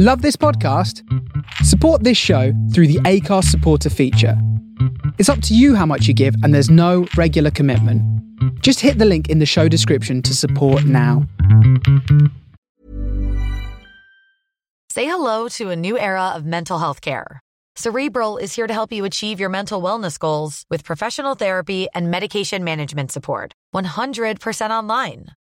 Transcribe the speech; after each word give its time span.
Love 0.00 0.22
this 0.22 0.36
podcast? 0.36 1.02
Support 1.64 2.04
this 2.04 2.16
show 2.16 2.52
through 2.72 2.86
the 2.86 3.00
Acast 3.00 3.46
supporter 3.46 3.90
feature. 3.90 4.40
It's 5.18 5.28
up 5.28 5.42
to 5.42 5.56
you 5.56 5.74
how 5.74 5.86
much 5.86 6.06
you 6.06 6.14
give, 6.14 6.36
and 6.44 6.54
there's 6.54 6.70
no 6.70 7.08
regular 7.16 7.50
commitment. 7.50 8.00
Just 8.62 8.78
hit 8.78 8.98
the 8.98 9.04
link 9.04 9.28
in 9.28 9.40
the 9.40 9.44
show 9.44 9.66
description 9.66 10.22
to 10.22 10.36
support 10.36 10.84
now. 10.84 11.26
Say 14.88 15.06
hello 15.06 15.48
to 15.56 15.70
a 15.70 15.74
new 15.74 15.98
era 15.98 16.28
of 16.28 16.46
mental 16.46 16.78
health 16.78 17.00
care. 17.00 17.40
Cerebral 17.74 18.36
is 18.36 18.54
here 18.54 18.68
to 18.68 18.74
help 18.74 18.92
you 18.92 19.04
achieve 19.04 19.40
your 19.40 19.48
mental 19.50 19.82
wellness 19.82 20.16
goals 20.16 20.64
with 20.70 20.84
professional 20.84 21.34
therapy 21.34 21.88
and 21.92 22.08
medication 22.08 22.62
management 22.62 23.10
support. 23.10 23.52
100% 23.74 24.70
online. 24.70 25.26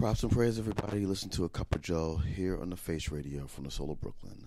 Props 0.00 0.22
and 0.22 0.32
praise, 0.32 0.58
everybody. 0.58 1.04
Listen 1.04 1.28
to 1.28 1.44
a 1.44 1.48
cup 1.50 1.74
of 1.74 1.82
Joe 1.82 2.16
here 2.16 2.58
on 2.58 2.70
the 2.70 2.76
Face 2.76 3.10
Radio 3.10 3.46
from 3.46 3.64
the 3.64 3.70
Soul 3.70 3.90
of 3.90 4.00
Brooklyn. 4.00 4.46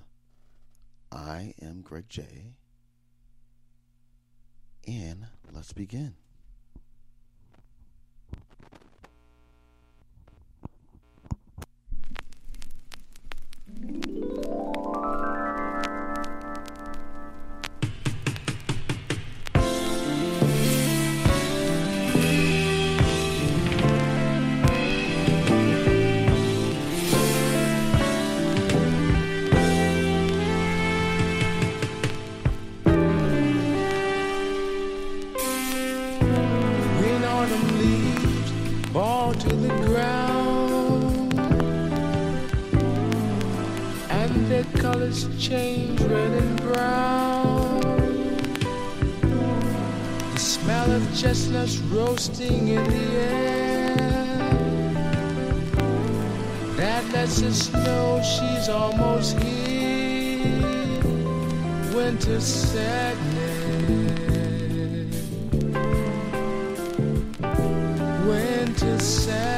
I 1.12 1.54
am 1.62 1.82
Greg 1.82 2.06
J. 2.10 2.56
And 4.88 5.28
let's 5.54 5.72
begin. 5.72 6.16
Their 45.14 45.30
colors 45.30 45.48
change 45.48 46.00
red 46.02 46.32
and 46.32 46.62
brown, 46.62 47.80
the 50.34 50.40
smell 50.40 50.92
of 50.92 51.04
chestnuts 51.16 51.78
roasting 51.78 52.70
in 52.70 52.84
the 52.84 53.18
air 53.20 53.96
that 56.78 57.04
lets 57.14 57.42
us 57.44 57.72
know 57.74 58.22
she's 58.24 58.70
almost 58.70 59.38
here. 59.40 60.50
Winter 61.94 62.40
sadness. 62.42 63.64
winter 68.26 69.00
sadness. 69.00 69.53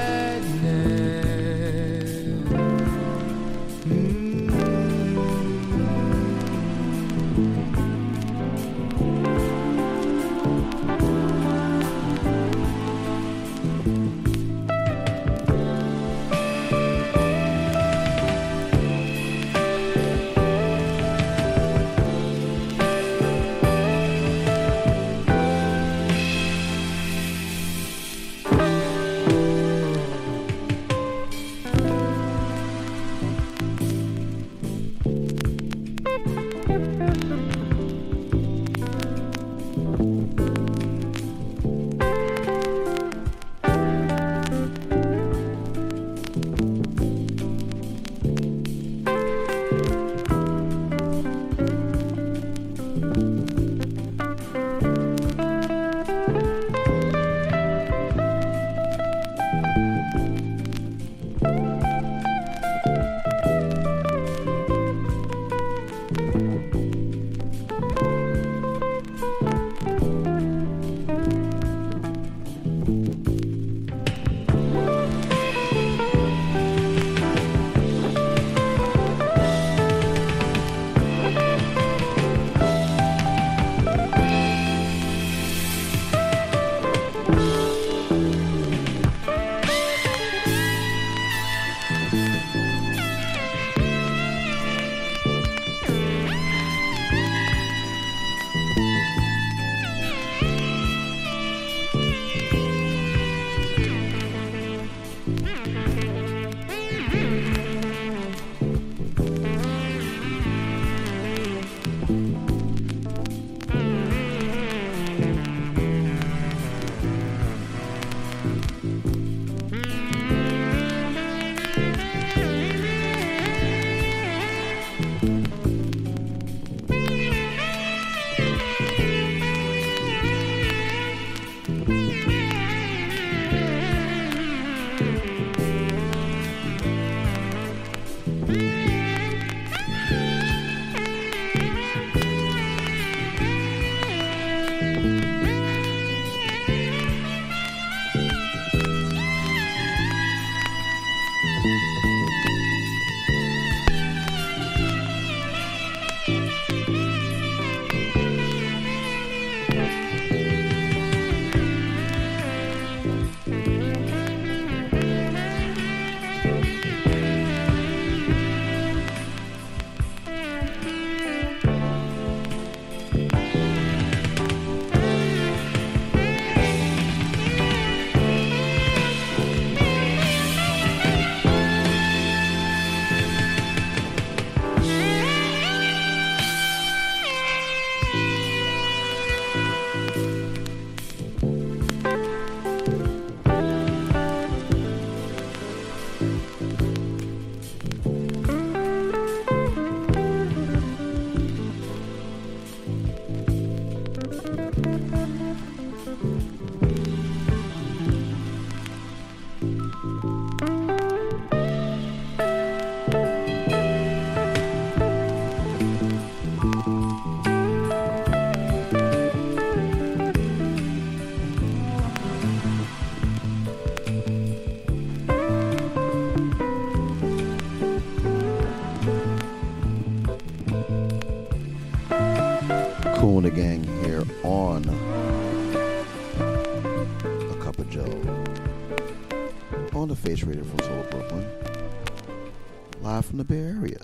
From 243.36 243.46
the 243.46 243.54
Bay 243.54 243.64
Area. 243.64 244.00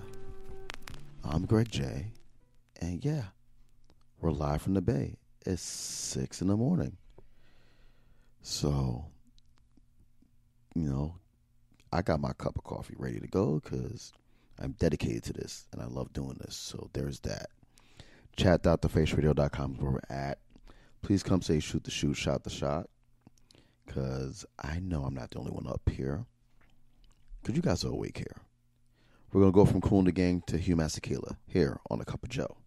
I'm 1.23 1.45
Greg 1.45 1.71
J, 1.71 2.07
and 2.81 3.05
yeah, 3.05 3.27
we're 4.19 4.31
live 4.31 4.61
from 4.61 4.73
the 4.73 4.81
Bay. 4.81 5.15
It's 5.45 5.61
six 5.61 6.41
in 6.41 6.49
the 6.49 6.57
morning, 6.57 6.97
so 8.41 9.05
you 10.75 10.81
know, 10.81 11.15
I 11.93 12.01
got 12.01 12.19
my 12.19 12.33
cup 12.33 12.57
of 12.57 12.65
coffee 12.65 12.95
ready 12.97 13.21
to 13.21 13.27
go 13.27 13.61
because 13.63 14.11
I'm 14.59 14.73
dedicated 14.73 15.23
to 15.23 15.33
this 15.33 15.65
and 15.71 15.81
I 15.81 15.85
love 15.85 16.11
doing 16.11 16.35
this. 16.41 16.57
So 16.57 16.89
there's 16.91 17.21
that. 17.21 17.51
Chat.thefaceradio.com 18.35 19.75
is 19.75 19.79
where 19.79 19.91
we're 19.91 20.01
at. 20.09 20.39
Please 21.03 21.23
come 21.23 21.41
say 21.41 21.61
shoot 21.61 21.85
the 21.85 21.91
shoot, 21.91 22.15
shot 22.15 22.43
the 22.43 22.49
shot. 22.49 22.89
Because 23.85 24.45
I 24.61 24.79
know 24.79 25.03
I'm 25.03 25.15
not 25.15 25.31
the 25.31 25.39
only 25.39 25.51
one 25.51 25.67
up 25.67 25.89
here. 25.89 26.25
Because 27.41 27.55
you 27.55 27.61
guys 27.61 27.85
are 27.85 27.93
awake 27.93 28.17
here. 28.17 28.35
We're 29.31 29.41
going 29.41 29.53
to 29.53 29.55
go 29.55 29.65
from 29.65 29.79
Kool 29.79 29.99
and 29.99 30.07
the 30.07 30.11
Gang 30.11 30.43
to 30.47 30.57
Hugh 30.57 30.75
Masekela 30.75 31.37
here 31.47 31.79
on 31.89 32.01
A 32.01 32.05
Cup 32.05 32.23
of 32.23 32.29
Joe. 32.29 32.57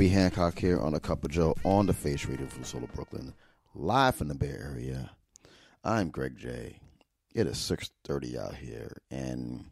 Herbie 0.00 0.08
Hancock 0.08 0.58
here 0.58 0.80
on 0.80 0.94
a 0.94 0.98
Cup 0.98 1.24
of 1.24 1.30
Joe 1.30 1.54
on 1.62 1.84
the 1.84 1.92
Face 1.92 2.24
Radio 2.24 2.46
from 2.46 2.64
Soul 2.64 2.84
of 2.84 2.92
Brooklyn, 2.94 3.34
live 3.74 4.14
from 4.14 4.28
the 4.28 4.34
Bay 4.34 4.48
Area. 4.48 5.10
I'm 5.84 6.08
Greg 6.08 6.38
J. 6.38 6.80
It 7.34 7.46
is 7.46 7.58
6:30 7.58 8.38
out 8.38 8.54
here, 8.54 9.02
and 9.10 9.66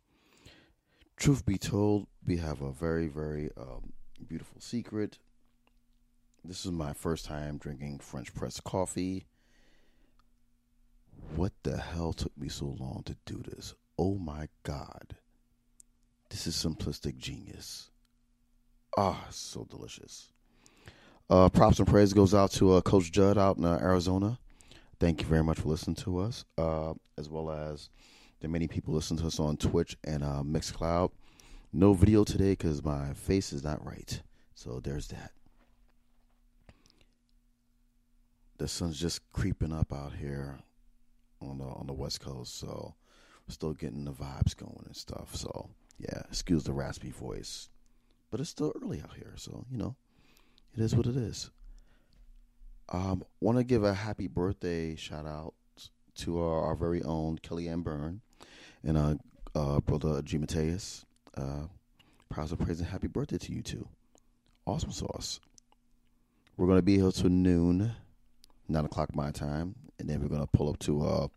truth 1.16 1.46
be 1.46 1.56
told, 1.56 2.08
we 2.26 2.36
have 2.36 2.60
a 2.60 2.72
very, 2.72 3.06
very 3.06 3.50
um, 3.56 3.94
beautiful 4.28 4.60
secret. 4.60 5.18
This 6.44 6.66
is 6.66 6.72
my 6.72 6.92
first 6.92 7.24
time 7.24 7.56
drinking 7.56 8.00
French 8.00 8.34
press 8.34 8.60
coffee. 8.60 9.24
What 11.36 11.54
the 11.62 11.78
hell 11.78 12.12
took 12.12 12.36
me 12.36 12.50
so 12.50 12.76
long 12.78 13.02
to 13.06 13.16
do 13.24 13.42
this? 13.42 13.72
Oh 13.96 14.16
my 14.18 14.50
God. 14.62 15.16
This 16.28 16.46
is 16.46 16.54
simplistic 16.54 17.16
genius. 17.16 17.90
Ah, 18.96 19.26
so 19.30 19.64
delicious. 19.64 20.32
Uh, 21.30 21.48
props 21.48 21.78
and 21.78 21.86
praise 21.86 22.12
goes 22.12 22.34
out 22.34 22.50
to 22.52 22.72
uh, 22.72 22.80
Coach 22.80 23.12
Judd 23.12 23.36
out 23.36 23.58
in 23.58 23.64
uh, 23.64 23.78
Arizona. 23.82 24.38
Thank 24.98 25.20
you 25.20 25.26
very 25.28 25.44
much 25.44 25.60
for 25.60 25.68
listening 25.68 25.96
to 25.96 26.18
us, 26.18 26.44
uh, 26.56 26.94
as 27.18 27.28
well 27.28 27.50
as 27.50 27.90
the 28.40 28.48
many 28.48 28.66
people 28.66 28.94
listening 28.94 29.20
to 29.20 29.26
us 29.26 29.38
on 29.38 29.56
Twitch 29.56 29.96
and 30.04 30.24
uh, 30.24 30.42
Mixcloud. 30.42 31.10
No 31.72 31.92
video 31.92 32.24
today 32.24 32.52
because 32.52 32.82
my 32.82 33.12
face 33.12 33.52
is 33.52 33.62
not 33.62 33.84
right, 33.84 34.22
so 34.54 34.80
there's 34.82 35.08
that. 35.08 35.32
The 38.56 38.66
sun's 38.66 38.98
just 38.98 39.20
creeping 39.32 39.72
up 39.72 39.92
out 39.92 40.14
here 40.14 40.58
on 41.40 41.58
the 41.58 41.64
on 41.64 41.86
the 41.86 41.92
West 41.92 42.20
Coast, 42.20 42.58
so 42.58 42.94
we're 43.46 43.52
still 43.52 43.74
getting 43.74 44.04
the 44.04 44.12
vibes 44.12 44.56
going 44.56 44.82
and 44.86 44.96
stuff. 44.96 45.36
So 45.36 45.68
yeah, 45.98 46.22
excuse 46.30 46.64
the 46.64 46.72
raspy 46.72 47.10
voice 47.10 47.68
but 48.30 48.40
it's 48.40 48.50
still 48.50 48.72
early 48.82 49.00
out 49.00 49.14
here, 49.14 49.34
so 49.36 49.64
you 49.70 49.78
know, 49.78 49.96
it 50.74 50.80
is 50.80 50.94
what 50.94 51.06
it 51.06 51.16
is. 51.16 51.50
Um, 52.90 53.22
want 53.40 53.58
to 53.58 53.64
give 53.64 53.84
a 53.84 53.92
happy 53.92 54.28
birthday 54.28 54.96
shout 54.96 55.26
out 55.26 55.54
to 56.16 56.40
our, 56.40 56.62
our 56.66 56.74
very 56.74 57.02
own 57.02 57.38
Kellyanne 57.38 57.84
Byrne 57.84 58.20
and 58.82 58.96
uh, 58.96 59.14
uh, 59.54 59.80
brother 59.80 60.22
G 60.22 60.38
Mateus. 60.38 61.04
Uh, 61.36 61.66
proud 62.28 62.50
of 62.50 62.58
praise 62.58 62.80
and 62.80 62.88
happy 62.88 63.06
birthday 63.06 63.38
to 63.38 63.52
you 63.52 63.62
too. 63.62 63.86
Awesome 64.66 64.92
sauce. 64.92 65.40
We're 66.56 66.66
gonna 66.66 66.82
be 66.82 66.98
here 66.98 67.10
till 67.12 67.30
noon, 67.30 67.92
nine 68.68 68.84
o'clock 68.84 69.14
my 69.14 69.30
time, 69.30 69.74
and 69.98 70.08
then 70.08 70.20
we're 70.20 70.28
gonna 70.28 70.46
pull 70.46 70.68
up 70.68 70.78
to 70.80 71.02
uh, 71.02 71.28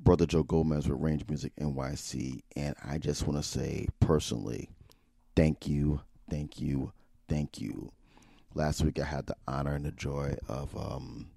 brother 0.00 0.26
Joe 0.26 0.42
Gomez 0.42 0.88
with 0.88 1.00
Range 1.00 1.24
Music 1.28 1.52
NYC. 1.60 2.40
And 2.54 2.74
I 2.84 2.98
just 2.98 3.26
want 3.26 3.42
to 3.42 3.42
say 3.42 3.88
personally 4.00 4.68
thank 5.36 5.68
you, 5.68 6.00
thank 6.28 6.60
you, 6.60 6.92
thank 7.28 7.60
you. 7.60 7.92
Last 8.54 8.82
week 8.82 8.98
I 8.98 9.04
had 9.04 9.26
the 9.26 9.36
honor 9.46 9.74
and 9.74 9.84
the 9.84 9.92
joy 9.92 10.36
of 10.48 10.76
um 10.76 11.30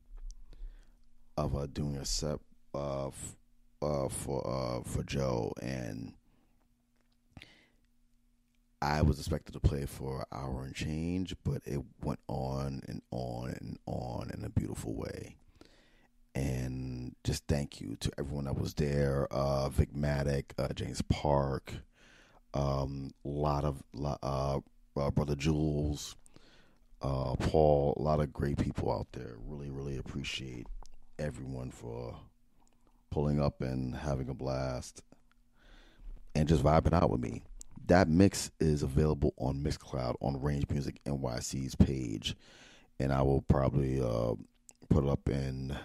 of 1.38 1.55
uh, 1.55 1.67
doing 1.67 1.95
a 1.97 2.05
set 2.05 2.39
uh, 2.73 3.07
f- 3.07 3.35
uh 3.81 4.07
for 4.09 4.45
uh 4.47 4.81
for 4.83 5.03
Joe 5.03 5.53
and 5.62 6.13
I 8.81 9.01
was 9.01 9.19
expected 9.19 9.51
to 9.53 9.59
play 9.59 9.85
for 9.85 10.19
an 10.19 10.25
hour 10.31 10.63
and 10.63 10.73
change, 10.73 11.35
but 11.43 11.62
it 11.65 11.81
went 12.01 12.19
on 12.29 12.81
and 12.88 13.01
on 13.12 13.49
and 13.49 13.77
on 13.85 14.31
in 14.33 14.45
a 14.45 14.49
beautiful 14.49 14.93
way. 14.95 15.35
And 16.33 17.13
just 17.25 17.43
thank 17.47 17.81
you 17.81 17.97
to 17.99 18.12
everyone 18.17 18.45
that 18.45 18.57
was 18.57 18.73
there. 18.75 19.27
Uh, 19.31 19.67
Vic 19.67 19.93
Maddock, 19.93 20.53
uh, 20.57 20.69
James 20.73 21.01
Park, 21.01 21.73
um, 22.53 23.12
a 23.25 23.27
lot 23.27 23.63
of 23.63 23.83
uh, 24.03 24.59
uh, 24.95 25.12
brother 25.12 25.35
Jules, 25.35 26.15
uh, 27.01 27.35
Paul, 27.35 27.95
a 27.97 28.01
lot 28.01 28.19
of 28.19 28.33
great 28.33 28.57
people 28.57 28.91
out 28.91 29.07
there. 29.13 29.35
Really, 29.45 29.69
really 29.69 29.97
appreciate 29.97 30.67
everyone 31.17 31.71
for 31.71 32.15
pulling 33.09 33.41
up 33.41 33.62
and 33.62 33.95
having 33.95 34.29
a 34.29 34.33
blast 34.33 35.01
and 36.35 36.47
just 36.47 36.63
vibing 36.63 36.93
out 36.93 37.09
with 37.09 37.21
me. 37.21 37.41
That 37.88 38.07
mix 38.07 38.51
is 38.59 38.83
available 38.83 39.33
on 39.38 39.63
Mixcloud 39.63 40.15
on 40.21 40.41
Range 40.41 40.65
Music 40.69 41.01
NYC's 41.05 41.75
page, 41.75 42.35
and 42.99 43.12
I 43.12 43.23
will 43.23 43.41
probably 43.41 43.99
uh, 43.99 44.35
put 44.89 45.03
it 45.03 45.09
up 45.09 45.27
in 45.27 45.75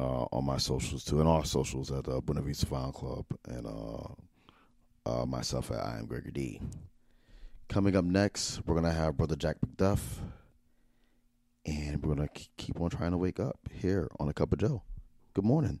uh, 0.00 0.26
on 0.32 0.44
my 0.44 0.56
socials 0.56 1.04
too, 1.04 1.20
and 1.20 1.28
our 1.28 1.44
socials 1.44 1.90
at 1.90 2.08
uh, 2.08 2.20
Buena 2.20 2.40
Vista 2.40 2.66
Vinyl 2.66 2.94
Club 2.94 3.26
and 3.46 3.66
uh, 3.66 4.14
uh, 5.06 5.26
myself 5.26 5.70
at 5.70 5.78
I 5.78 5.98
am 5.98 6.06
Gregor 6.06 6.30
D. 6.30 6.60
Coming 7.68 7.96
up 7.96 8.04
next, 8.04 8.60
we're 8.66 8.74
gonna 8.74 8.92
have 8.92 9.16
Brother 9.16 9.36
Jack 9.36 9.56
McDuff, 9.64 10.00
and 11.64 12.02
we're 12.02 12.14
gonna 12.14 12.28
keep 12.56 12.80
on 12.80 12.90
trying 12.90 13.12
to 13.12 13.18
wake 13.18 13.40
up 13.40 13.58
here 13.72 14.08
on 14.20 14.28
a 14.28 14.34
cup 14.34 14.52
of 14.52 14.58
Joe. 14.58 14.82
Good 15.34 15.44
morning. 15.44 15.80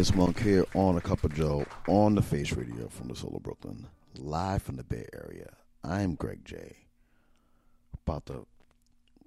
Thelonious 0.00 0.16
Monk 0.16 0.40
here 0.40 0.64
on 0.74 0.96
A 0.96 1.00
Cup 1.02 1.24
of 1.24 1.34
Joe 1.34 1.66
on 1.86 2.14
the 2.14 2.22
Face 2.22 2.52
Radio 2.52 2.88
from 2.88 3.08
the 3.08 3.14
Soul 3.14 3.36
of 3.36 3.42
Brooklyn, 3.42 3.86
live 4.16 4.62
from 4.62 4.76
the 4.76 4.82
Bay 4.82 5.04
Area. 5.12 5.54
I'm 5.84 6.14
Greg 6.14 6.42
J. 6.42 6.74
About 8.06 8.24
to 8.24 8.46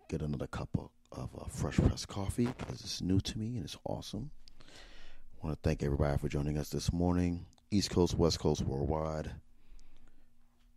get 0.10 0.24
another 0.24 0.48
cup 0.48 0.70
of 0.76 0.90
of 1.12 1.30
uh, 1.40 1.46
Fresh 1.48 1.76
pressed 1.76 2.08
Coffee 2.08 2.48
because 2.58 2.82
it's 2.82 3.04
new 3.04 3.20
to 3.20 3.38
me 3.38 3.56
and 3.58 3.66
it's 3.66 3.78
awesome. 3.84 4.32
I 4.60 5.46
want 5.46 5.62
to 5.62 5.70
thank 5.70 5.84
everybody 5.84 6.18
for 6.18 6.28
joining 6.28 6.58
us 6.58 6.70
this 6.70 6.92
morning. 6.92 7.46
East 7.70 7.92
Coast, 7.92 8.16
West 8.16 8.40
Coast, 8.40 8.64
worldwide. 8.64 9.30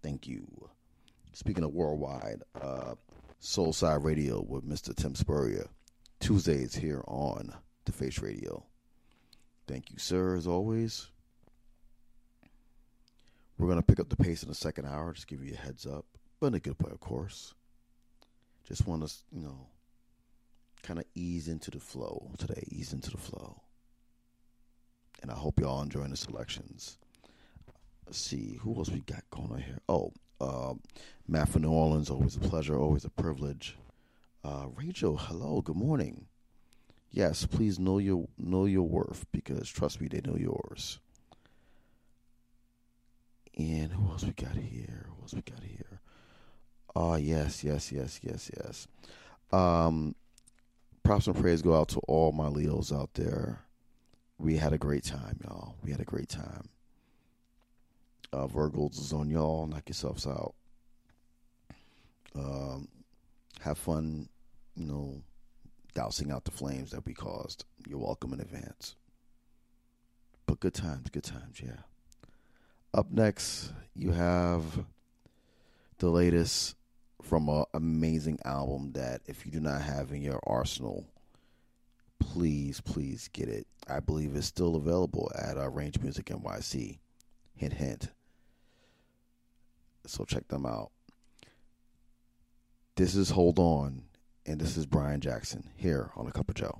Thank 0.02 0.26
you. 0.28 0.46
Speaking 1.32 1.64
of 1.64 1.72
worldwide, 1.72 2.42
uh, 2.60 2.96
Soulside 3.40 4.04
Radio 4.04 4.44
with 4.46 4.68
Mr. 4.68 4.94
Tim 4.94 5.14
Spurrier. 5.14 5.68
Tuesdays 6.20 6.74
here 6.74 7.02
on 7.06 7.54
The 7.86 7.92
Face 7.92 8.18
Radio. 8.18 8.62
Thank 9.66 9.90
you, 9.90 9.98
sir, 9.98 10.36
as 10.36 10.46
always. 10.46 11.08
We're 13.58 13.66
going 13.66 13.80
to 13.80 13.86
pick 13.86 13.98
up 13.98 14.08
the 14.08 14.16
pace 14.16 14.42
in 14.42 14.48
the 14.48 14.54
second 14.54 14.86
hour, 14.86 15.12
just 15.12 15.26
give 15.26 15.42
you 15.42 15.54
a 15.54 15.56
heads 15.56 15.86
up, 15.86 16.04
but 16.40 16.48
in 16.48 16.54
a 16.54 16.60
good 16.60 16.80
way, 16.82 16.90
of 16.92 17.00
course. 17.00 17.54
Just 18.68 18.86
want 18.86 19.06
to, 19.06 19.14
you 19.32 19.40
know, 19.42 19.66
kind 20.82 20.98
of 20.98 21.04
ease 21.14 21.48
into 21.48 21.70
the 21.70 21.80
flow 21.80 22.30
today, 22.38 22.62
ease 22.68 22.92
into 22.92 23.10
the 23.10 23.16
flow. 23.16 23.60
And 25.22 25.30
I 25.30 25.34
hope 25.34 25.58
y'all 25.58 25.82
enjoying 25.82 26.10
the 26.10 26.16
selections. 26.16 26.98
Let's 28.06 28.18
see, 28.18 28.58
who 28.60 28.76
else 28.76 28.90
we 28.90 29.00
got 29.00 29.28
going 29.30 29.50
on 29.50 29.62
here? 29.62 29.80
Oh, 29.88 30.12
uh, 30.40 30.74
Matt 31.26 31.48
from 31.48 31.62
New 31.62 31.72
Orleans, 31.72 32.10
always 32.10 32.36
a 32.36 32.40
pleasure, 32.40 32.78
always 32.78 33.04
a 33.04 33.10
privilege. 33.10 33.76
Uh, 34.44 34.66
Rachel, 34.76 35.16
hello, 35.16 35.60
good 35.60 35.76
morning. 35.76 36.26
Yes, 37.10 37.46
please 37.46 37.78
know 37.78 37.98
your 37.98 38.28
know 38.38 38.66
your 38.66 38.86
worth 38.86 39.24
because 39.32 39.68
trust 39.68 40.00
me, 40.00 40.08
they 40.08 40.20
know 40.20 40.36
yours. 40.36 40.98
And 43.56 43.90
who 43.92 44.10
else 44.10 44.24
we 44.24 44.32
got 44.32 44.54
here? 44.54 45.06
Who 45.08 45.22
else 45.22 45.32
we 45.34 45.40
got 45.40 45.62
here? 45.62 46.00
Oh 46.94 47.14
yes, 47.16 47.64
yes, 47.64 47.90
yes, 47.90 48.20
yes, 48.22 48.50
yes. 48.56 48.88
Um, 49.52 50.14
props 51.02 51.26
and 51.26 51.36
praise 51.36 51.62
go 51.62 51.74
out 51.74 51.88
to 51.88 52.00
all 52.00 52.32
my 52.32 52.48
Leos 52.48 52.92
out 52.92 53.14
there. 53.14 53.60
We 54.38 54.56
had 54.56 54.72
a 54.74 54.78
great 54.78 55.04
time, 55.04 55.38
y'all. 55.44 55.76
We 55.82 55.90
had 55.90 56.00
a 56.00 56.04
great 56.04 56.28
time. 56.28 56.68
Uh, 58.32 58.46
Virgos 58.46 58.98
is 59.00 59.12
on 59.12 59.30
y'all. 59.30 59.66
Knock 59.66 59.88
yourselves 59.88 60.26
out. 60.26 60.54
Um, 62.34 62.88
have 63.60 63.78
fun, 63.78 64.28
you 64.74 64.84
know, 64.86 65.22
dousing 65.96 66.30
out 66.30 66.44
the 66.44 66.50
flames 66.50 66.90
that 66.90 67.06
we 67.06 67.14
caused. 67.14 67.64
You're 67.88 67.98
welcome 67.98 68.34
in 68.34 68.40
advance. 68.40 68.96
But 70.44 70.60
good 70.60 70.74
times, 70.74 71.08
good 71.08 71.24
times, 71.24 71.58
yeah. 71.60 71.80
Up 72.92 73.10
next, 73.10 73.72
you 73.94 74.10
have 74.12 74.84
the 75.96 76.10
latest 76.10 76.76
from 77.22 77.48
an 77.48 77.64
amazing 77.72 78.38
album 78.44 78.92
that 78.92 79.22
if 79.26 79.46
you 79.46 79.50
do 79.50 79.58
not 79.58 79.80
have 79.80 80.12
in 80.12 80.20
your 80.20 80.38
arsenal, 80.46 81.06
please, 82.18 82.82
please 82.82 83.30
get 83.32 83.48
it. 83.48 83.66
I 83.88 84.00
believe 84.00 84.36
it's 84.36 84.46
still 84.46 84.76
available 84.76 85.32
at 85.34 85.56
uh, 85.56 85.70
Range 85.70 85.98
Music 86.00 86.26
NYC. 86.26 86.98
Hint, 87.54 87.72
hint. 87.72 88.08
So 90.04 90.26
check 90.26 90.46
them 90.48 90.66
out. 90.66 90.90
This 92.96 93.14
is 93.14 93.30
Hold 93.30 93.58
On, 93.58 94.02
and 94.46 94.60
this 94.60 94.76
is 94.76 94.86
Brian 94.86 95.20
Jackson 95.20 95.68
here 95.76 96.10
on 96.16 96.26
A 96.26 96.32
Cup 96.32 96.48
of 96.48 96.54
Joe. 96.54 96.78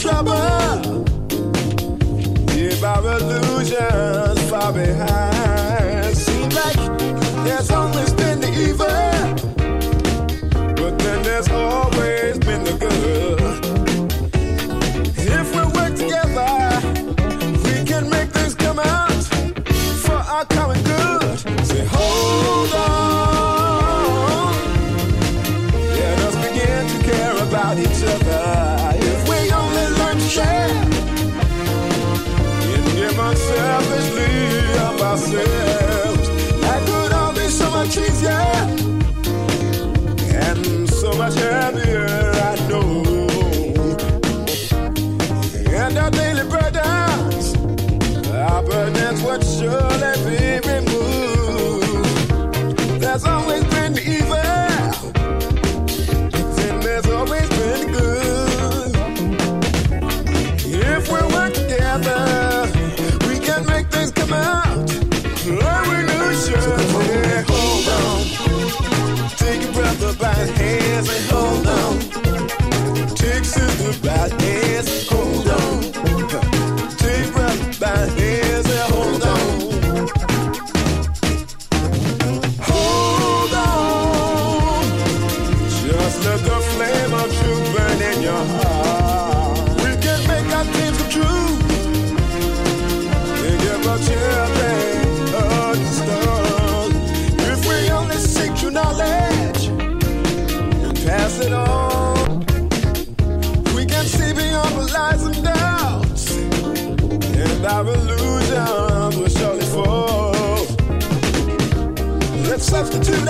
Trouble. 0.00 1.04
Leave 2.54 2.82
our 2.82 3.18
illusions 3.18 4.50
far 4.50 4.72
behind. 4.72 5.29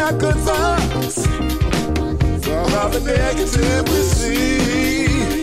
Our 0.01 0.13
good 0.15 0.37
thoughts 0.37 1.27
for 2.45 2.61
all 2.79 2.89
the 2.89 3.01
negative 3.05 3.89
we 3.89 4.01
see. 4.17 5.43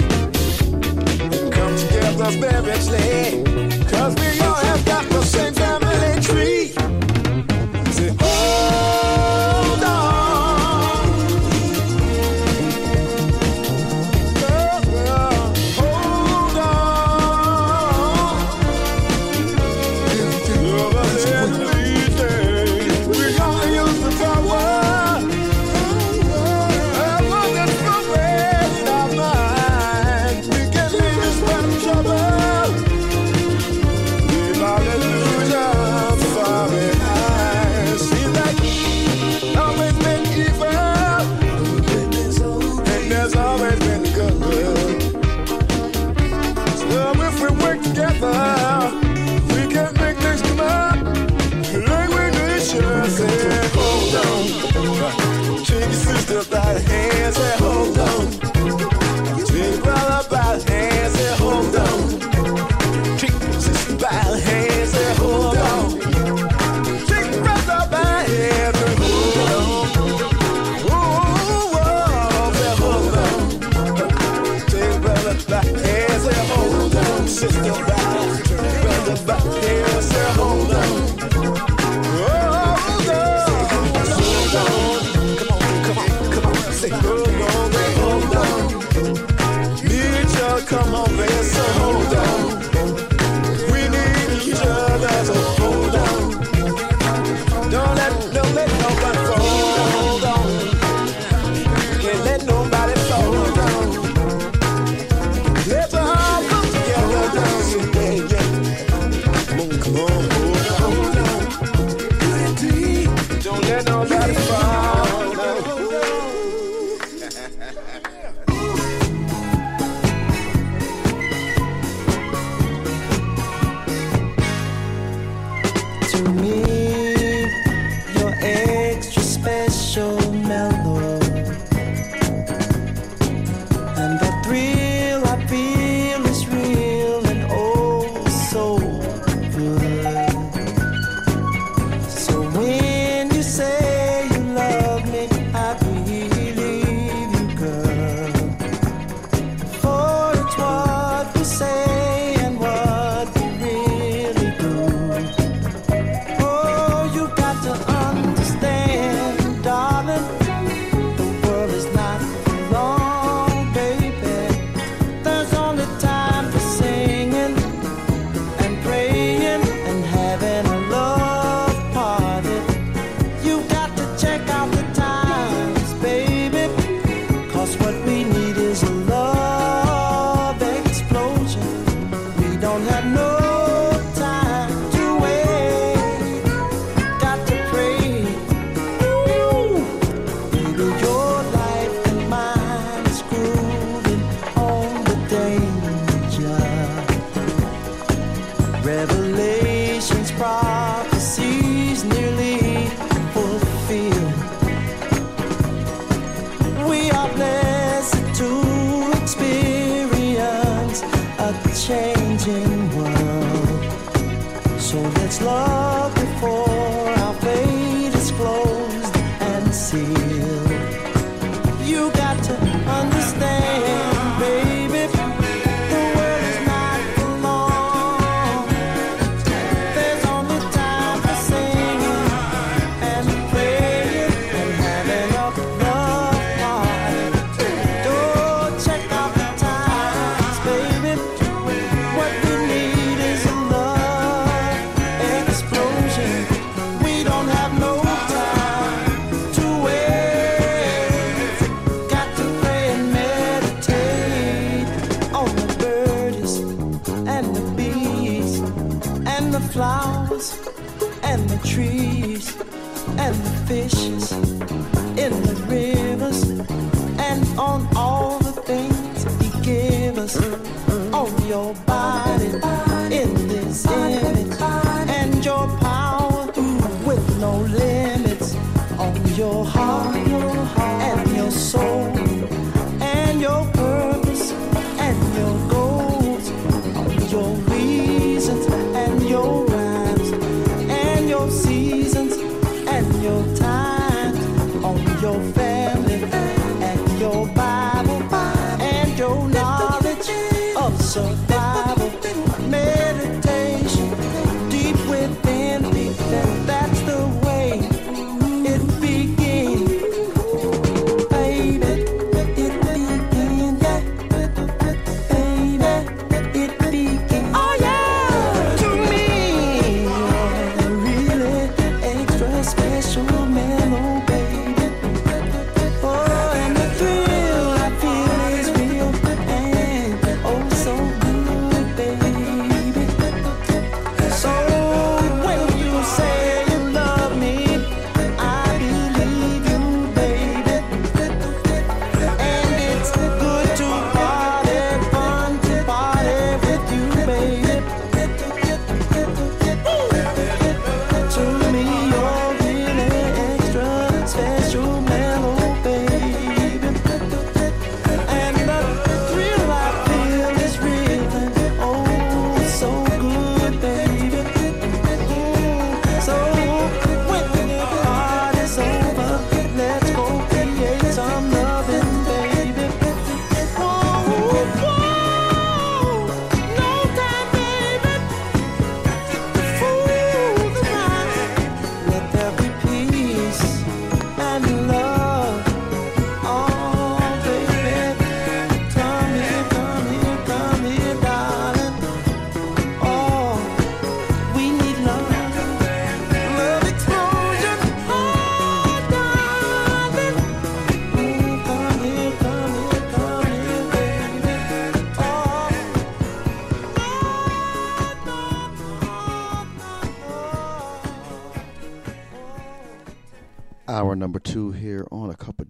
Come 1.51 1.76
together 1.78 2.32
spiritually, 2.32 3.43
cause 3.86 4.16
we 4.16 4.39
all 4.41 4.57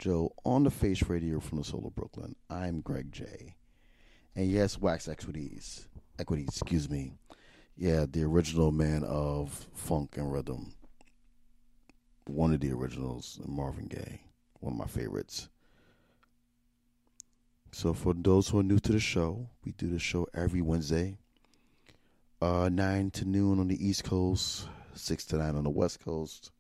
Joe 0.07 0.31
on 0.45 0.63
the 0.63 0.71
Face 0.71 1.03
Radio 1.09 1.41
from 1.41 1.57
the 1.57 1.65
Soul 1.65 1.85
of 1.85 1.93
Brooklyn. 1.93 2.33
I'm 2.49 2.79
Greg 2.79 3.11
J. 3.11 3.55
And 4.37 4.49
yes, 4.49 4.79
Wax 4.79 5.09
Equities. 5.09 5.85
Equities, 6.17 6.47
excuse 6.47 6.89
me. 6.89 7.11
Yeah, 7.75 8.05
the 8.09 8.23
original 8.23 8.71
man 8.71 9.03
of 9.03 9.67
funk 9.73 10.15
and 10.15 10.31
rhythm. 10.31 10.75
One 12.25 12.53
of 12.53 12.61
the 12.61 12.71
originals, 12.71 13.41
Marvin 13.45 13.87
Gaye. 13.87 14.21
One 14.61 14.71
of 14.71 14.79
my 14.79 14.85
favorites. 14.85 15.49
So 17.73 17.91
for 17.91 18.13
those 18.13 18.47
who 18.47 18.59
are 18.59 18.63
new 18.63 18.79
to 18.79 18.93
the 18.93 19.01
show, 19.01 19.49
we 19.65 19.73
do 19.73 19.89
the 19.89 19.99
show 19.99 20.25
every 20.33 20.61
Wednesday. 20.61 21.17
Uh, 22.41 22.69
9 22.71 23.11
to 23.11 23.25
noon 23.25 23.59
on 23.59 23.67
the 23.67 23.85
East 23.85 24.05
Coast, 24.05 24.69
6 24.93 25.25
to 25.25 25.35
9 25.35 25.57
on 25.57 25.65
the 25.65 25.69
West 25.69 25.99
Coast 25.99 26.51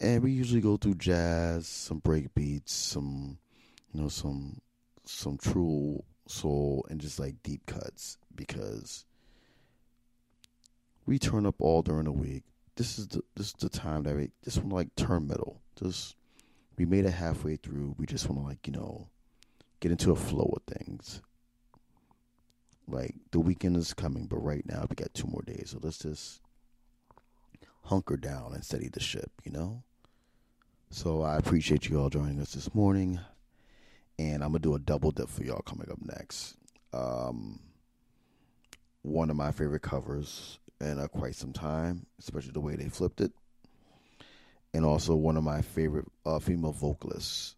and 0.00 0.22
we 0.22 0.32
usually 0.32 0.60
go 0.60 0.76
through 0.76 0.96
jazz, 0.96 1.66
some 1.66 1.98
break 1.98 2.34
beats, 2.34 2.72
some 2.72 3.38
you 3.92 4.00
know, 4.00 4.08
some 4.08 4.60
some 5.04 5.38
true 5.38 6.02
soul 6.26 6.86
and 6.88 7.00
just 7.00 7.18
like 7.18 7.42
deep 7.42 7.66
cuts 7.66 8.18
because 8.34 9.04
we 11.06 11.18
turn 11.18 11.46
up 11.46 11.56
all 11.58 11.82
during 11.82 12.04
the 12.04 12.12
week. 12.12 12.42
This 12.76 12.98
is 12.98 13.08
the 13.08 13.22
this 13.36 13.48
is 13.48 13.54
the 13.54 13.68
time 13.68 14.02
that 14.04 14.16
we 14.16 14.30
just 14.42 14.58
want 14.58 14.70
to 14.70 14.74
like 14.74 14.96
turn 14.96 15.28
middle. 15.28 15.60
Just 15.76 16.16
we 16.76 16.84
made 16.84 17.04
it 17.04 17.10
halfway 17.10 17.56
through. 17.56 17.94
We 17.98 18.06
just 18.06 18.28
want 18.28 18.40
to 18.40 18.46
like, 18.46 18.66
you 18.66 18.72
know, 18.72 19.08
get 19.80 19.92
into 19.92 20.10
a 20.10 20.16
flow 20.16 20.52
of 20.56 20.62
things. 20.74 21.22
Like 22.88 23.14
the 23.30 23.40
weekend 23.40 23.76
is 23.76 23.94
coming, 23.94 24.26
but 24.26 24.38
right 24.38 24.64
now 24.66 24.86
we 24.88 24.96
got 24.96 25.14
two 25.14 25.28
more 25.28 25.42
days. 25.42 25.70
So 25.70 25.78
let's 25.82 25.98
just 25.98 26.40
hunker 27.84 28.16
down 28.16 28.52
and 28.54 28.64
steady 28.64 28.88
the 28.88 29.00
ship, 29.00 29.30
you 29.44 29.52
know? 29.52 29.82
So 30.90 31.22
I 31.22 31.36
appreciate 31.36 31.88
you 31.88 32.00
all 32.00 32.10
joining 32.10 32.40
us 32.40 32.52
this 32.54 32.74
morning. 32.74 33.20
And 34.18 34.44
I'm 34.44 34.50
going 34.50 34.62
to 34.62 34.68
do 34.68 34.74
a 34.74 34.78
double 34.78 35.10
dip 35.10 35.28
for 35.28 35.42
y'all 35.42 35.62
coming 35.62 35.90
up 35.90 35.98
next. 36.00 36.56
Um, 36.92 37.60
one 39.02 39.28
of 39.28 39.36
my 39.36 39.50
favorite 39.50 39.82
covers 39.82 40.58
in 40.80 41.06
quite 41.08 41.34
some 41.34 41.52
time, 41.52 42.06
especially 42.18 42.52
the 42.52 42.60
way 42.60 42.76
they 42.76 42.88
flipped 42.88 43.20
it. 43.20 43.32
And 44.72 44.84
also 44.84 45.14
one 45.14 45.36
of 45.36 45.44
my 45.44 45.62
favorite 45.62 46.06
uh, 46.24 46.38
female 46.38 46.72
vocalists 46.72 47.56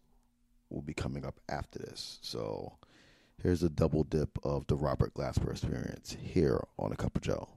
will 0.69 0.81
be 0.81 0.93
coming 0.93 1.25
up 1.25 1.39
after 1.47 1.79
this. 1.79 2.19
So 2.21 2.73
here's 3.41 3.63
a 3.63 3.69
double 3.69 4.03
dip 4.03 4.37
of 4.43 4.67
the 4.67 4.75
Robert 4.75 5.13
Glasper 5.13 5.51
experience 5.51 6.17
here 6.21 6.63
on 6.77 6.91
A 6.91 6.95
Cup 6.95 7.15
of 7.15 7.21
Joe. 7.21 7.47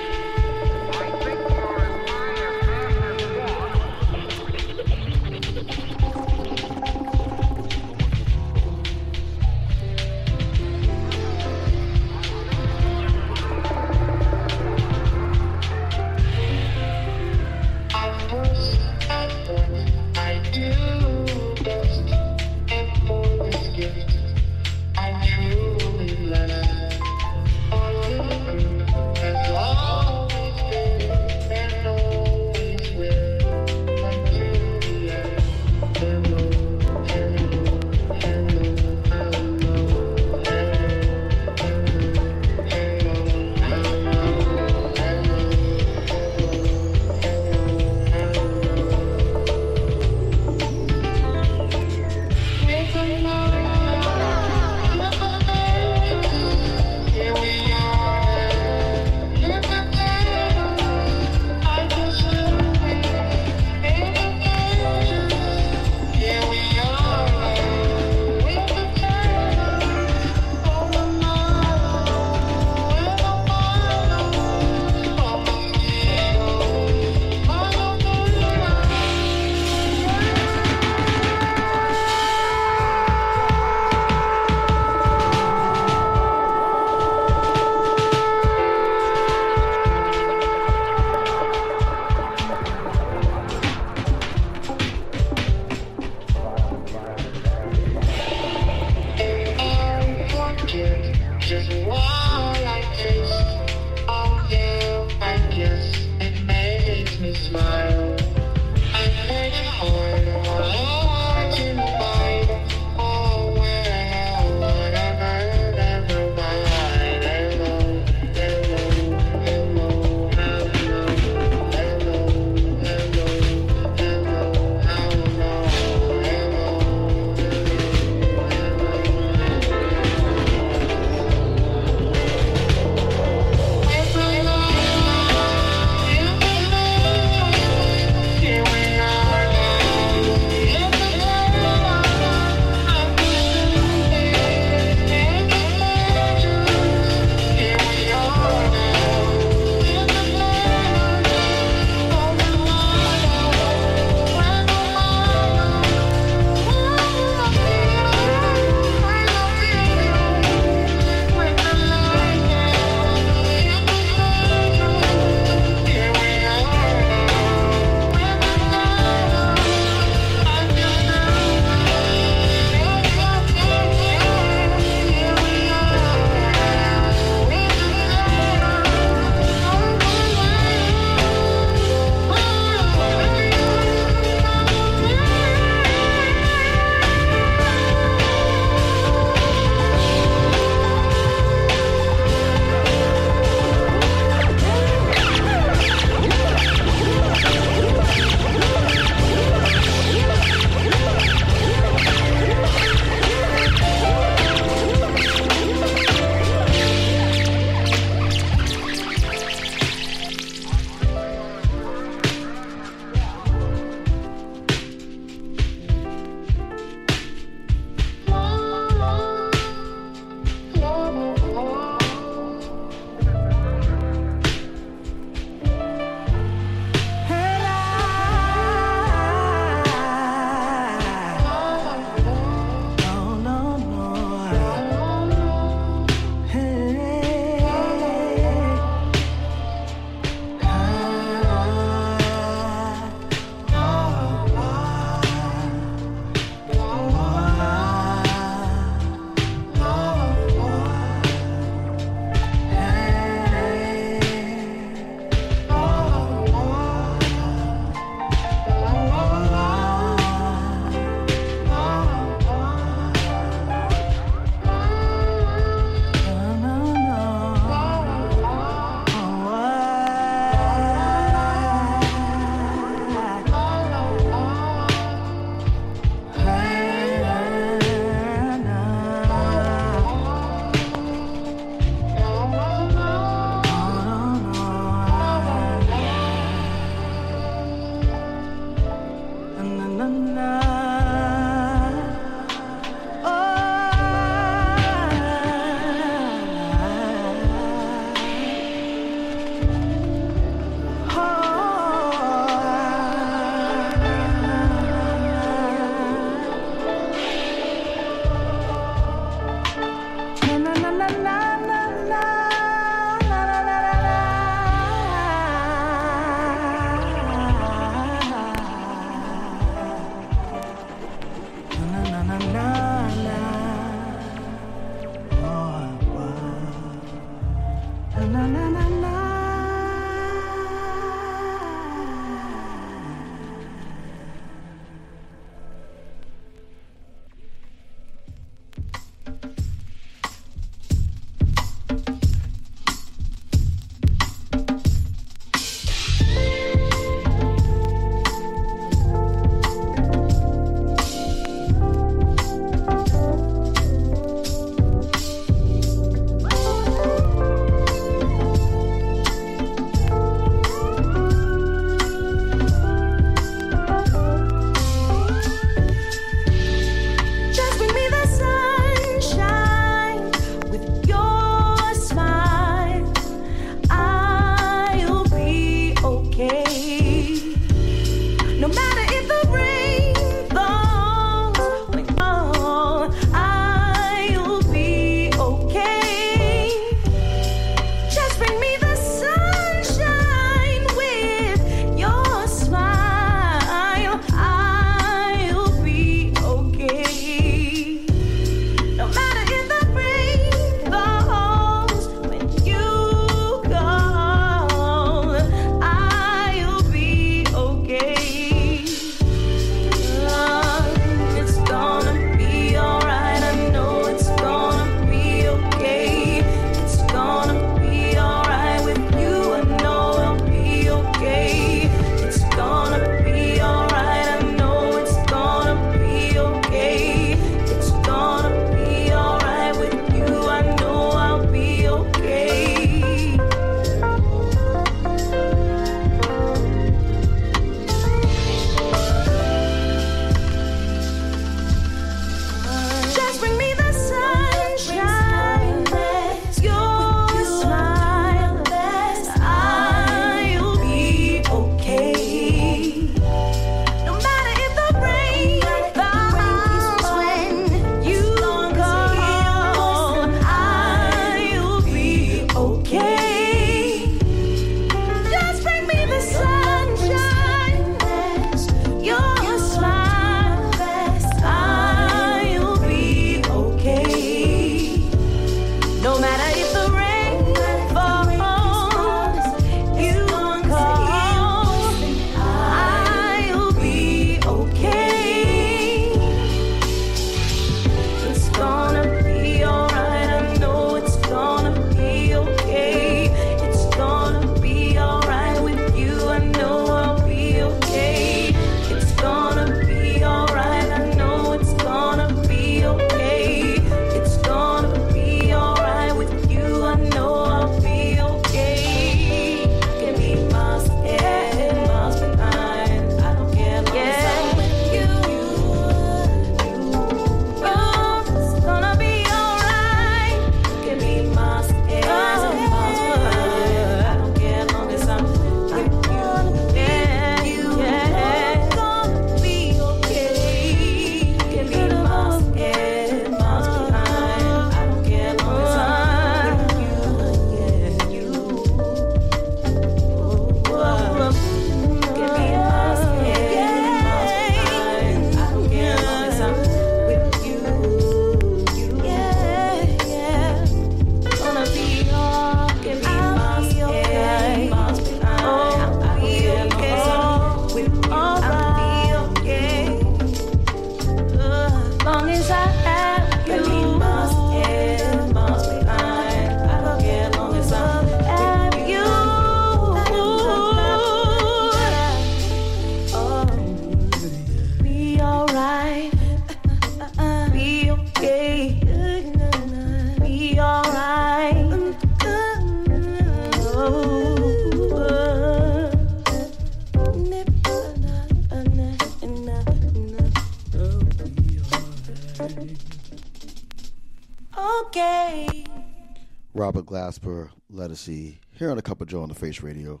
Glasper, 597.12 597.50
Ledisi, 597.70 598.38
here 598.52 598.70
on 598.70 598.76
the 598.76 598.82
Cup 598.82 599.02
of 599.02 599.06
Joe 599.06 599.20
on 599.20 599.28
the 599.28 599.34
Face 599.34 599.60
Radio. 599.60 600.00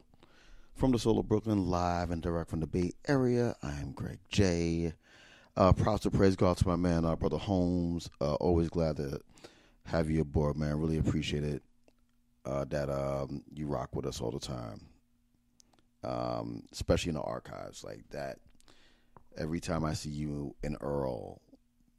From 0.74 0.92
the 0.92 0.98
Soul 0.98 1.18
of 1.18 1.28
Brooklyn, 1.28 1.66
live 1.66 2.10
and 2.10 2.22
direct 2.22 2.48
from 2.48 2.60
the 2.60 2.66
Bay 2.66 2.92
Area, 3.06 3.54
I 3.62 3.72
am 3.72 3.92
Greg 3.92 4.18
J. 4.30 4.94
Uh, 5.54 5.74
props 5.74 6.04
to 6.04 6.10
praise 6.10 6.36
God 6.36 6.56
to 6.56 6.66
my 6.66 6.76
man, 6.76 7.04
uh, 7.04 7.14
Brother 7.14 7.36
Holmes. 7.36 8.08
Uh, 8.18 8.36
always 8.36 8.70
glad 8.70 8.96
to 8.96 9.20
have 9.84 10.08
you 10.08 10.22
aboard, 10.22 10.56
man. 10.56 10.78
Really 10.78 10.96
appreciate 10.96 11.44
it 11.44 11.62
uh, 12.46 12.64
that 12.70 12.88
um, 12.88 13.42
you 13.52 13.66
rock 13.66 13.94
with 13.94 14.06
us 14.06 14.22
all 14.22 14.30
the 14.30 14.40
time, 14.40 14.80
um, 16.04 16.62
especially 16.72 17.10
in 17.10 17.16
the 17.16 17.22
archives 17.22 17.84
like 17.84 18.08
that. 18.10 18.38
Every 19.36 19.60
time 19.60 19.84
I 19.84 19.92
see 19.92 20.08
you 20.08 20.54
and 20.64 20.78
Earl, 20.80 21.42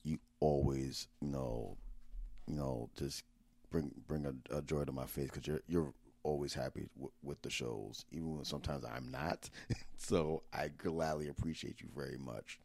you 0.03 0.17
always, 0.39 1.07
you 1.21 1.27
know, 1.27 1.77
you 2.47 2.55
know, 2.55 2.89
just 2.97 3.23
bring 3.73 3.91
bring 4.07 4.25
a, 4.25 4.57
a 4.57 4.61
joy 4.61 4.85
to 4.85 4.91
my 4.91 5.05
face 5.05 5.29
because 5.31 5.47
you're 5.47 5.61
you're 5.67 5.93
always 6.21 6.53
happy 6.53 6.87
w- 6.95 7.11
with 7.23 7.41
the 7.41 7.49
shows, 7.49 8.05
even 8.11 8.35
when 8.35 8.45
sometimes 8.45 8.85
I'm 8.85 9.11
not. 9.11 9.49
so 9.97 10.43
I 10.53 10.69
gladly 10.69 11.27
appreciate 11.27 11.81
you 11.81 11.89
very 11.93 12.17
much. 12.17 12.59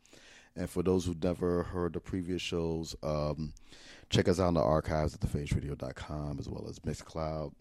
And 0.54 0.68
for 0.68 0.82
those 0.82 1.04
who've 1.04 1.22
never 1.22 1.64
heard 1.64 1.94
the 1.94 2.00
previous 2.00 2.42
shows, 2.42 2.94
um, 3.02 3.54
check 4.10 4.28
us 4.28 4.38
out 4.38 4.48
in 4.48 4.54
the 4.54 4.62
archives 4.62 5.14
at 5.14 5.20
thefaceradio.com 5.20 6.38
as 6.38 6.48
well 6.48 6.66
as 6.68 6.78
Mixcloud, 6.80 7.52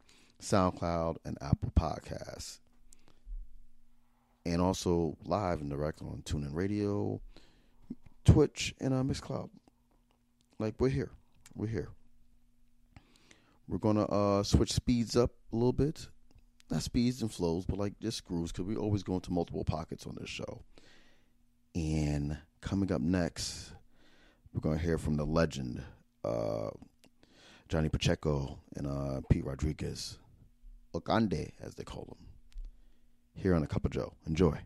SoundCloud, 0.41 1.17
and 1.25 1.37
Apple 1.41 1.71
Podcasts. 1.75 2.59
And 4.45 4.61
also 4.61 5.17
live 5.25 5.61
and 5.61 5.69
direct 5.69 6.01
on 6.01 6.21
TuneIn 6.25 6.53
Radio, 6.53 7.21
Twitch, 8.25 8.75
and 8.79 8.93
uh, 8.93 9.03
Mixcloud. 9.03 9.49
Like 10.59 10.75
we're 10.79 10.89
here, 10.89 11.11
we're 11.55 11.67
here. 11.67 11.89
We're 13.67 13.79
gonna 13.79 14.05
uh, 14.05 14.43
switch 14.43 14.71
speeds 14.71 15.15
up 15.15 15.31
a 15.51 15.55
little 15.55 15.73
bit, 15.73 16.07
not 16.69 16.83
speeds 16.83 17.21
and 17.21 17.31
flows, 17.31 17.65
but 17.65 17.77
like 17.77 17.99
just 17.99 18.23
grooves, 18.25 18.51
because 18.51 18.65
we 18.65 18.75
always 18.77 19.03
go 19.03 19.15
into 19.15 19.31
multiple 19.31 19.65
pockets 19.65 20.05
on 20.07 20.15
this 20.19 20.29
show. 20.29 20.63
And 21.75 22.37
coming 22.61 22.91
up 22.91 23.01
next, 23.01 23.73
we're 24.53 24.61
gonna 24.61 24.77
hear 24.77 24.97
from 24.97 25.17
the 25.17 25.25
legend, 25.25 25.83
uh, 26.23 26.69
Johnny 27.67 27.89
Pacheco 27.89 28.57
and 28.75 28.87
uh, 28.87 29.21
Pete 29.29 29.45
Rodriguez, 29.45 30.17
El 30.93 31.01
Conde 31.01 31.51
as 31.61 31.75
they 31.75 31.83
call 31.83 32.05
him. 32.17 32.27
Here 33.35 33.53
on 33.53 33.63
a 33.63 33.67
Cup 33.67 33.85
of 33.85 33.91
Joe. 33.91 34.13
Enjoy. 34.25 34.57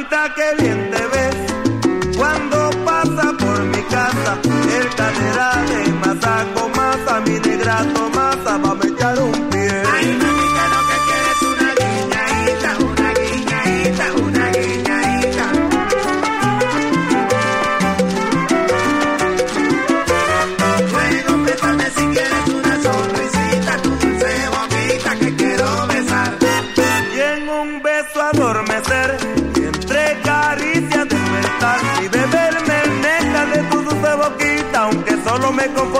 Mamita, 0.00 0.34
qué 0.34 0.62
bien 0.62 0.90
te 0.90 1.06
ves 1.08 2.16
cuando 2.16 2.70
pasa 2.86 3.32
por 3.38 3.60
mi 3.64 3.82
casa. 3.82 4.38
El 4.78 4.94
cadera 4.94 5.62
de 5.68 5.92
masa 5.92 6.46
con 6.54 6.72
masa, 6.72 7.20
mi 7.20 7.38
negra 7.38 7.84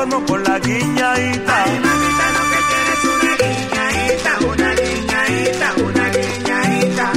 conformo 0.01 0.27
con 0.27 0.43
la 0.45 0.59
guiñadita. 0.59 1.65
Ay, 1.65 1.81
mamita, 1.81 2.27
lo 2.37 2.43
que 2.51 2.61
quiero 2.71 2.91
es 2.97 3.05
una 3.15 3.33
guiñadita, 3.41 4.33
una 4.47 4.75
guiñadita, 4.81 5.75
una 5.85 6.05
guiñadita. 6.17 7.13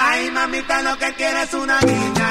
Ay, 0.00 0.30
mamita, 0.30 0.82
lo 0.82 0.98
que 0.98 1.14
quiero 1.14 1.38
es 1.42 1.54
una 1.54 1.78
guiñadita, 1.80 2.23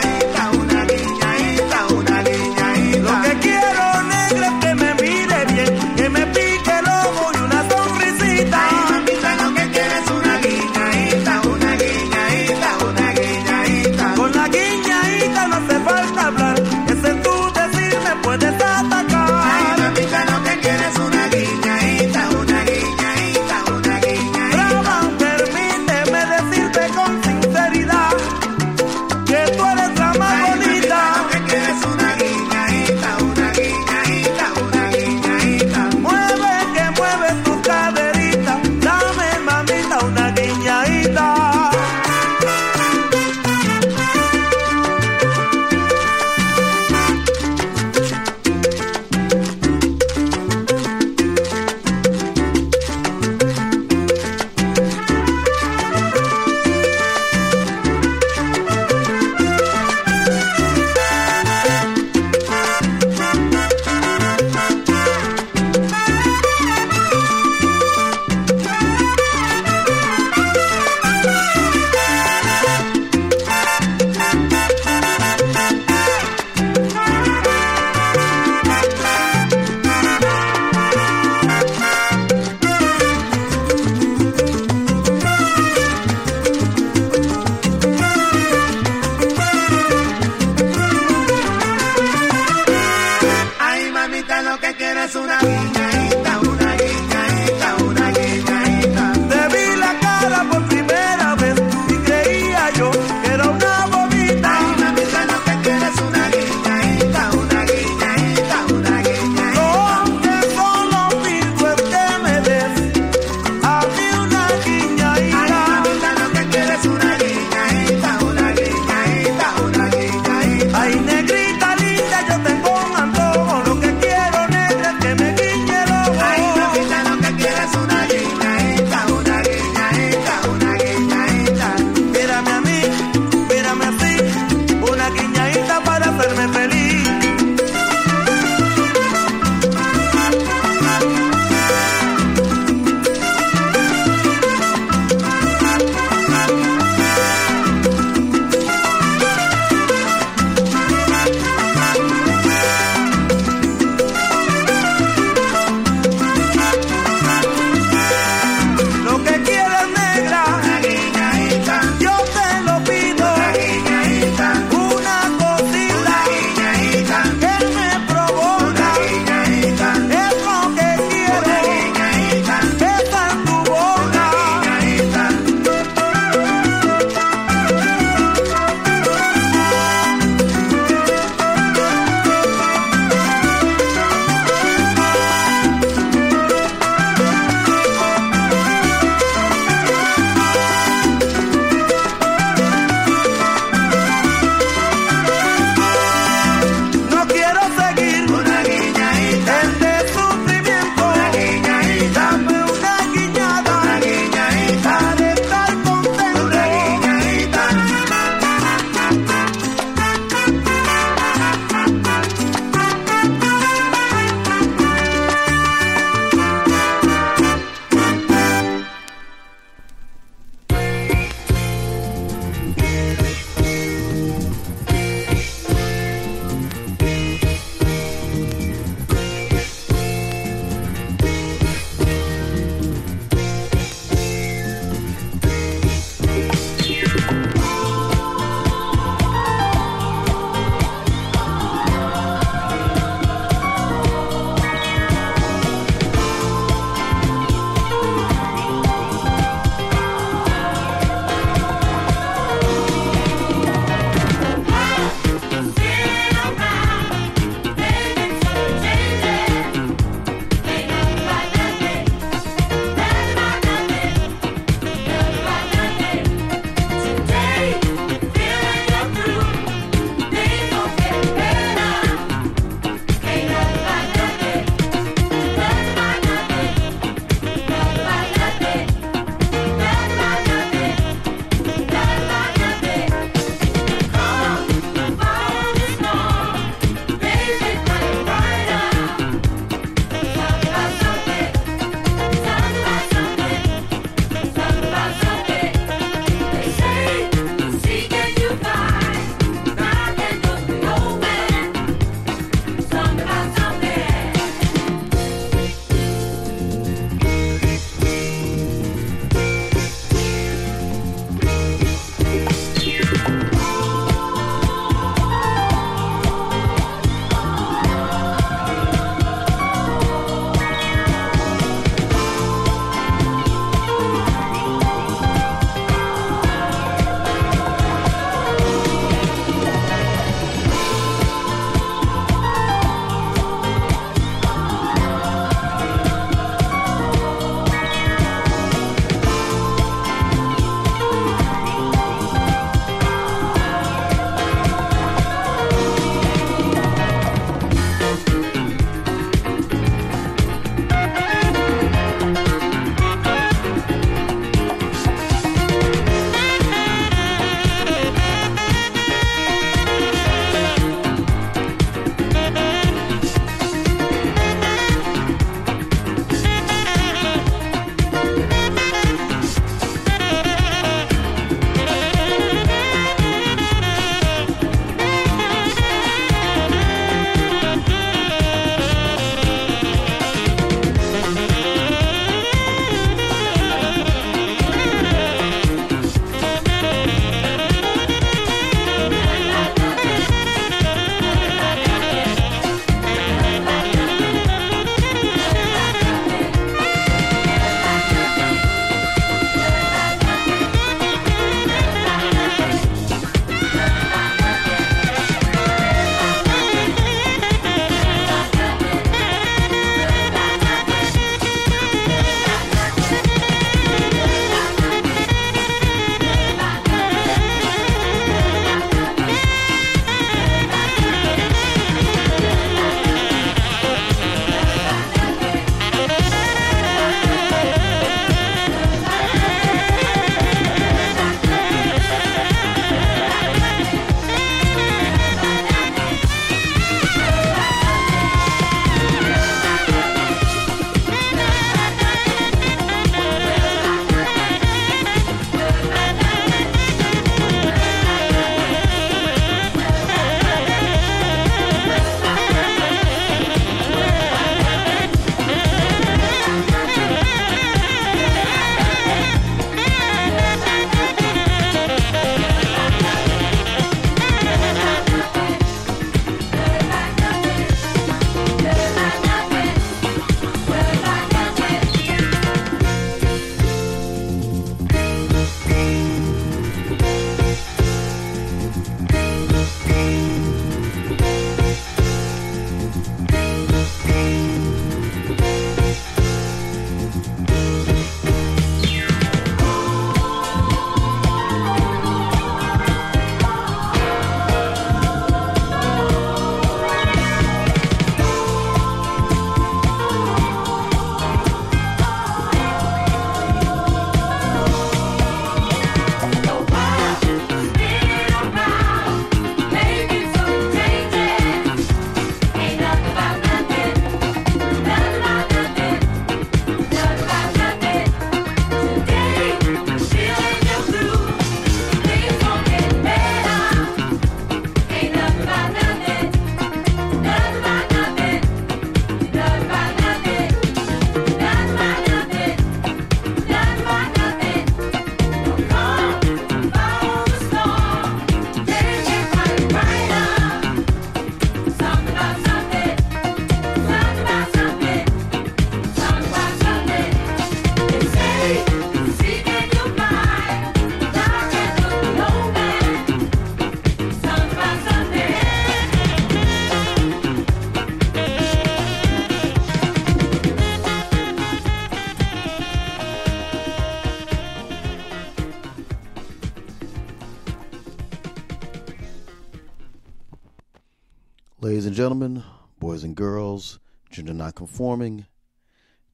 and 571.94 571.98
gentlemen, 571.98 572.44
boys 572.80 573.04
and 573.04 573.16
girls, 573.16 573.78
gender 574.10 574.34
not 574.34 574.56
conforming, 574.56 575.28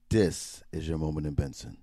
this 0.09 0.61
is 0.73 0.89
your 0.89 0.97
moment 0.97 1.25
in 1.25 1.33
Benson. 1.35 1.77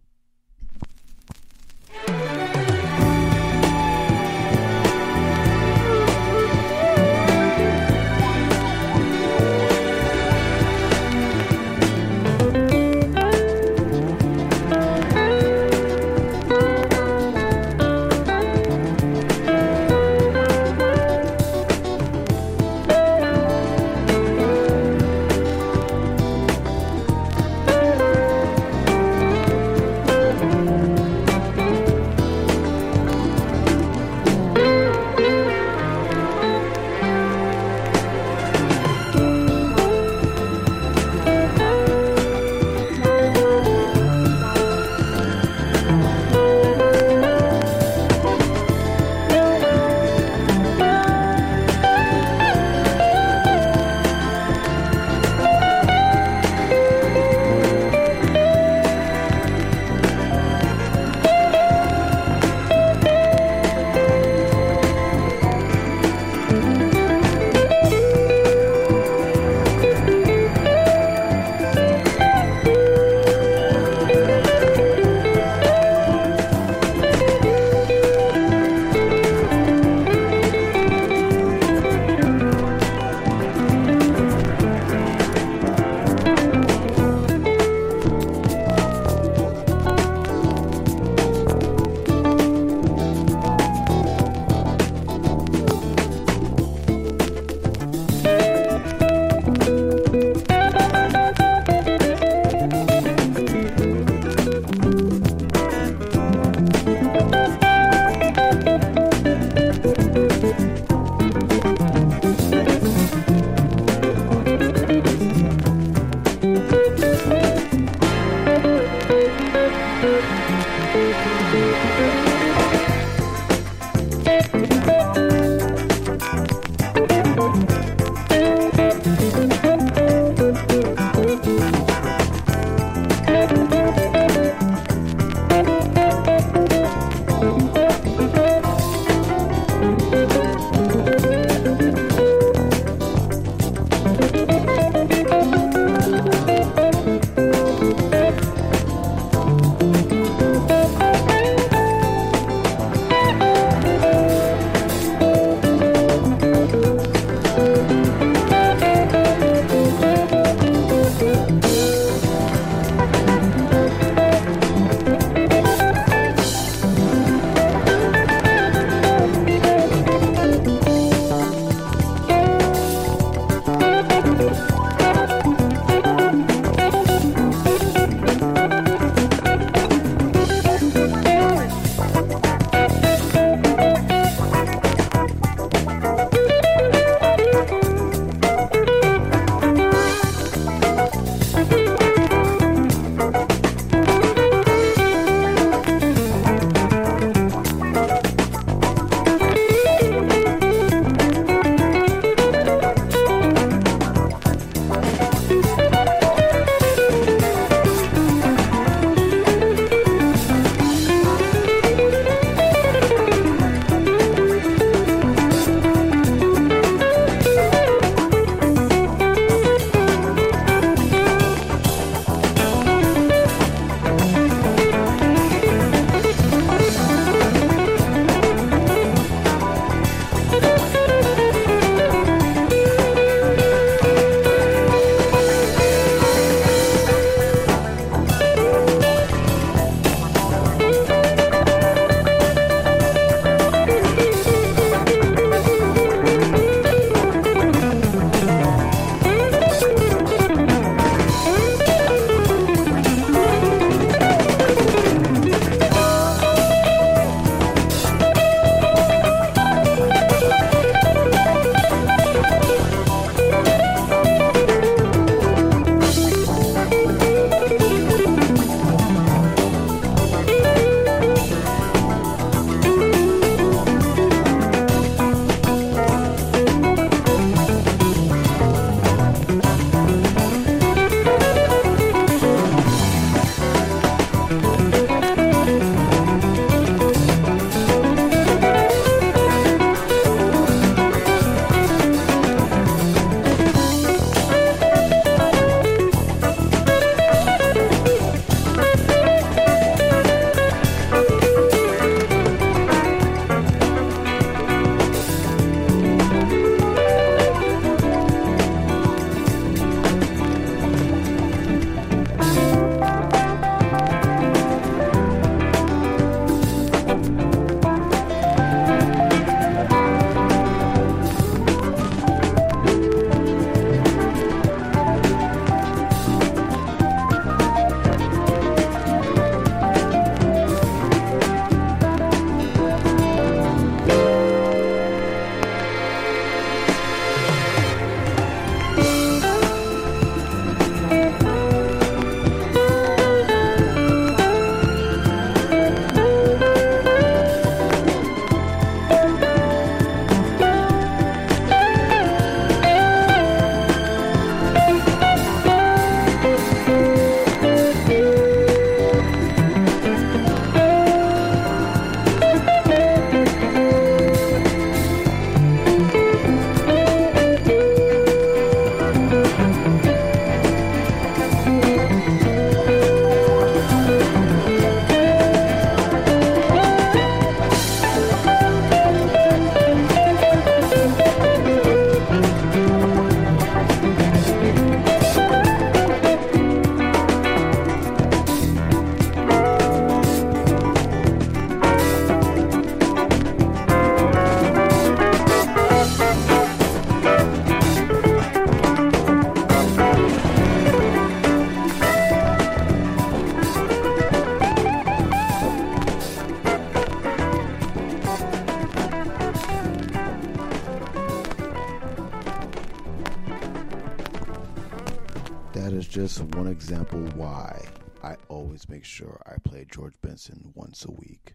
Why 417.12 417.84
I 418.22 418.36
always 418.48 418.88
make 418.88 419.04
sure 419.04 419.40
I 419.46 419.56
play 419.68 419.86
George 419.90 420.14
Benson 420.22 420.72
once 420.74 421.04
a 421.04 421.10
week 421.12 421.54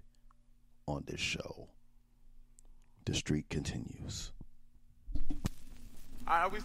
on 0.87 1.03
this 1.07 1.19
show. 1.19 1.69
The 3.05 3.13
streak 3.13 3.49
continues. 3.49 4.31
Are 6.27 6.49
we 6.49 6.59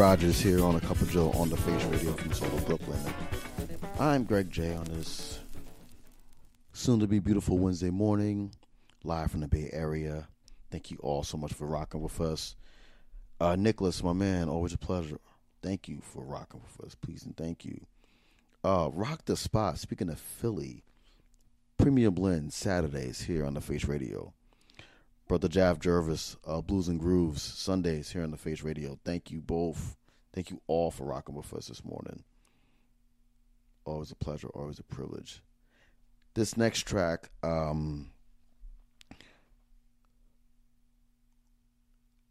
Rogers 0.00 0.40
here 0.40 0.64
on 0.64 0.76
a 0.76 0.80
Cup 0.80 0.98
of 1.02 1.10
Joe 1.10 1.30
on 1.32 1.50
the 1.50 1.58
Face 1.58 1.84
Radio 1.84 2.14
from 2.14 2.32
Soul 2.32 2.48
of 2.54 2.66
Brooklyn. 2.66 2.98
I'm 3.98 4.24
Greg 4.24 4.50
J 4.50 4.72
on 4.72 4.84
this 4.84 5.40
soon 6.72 7.00
to 7.00 7.06
be 7.06 7.18
beautiful 7.18 7.58
Wednesday 7.58 7.90
morning, 7.90 8.50
live 9.04 9.30
from 9.30 9.40
the 9.40 9.46
Bay 9.46 9.68
Area. 9.74 10.26
Thank 10.70 10.90
you 10.90 10.96
all 11.02 11.22
so 11.22 11.36
much 11.36 11.52
for 11.52 11.66
rocking 11.66 12.00
with 12.00 12.18
us. 12.18 12.56
Uh, 13.38 13.56
Nicholas, 13.56 14.02
my 14.02 14.14
man, 14.14 14.48
always 14.48 14.72
a 14.72 14.78
pleasure. 14.78 15.20
Thank 15.62 15.86
you 15.86 16.00
for 16.00 16.22
rocking 16.22 16.62
with 16.62 16.86
us, 16.86 16.94
please, 16.94 17.26
and 17.26 17.36
thank 17.36 17.66
you. 17.66 17.84
Uh, 18.64 18.88
rock 18.94 19.26
the 19.26 19.36
spot. 19.36 19.78
Speaking 19.78 20.08
of 20.08 20.18
Philly, 20.18 20.82
Premium 21.76 22.14
Blend 22.14 22.54
Saturdays 22.54 23.20
here 23.20 23.44
on 23.44 23.52
the 23.52 23.60
Face 23.60 23.84
Radio. 23.84 24.32
Brother 25.28 25.46
Jav 25.48 25.78
Jervis, 25.78 26.38
Blues 26.70 26.86
and 26.86 27.00
Grooves 27.00 27.42
Sundays 27.42 28.12
here 28.12 28.22
on 28.22 28.30
the 28.30 28.36
Face 28.36 28.62
Radio. 28.62 28.96
Thank 29.04 29.32
you 29.32 29.40
both. 29.40 29.96
Thank 30.32 30.52
you 30.52 30.60
all 30.68 30.92
for 30.92 31.02
rocking 31.02 31.34
with 31.34 31.52
us 31.52 31.66
this 31.66 31.84
morning. 31.84 32.22
Always 33.84 34.12
a 34.12 34.14
pleasure, 34.14 34.46
always 34.50 34.78
a 34.78 34.84
privilege. 34.84 35.42
This 36.34 36.56
next 36.56 36.86
track, 36.86 37.28
um, 37.42 38.12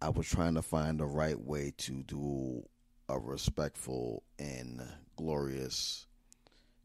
I 0.02 0.08
was 0.08 0.26
trying 0.26 0.54
to 0.54 0.62
find 0.62 1.02
the 1.02 1.06
right 1.06 1.38
way 1.38 1.74
to 1.80 2.02
do 2.04 2.64
a 3.10 3.20
respectful 3.20 4.24
and 4.40 4.82
glorious 5.18 6.08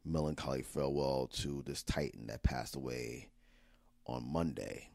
melancholy 0.05 0.63
farewell 0.63 1.29
to 1.35 1.63
this 1.65 1.85
titan 1.85 2.27
that 2.27 2.43
passed 2.43 2.75
away 2.75 3.29
on 4.09 4.27
Monday. 4.27 4.89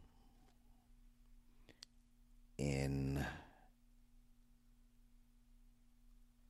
And 2.59 3.25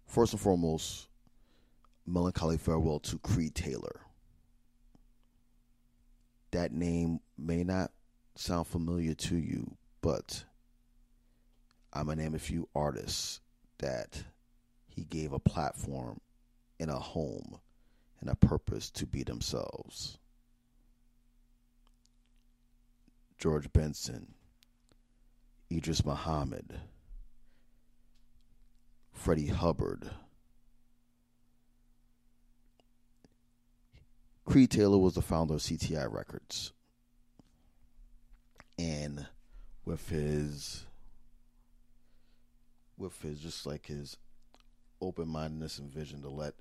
first 0.07 0.34
and 0.34 0.41
foremost, 0.41 1.07
melancholy 2.07 2.57
farewell 2.57 2.99
to 3.02 3.19
Creed 3.19 3.53
Taylor. 3.53 4.02
That 6.49 6.72
name 6.72 7.19
may 7.38 7.64
not 7.64 7.91
sound 8.36 8.65
familiar 8.65 9.14
to 9.14 9.38
you, 9.38 9.77
but 10.02 10.44
I'm 11.94 12.07
gonna 12.07 12.23
name 12.23 12.34
a 12.34 12.40
few 12.40 12.68
artists 12.73 13.40
that 13.77 14.23
he 14.88 15.03
gave 15.03 15.31
a 15.31 15.40
platform 15.40 16.19
and 16.80 16.90
a 16.90 16.98
home 16.98 17.60
and 18.19 18.31
a 18.31 18.36
purpose 18.36 18.90
to 18.91 19.06
be 19.06 19.22
themselves. 19.22 20.18
George 23.38 23.72
Benson, 23.72 24.34
Idris 25.71 26.03
Muhammad, 26.03 26.79
Freddie 29.13 29.47
Hubbard. 29.47 30.09
Creed 34.45 34.71
Taylor 34.71 34.97
was 34.97 35.13
the 35.13 35.21
founder 35.21 35.53
of 35.53 35.59
CTI 35.59 36.11
Records. 36.11 36.71
And 38.79 39.27
with 39.85 40.09
his 40.09 40.85
with 42.97 43.21
his 43.21 43.39
just 43.39 43.65
like 43.65 43.85
his 43.85 44.17
open 45.01 45.27
mindedness 45.27 45.79
and 45.79 45.89
vision 45.89 46.21
to 46.21 46.29
let 46.29 46.53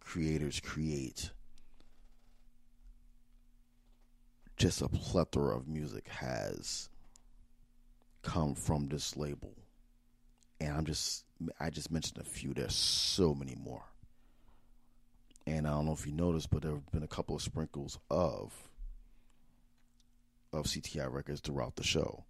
creators 0.00 0.60
create 0.60 1.30
just 4.56 4.82
a 4.82 4.88
plethora 4.88 5.56
of 5.56 5.66
music 5.66 6.06
has 6.08 6.89
come 8.22 8.54
from 8.54 8.88
this 8.88 9.16
label. 9.16 9.54
And 10.60 10.72
I'm 10.72 10.84
just 10.84 11.24
I 11.58 11.70
just 11.70 11.90
mentioned 11.90 12.18
a 12.18 12.24
few. 12.24 12.52
There's 12.52 12.74
so 12.74 13.34
many 13.34 13.54
more. 13.54 13.84
And 15.46 15.66
I 15.66 15.70
don't 15.70 15.86
know 15.86 15.92
if 15.92 16.06
you 16.06 16.12
noticed, 16.12 16.50
but 16.50 16.62
there 16.62 16.72
have 16.72 16.90
been 16.92 17.02
a 17.02 17.08
couple 17.08 17.34
of 17.34 17.42
sprinkles 17.42 17.98
of 18.10 18.52
of 20.52 20.66
CTI 20.66 21.12
records 21.12 21.40
throughout 21.40 21.76
the 21.76 21.84
show. 21.84 22.24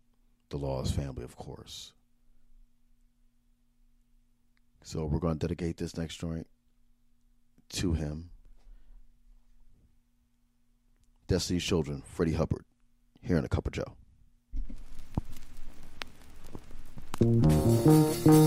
The 0.51 0.59
Laws 0.59 0.91
family, 0.91 1.25
of 1.25 1.37
course. 1.37 1.93
So 4.83 5.05
we're 5.05 5.19
going 5.19 5.39
to 5.39 5.47
dedicate 5.47 5.77
this 5.77 5.97
next 5.97 6.17
joint 6.17 6.47
to 7.75 7.93
him. 7.93 8.31
Destiny's 11.29 11.63
Children, 11.63 12.03
Freddie 12.05 12.33
Hubbard, 12.33 12.65
here 13.23 13.37
in 13.37 13.45
a 13.45 13.49
Cup 13.49 13.67
of 13.67 13.73
Joe. 13.73 13.95
Mm-hmm. 17.23 18.40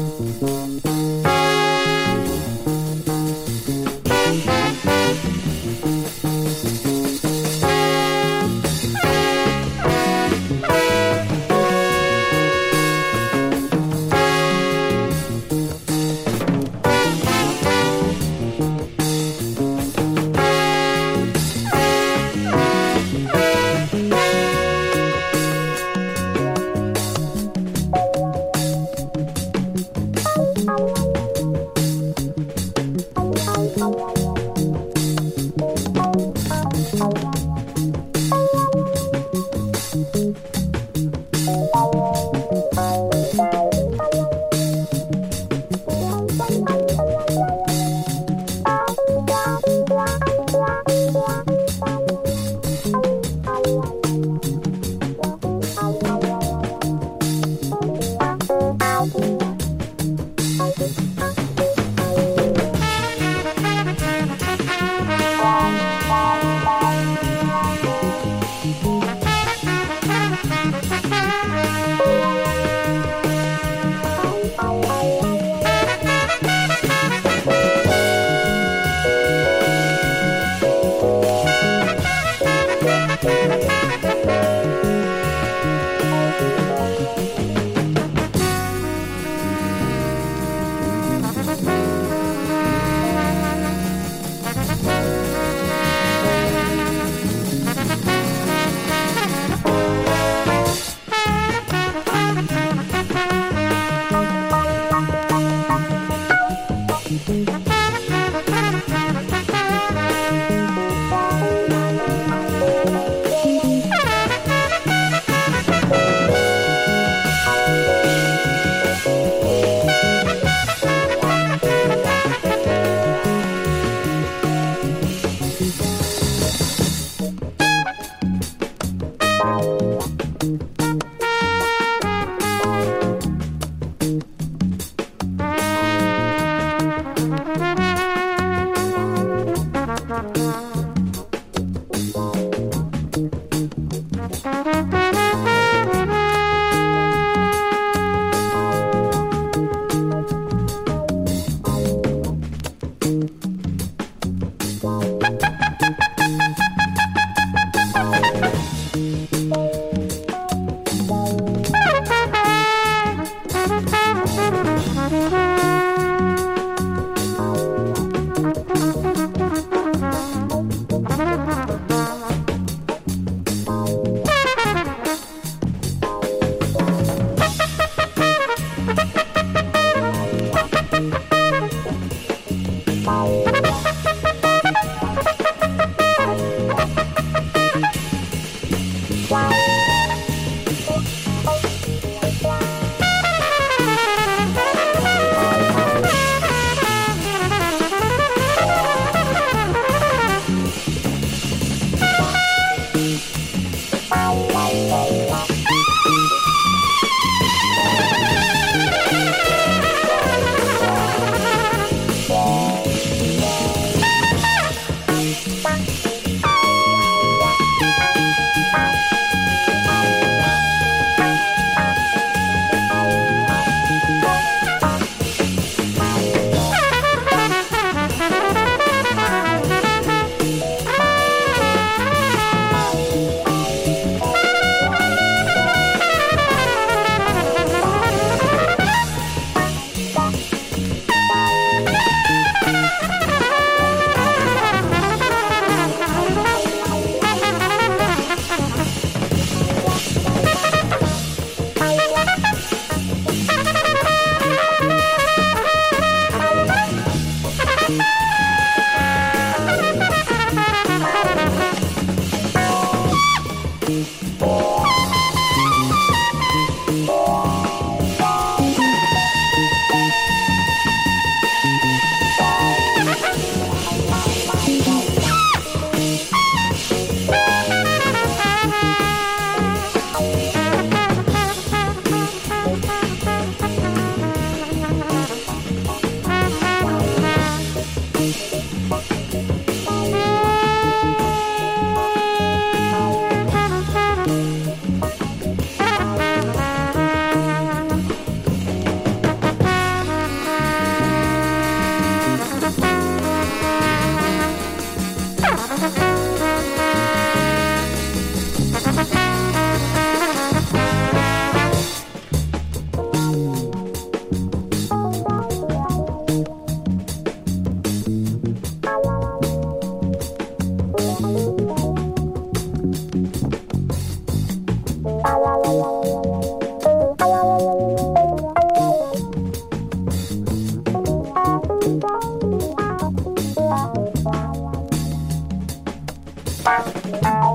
Thank 337.24 337.53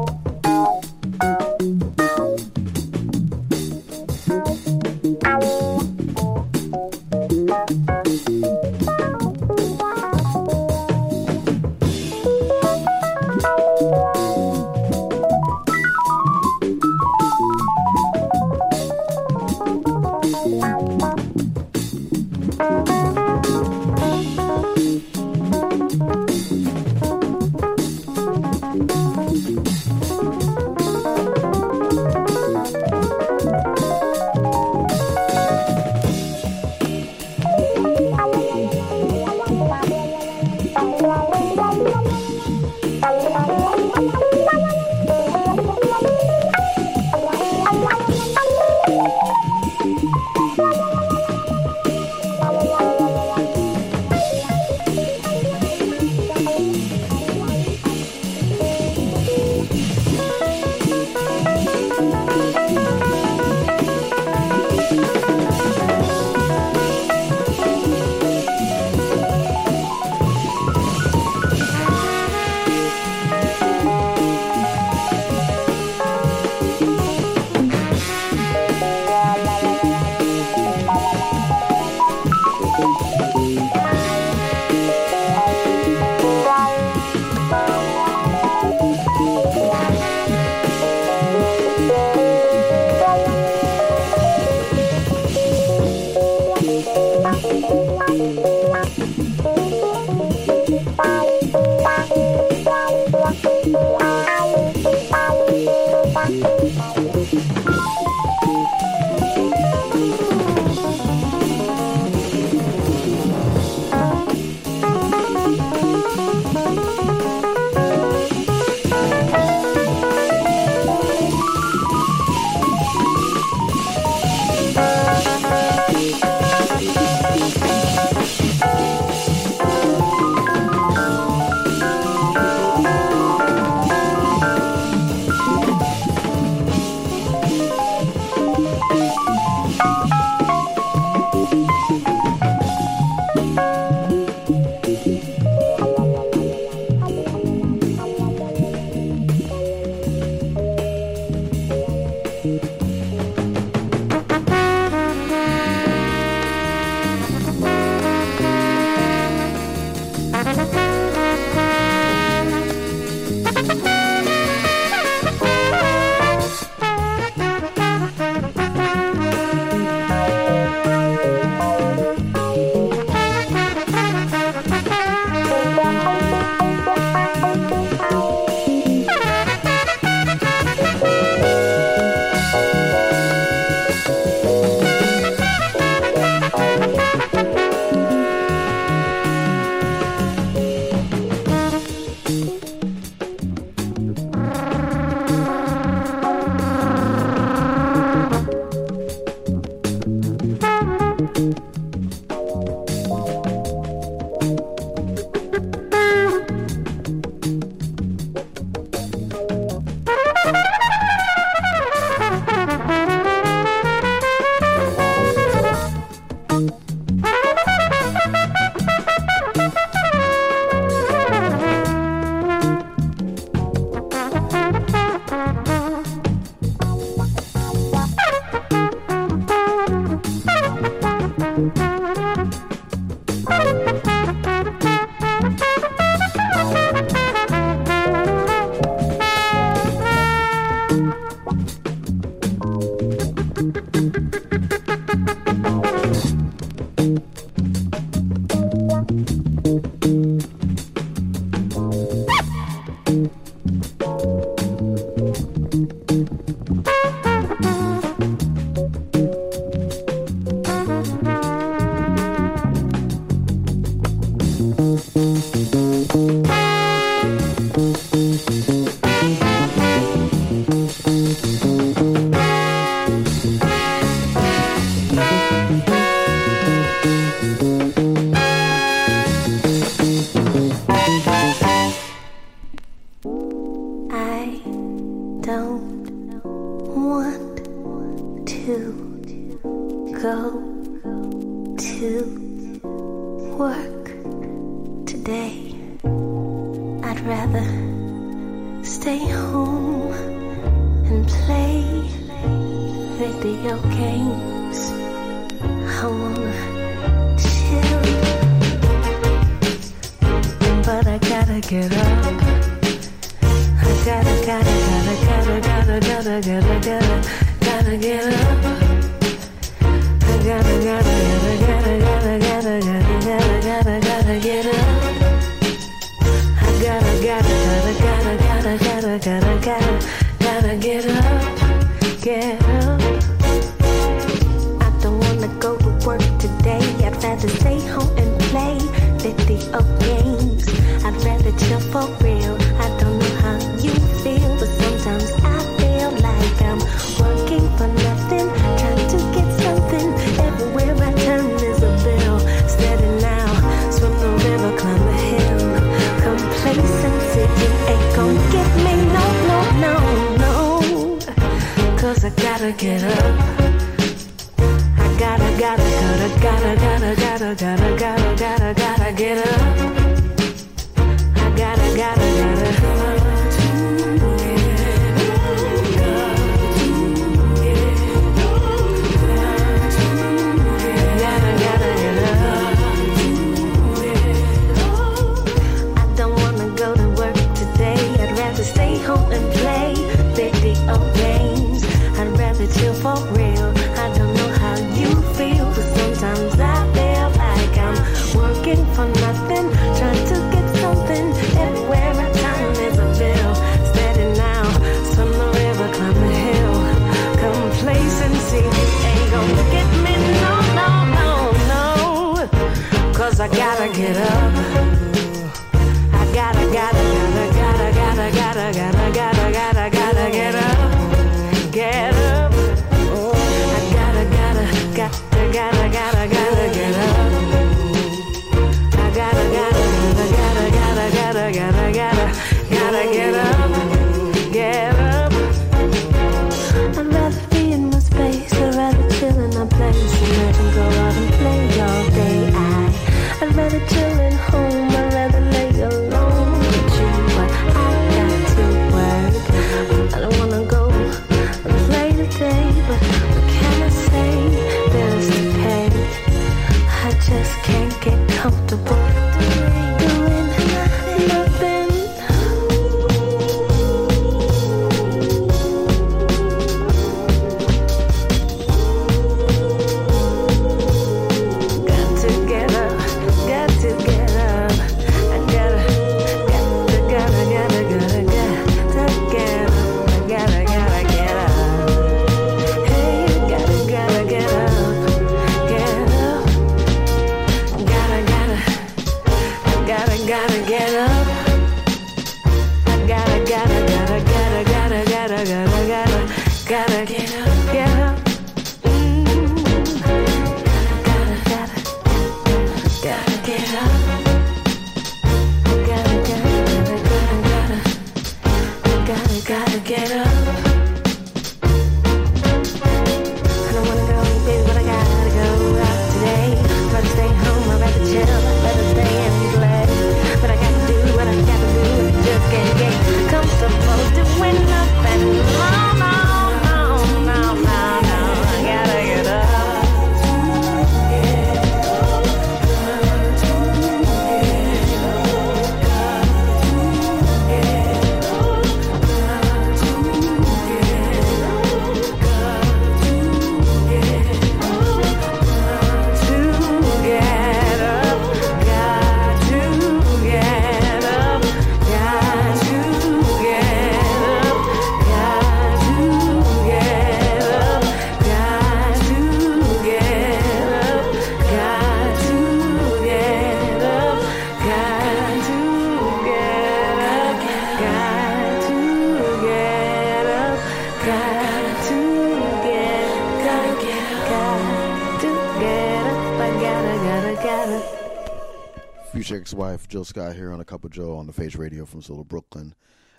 Jill 579.98 580.04
Scott 580.04 580.36
here 580.36 580.52
on 580.52 580.60
a 580.60 580.64
Cup 580.64 580.84
of 580.84 580.92
Joe 580.92 581.16
on 581.16 581.26
the 581.26 581.32
Face 581.32 581.56
Radio 581.56 581.84
from 581.84 582.02
Soul 582.02 582.20
of 582.20 582.28
Brooklyn. 582.28 582.72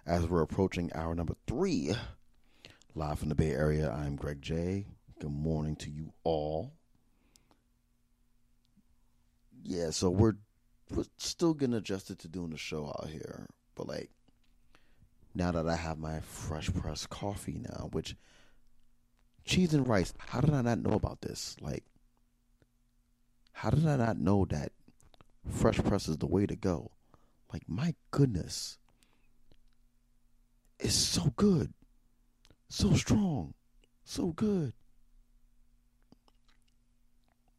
As 0.05 0.25
we're 0.25 0.43
approaching 0.43 0.89
hour 0.95 1.13
number 1.13 1.35
three, 1.45 1.93
live 2.95 3.19
from 3.19 3.27
the 3.27 3.35
Bay 3.35 3.51
Area, 3.51 3.91
I'm 3.91 4.15
Greg 4.15 4.41
J. 4.41 4.85
Good 5.19 5.29
morning 5.29 5.75
to 5.75 5.89
you 5.89 6.13
all. 6.23 6.71
Yeah, 9.61 9.89
so 9.89 10.09
we're 10.09 10.37
we're 10.89 11.03
still 11.17 11.53
getting 11.53 11.75
adjusted 11.75 12.17
to 12.19 12.29
doing 12.29 12.51
the 12.51 12.57
show 12.57 12.85
out 12.85 13.09
here. 13.09 13.45
But 13.75 13.89
like 13.89 14.11
now 15.35 15.51
that 15.51 15.67
I 15.67 15.75
have 15.75 15.97
my 15.99 16.21
fresh 16.21 16.73
press 16.73 17.05
coffee 17.05 17.59
now, 17.61 17.89
which 17.91 18.15
cheese 19.43 19.73
and 19.73 19.85
rice, 19.85 20.13
how 20.17 20.39
did 20.39 20.53
I 20.53 20.61
not 20.61 20.79
know 20.79 20.93
about 20.93 21.19
this? 21.19 21.57
Like 21.59 21.83
how 23.51 23.69
did 23.69 23.85
I 23.85 23.97
not 23.97 24.17
know 24.17 24.45
that 24.45 24.71
fresh 25.49 25.77
press 25.77 26.07
is 26.07 26.17
the 26.17 26.27
way 26.27 26.45
go? 26.59 26.91
Like 27.51 27.63
my 27.67 27.95
goodness. 28.11 28.77
It's 30.79 30.95
so 30.95 31.33
good. 31.35 31.73
So 32.69 32.93
strong. 32.93 33.53
So 34.03 34.27
good. 34.27 34.73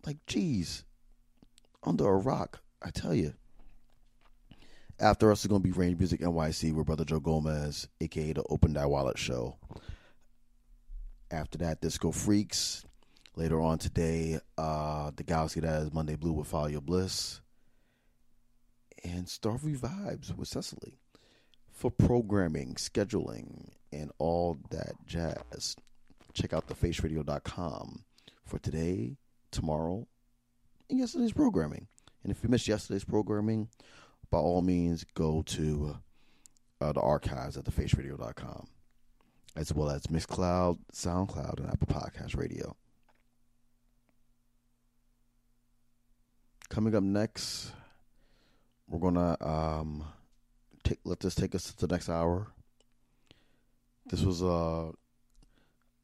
Like 0.06 0.18
geez. 0.26 0.84
Under 1.82 2.06
a 2.06 2.16
rock, 2.16 2.60
I 2.82 2.90
tell 2.90 3.14
you. 3.14 3.34
After 4.98 5.32
us 5.32 5.40
is 5.40 5.46
going 5.46 5.62
to 5.62 5.66
be 5.66 5.72
Range 5.72 5.98
Music 5.98 6.20
NYC 6.20 6.74
with 6.74 6.86
Brother 6.86 7.06
Joe 7.06 7.20
Gomez, 7.20 7.88
aka 8.02 8.34
the 8.34 8.42
Open 8.50 8.74
That 8.74 8.90
Wallet 8.90 9.16
Show. 9.16 9.56
After 11.30 11.56
that, 11.58 11.80
Disco 11.80 12.10
Freaks. 12.12 12.84
Later 13.36 13.62
on 13.62 13.78
today, 13.78 14.38
uh, 14.58 15.10
the 15.16 15.22
Galaxy 15.22 15.60
that 15.60 15.82
is 15.82 15.92
Monday 15.92 16.16
Blue 16.16 16.32
with 16.32 16.48
Follow 16.48 16.66
Your 16.66 16.82
Bliss. 16.82 17.40
And 19.04 19.28
Starvey 19.28 19.74
Vibes 19.74 20.36
with 20.36 20.48
Cecily. 20.48 20.98
For 21.70 21.90
programming, 21.90 22.74
scheduling, 22.74 23.70
and 23.92 24.10
all 24.18 24.58
that 24.70 24.92
jazz, 25.06 25.76
check 26.34 26.52
out 26.52 26.68
thefaceradio.com 26.68 28.04
for 28.44 28.58
today, 28.58 29.16
tomorrow, 29.50 30.06
and 30.90 30.98
yesterday's 30.98 31.32
programming. 31.32 31.86
And 32.22 32.30
if 32.30 32.42
you 32.42 32.50
missed 32.50 32.68
yesterday's 32.68 33.04
programming, 33.04 33.68
by 34.30 34.38
all 34.38 34.62
means, 34.62 35.04
go 35.14 35.42
to 35.42 35.96
uh, 36.80 36.92
the 36.92 37.00
archives 37.00 37.56
at 37.56 37.64
thefaceradio.com, 37.64 38.66
as 39.56 39.72
well 39.72 39.90
as 39.90 40.02
Mixcloud, 40.08 40.78
SoundCloud, 40.92 41.60
and 41.60 41.68
Apple 41.68 41.88
Podcast 41.88 42.36
Radio. 42.36 42.76
Coming 46.68 46.94
up 46.94 47.02
next, 47.02 47.72
we're 48.90 48.98
gonna 48.98 49.36
um, 49.40 50.04
take 50.82 50.98
let 51.04 51.20
this 51.20 51.36
take 51.36 51.54
us 51.54 51.72
to 51.72 51.86
the 51.86 51.92
next 51.92 52.08
hour. 52.08 52.48
This 54.06 54.22
was 54.22 54.42
a, 54.42 54.90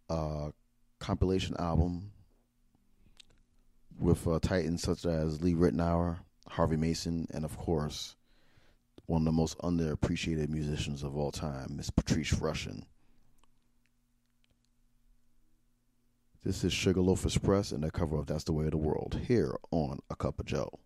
a 0.09 0.53
compilation 1.01 1.57
album 1.59 2.13
with 3.99 4.27
uh, 4.29 4.39
titans 4.41 4.83
such 4.83 5.05
as 5.05 5.43
Lee 5.43 5.55
Ritenour, 5.55 6.19
Harvey 6.49 6.77
Mason, 6.77 7.27
and 7.35 7.45
of 7.45 7.59
course, 7.59 8.15
one 9.07 9.23
of 9.23 9.27
the 9.27 9.33
most 9.33 9.59
underappreciated 9.59 10.49
musicians 10.49 11.03
of 11.03 11.17
all 11.17 11.33
time, 11.33 11.77
Miss 11.77 11.91
Patrice 11.91 12.35
Rushen. 12.35 12.85
This 16.45 16.63
is 16.63 16.73
Sugarloaf 16.73 17.25
Express 17.25 17.73
and 17.73 17.83
the 17.83 17.91
cover 17.91 18.17
of 18.17 18.27
That's 18.27 18.45
the 18.45 18.53
Way 18.53 18.67
of 18.67 18.71
the 18.71 18.77
World 18.77 19.19
here 19.27 19.57
on 19.73 19.99
A 20.09 20.15
Cup 20.15 20.39
of 20.39 20.47
Joe. 20.47 20.79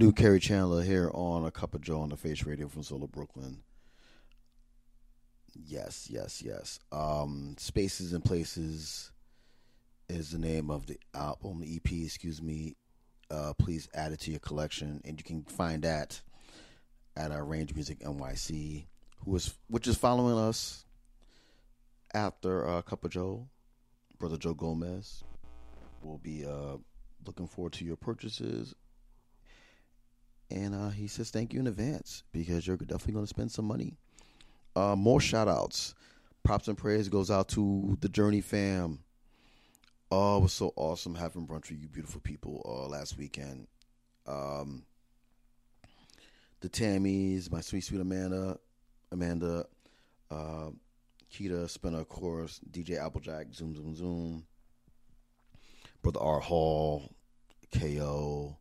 New 0.00 0.12
Kerri 0.12 0.40
Chandler 0.40 0.80
here 0.80 1.10
on 1.12 1.44
A 1.44 1.50
Cup 1.50 1.74
of 1.74 1.82
Joe 1.82 2.00
on 2.00 2.08
the 2.08 2.16
Face 2.16 2.46
Radio 2.46 2.68
from 2.68 2.82
Soul 2.82 3.04
of 3.04 3.12
Brooklyn. 3.12 3.58
Yes, 5.52 6.08
yes, 6.10 6.40
yes. 6.40 6.78
Um, 6.90 7.54
Spaces 7.58 8.14
and 8.14 8.24
Places 8.24 9.12
is 10.08 10.30
the 10.30 10.38
name 10.38 10.70
of 10.70 10.86
the 10.86 10.98
album, 11.12 11.60
the 11.60 11.76
EP, 11.76 11.92
excuse 11.92 12.40
me. 12.40 12.76
Uh, 13.30 13.52
please 13.58 13.90
add 13.92 14.12
it 14.12 14.20
to 14.20 14.30
your 14.30 14.40
collection, 14.40 15.02
and 15.04 15.20
you 15.20 15.22
can 15.22 15.42
find 15.42 15.82
that 15.82 16.22
at 17.14 17.30
our 17.30 17.44
Range 17.44 17.74
Music 17.74 17.98
NYC, 17.98 18.86
who 19.26 19.36
is 19.36 19.52
which 19.68 19.86
is 19.86 19.98
following 19.98 20.38
us 20.38 20.86
after 22.14 22.66
uh, 22.66 22.80
Cup 22.80 23.04
of 23.04 23.10
Joe, 23.10 23.46
brother 24.18 24.38
Joe 24.38 24.54
Gomez. 24.54 25.24
Will 26.02 26.16
be 26.16 26.46
uh, 26.46 26.78
looking 27.26 27.46
forward 27.46 27.74
to 27.74 27.84
your 27.84 27.96
purchases 27.96 28.74
and 30.50 30.74
uh, 30.74 30.90
he 30.90 31.06
says 31.06 31.30
thank 31.30 31.52
you 31.52 31.60
in 31.60 31.66
advance 31.66 32.22
because 32.32 32.66
you're 32.66 32.76
definitely 32.76 33.14
going 33.14 33.24
to 33.24 33.30
spend 33.30 33.52
some 33.52 33.64
money. 33.64 33.96
Uh, 34.74 34.96
more 34.96 35.20
shout 35.20 35.48
outs. 35.48 35.94
Props 36.42 36.68
and 36.68 36.78
praise 36.78 37.08
goes 37.08 37.30
out 37.30 37.48
to 37.48 37.96
the 38.00 38.08
Journey 38.08 38.40
fam. 38.40 39.00
Oh, 40.10 40.38
it 40.38 40.42
was 40.42 40.52
so 40.52 40.72
awesome 40.76 41.14
having 41.14 41.46
brunch 41.46 41.70
with 41.70 41.80
you 41.80 41.88
beautiful 41.88 42.20
people 42.20 42.62
uh, 42.64 42.88
last 42.88 43.16
weekend. 43.16 43.68
Um, 44.26 44.82
the 46.60 46.68
Tammys, 46.68 47.50
my 47.50 47.60
sweet, 47.60 47.84
sweet 47.84 48.00
Amanda, 48.00 48.58
Amanda, 49.12 49.66
uh, 50.30 50.70
Keita, 51.32 51.68
Spinner, 51.70 52.00
of 52.00 52.08
course, 52.08 52.60
DJ 52.70 52.98
Applejack, 52.98 53.46
Zoom, 53.54 53.74
Zoom, 53.74 53.94
Zoom, 53.94 54.46
Brother 56.02 56.20
R. 56.20 56.40
Hall, 56.40 57.08
KO, 57.78 58.56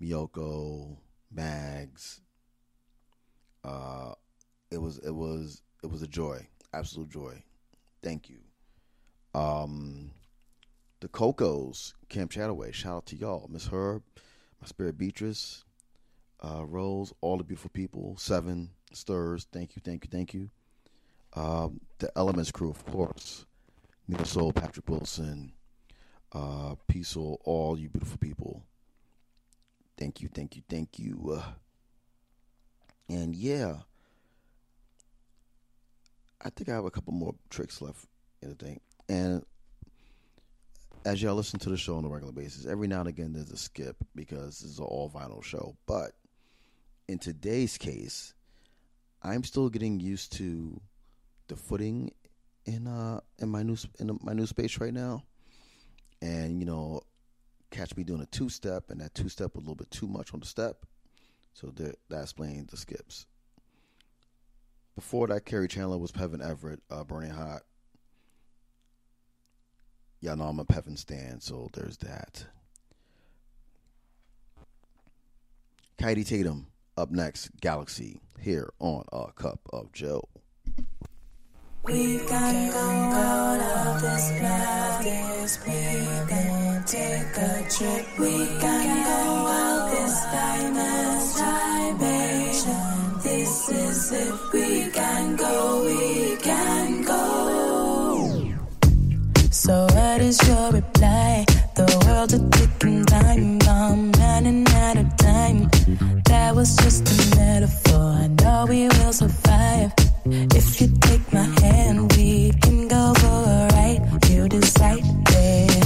Miyoko, 0.00 0.96
Mags. 1.30 2.20
Uh, 3.64 4.12
it 4.70 4.78
was 4.78 4.98
it 4.98 5.14
was 5.14 5.62
it 5.82 5.90
was 5.90 6.02
a 6.02 6.06
joy, 6.06 6.46
absolute 6.72 7.10
joy. 7.10 7.42
Thank 8.02 8.28
you. 8.30 8.38
Um, 9.34 10.12
the 11.00 11.08
Cocos, 11.08 11.94
Camp 12.08 12.30
Chataway. 12.30 12.72
Shout 12.72 12.96
out 12.96 13.06
to 13.06 13.16
y'all, 13.16 13.48
Miss 13.50 13.68
Herb, 13.68 14.02
my 14.60 14.66
spirit 14.66 14.96
Beatrice, 14.98 15.64
uh, 16.42 16.64
Rose, 16.64 17.12
all 17.20 17.36
the 17.36 17.44
beautiful 17.44 17.70
people. 17.70 18.16
Seven 18.18 18.70
Stirs. 18.92 19.46
Thank 19.52 19.76
you, 19.76 19.82
thank 19.84 20.04
you, 20.04 20.10
thank 20.10 20.34
you. 20.34 20.50
Um, 21.34 21.80
the 21.98 22.10
Elements 22.16 22.50
crew, 22.50 22.70
of 22.70 22.84
course. 22.86 23.44
Nina 24.06 24.24
Soul, 24.24 24.52
Patrick 24.52 24.88
Wilson, 24.88 25.52
uh, 26.32 26.74
Peaceful, 26.86 27.40
all 27.44 27.78
you 27.78 27.90
beautiful 27.90 28.16
people. 28.18 28.64
Thank 29.98 30.22
you, 30.22 30.28
thank 30.32 30.56
you, 30.56 30.62
thank 30.68 30.98
you. 30.98 31.38
Uh, 31.38 31.52
And 33.10 33.34
yeah, 33.34 33.78
I 36.40 36.50
think 36.50 36.68
I 36.68 36.74
have 36.74 36.84
a 36.84 36.90
couple 36.90 37.12
more 37.14 37.34
tricks 37.50 37.80
left 37.82 38.06
in 38.42 38.50
the 38.50 38.54
thing. 38.54 38.80
And 39.08 39.44
as 41.04 41.22
y'all 41.22 41.34
listen 41.34 41.58
to 41.60 41.70
the 41.70 41.76
show 41.76 41.96
on 41.96 42.04
a 42.04 42.08
regular 42.08 42.32
basis, 42.32 42.66
every 42.66 42.86
now 42.86 43.00
and 43.00 43.08
again 43.08 43.32
there's 43.32 43.50
a 43.50 43.56
skip 43.56 43.96
because 44.14 44.60
this 44.60 44.72
is 44.72 44.78
an 44.78 44.84
all 44.84 45.10
vinyl 45.10 45.42
show. 45.42 45.76
But 45.86 46.12
in 47.08 47.18
today's 47.18 47.78
case, 47.78 48.34
I'm 49.22 49.42
still 49.42 49.70
getting 49.70 50.00
used 50.00 50.32
to 50.34 50.80
the 51.48 51.56
footing 51.56 52.12
in 52.66 52.86
uh 52.86 53.20
in 53.38 53.48
my 53.48 53.62
new 53.62 53.76
in 53.98 54.18
my 54.22 54.34
new 54.34 54.46
space 54.46 54.78
right 54.78 54.92
now, 54.92 55.24
and 56.20 56.60
you 56.60 56.66
know, 56.66 57.00
catch 57.70 57.96
me 57.96 58.04
doing 58.04 58.20
a 58.20 58.26
two 58.26 58.48
step, 58.48 58.90
and 58.90 59.00
that 59.00 59.14
two 59.14 59.28
step 59.28 59.56
a 59.56 59.58
little 59.58 59.74
bit 59.74 59.90
too 59.90 60.08
much 60.08 60.32
on 60.34 60.40
the 60.40 60.46
step, 60.46 60.84
so 61.52 61.68
that 61.76 61.98
that 62.08 62.22
explains 62.22 62.70
the 62.70 62.76
skips. 62.76 63.26
Before 64.94 65.28
that, 65.28 65.44
Kerri 65.44 65.68
Chandler 65.68 65.98
was 65.98 66.10
Pevin 66.10 66.44
Everett, 66.44 66.80
uh, 66.90 67.04
Burning 67.04 67.30
Hot. 67.30 67.62
Y'all 70.20 70.36
know 70.36 70.44
I'm 70.44 70.58
a 70.58 70.64
Pevin 70.64 70.98
stan, 70.98 71.40
so 71.40 71.68
there's 71.72 71.98
that. 71.98 72.46
Kaidi 75.98 76.26
Tatham 76.26 76.66
up 76.96 77.10
next, 77.10 77.50
Galaxy, 77.60 78.20
here 78.40 78.72
on 78.80 79.04
A 79.12 79.32
Cup 79.32 79.60
of 79.72 79.92
Joe. 79.92 80.28
We 81.88 82.18
can 82.18 82.70
go 82.70 82.78
out 82.80 83.60
of 83.60 84.02
this 84.02 84.30
madness. 84.42 85.58
We 85.66 85.72
can 86.28 86.84
take 86.84 87.36
a 87.38 87.66
trip. 87.70 88.06
We 88.18 88.46
can 88.60 89.04
go 89.08 89.46
out 89.48 89.90
this 89.90 90.16
dimension. 90.36 91.58
This 93.22 93.70
is 93.70 94.12
it. 94.12 94.34
We 94.52 94.90
can 94.90 95.36
go. 95.36 95.82
We 95.86 96.36
can 96.36 97.02
go. 97.04 98.52
So 99.50 99.86
what 99.94 100.20
is 100.20 100.38
your 100.46 100.70
reply? 100.72 101.46
The 101.74 101.86
world's 102.04 102.34
a 102.34 102.50
ticking 102.50 103.06
time 103.06 103.58
bomb, 103.60 104.12
running 104.12 104.68
out 104.68 104.98
of 104.98 105.16
time. 105.16 105.70
That 106.26 106.54
was 106.54 106.76
just 106.76 107.08
a 107.08 107.36
metaphor. 107.36 108.12
I 108.24 108.26
know 108.26 108.66
we 108.68 108.88
will 108.88 109.14
survive. 109.14 109.92
If 110.26 110.80
you 110.80 110.88
take 111.00 111.32
my 111.32 111.48
hand, 111.62 112.12
we 112.16 112.52
can 112.62 112.88
go 112.88 113.14
for 113.14 113.26
a 113.26 113.68
ride. 113.72 114.28
You 114.28 114.48
decide, 114.48 115.04
babe. 115.24 115.84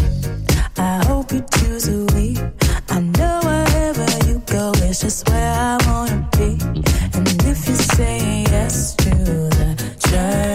I 0.77 1.05
hope 1.07 1.33
you 1.33 1.45
choose 1.55 1.89
a 1.89 2.05
we. 2.15 2.37
I 2.89 3.01
know 3.01 3.41
wherever 3.43 4.07
you 4.29 4.43
go, 4.47 4.73
it's 4.77 5.01
just 5.01 5.29
where 5.29 5.53
I 5.53 5.79
wanna 5.87 6.29
be. 6.37 6.59
And 7.15 7.29
if 7.45 7.69
you 7.69 7.77
say 7.77 8.45
yes 8.51 8.95
to 8.97 9.11
the 9.11 9.97
journey 10.09 10.52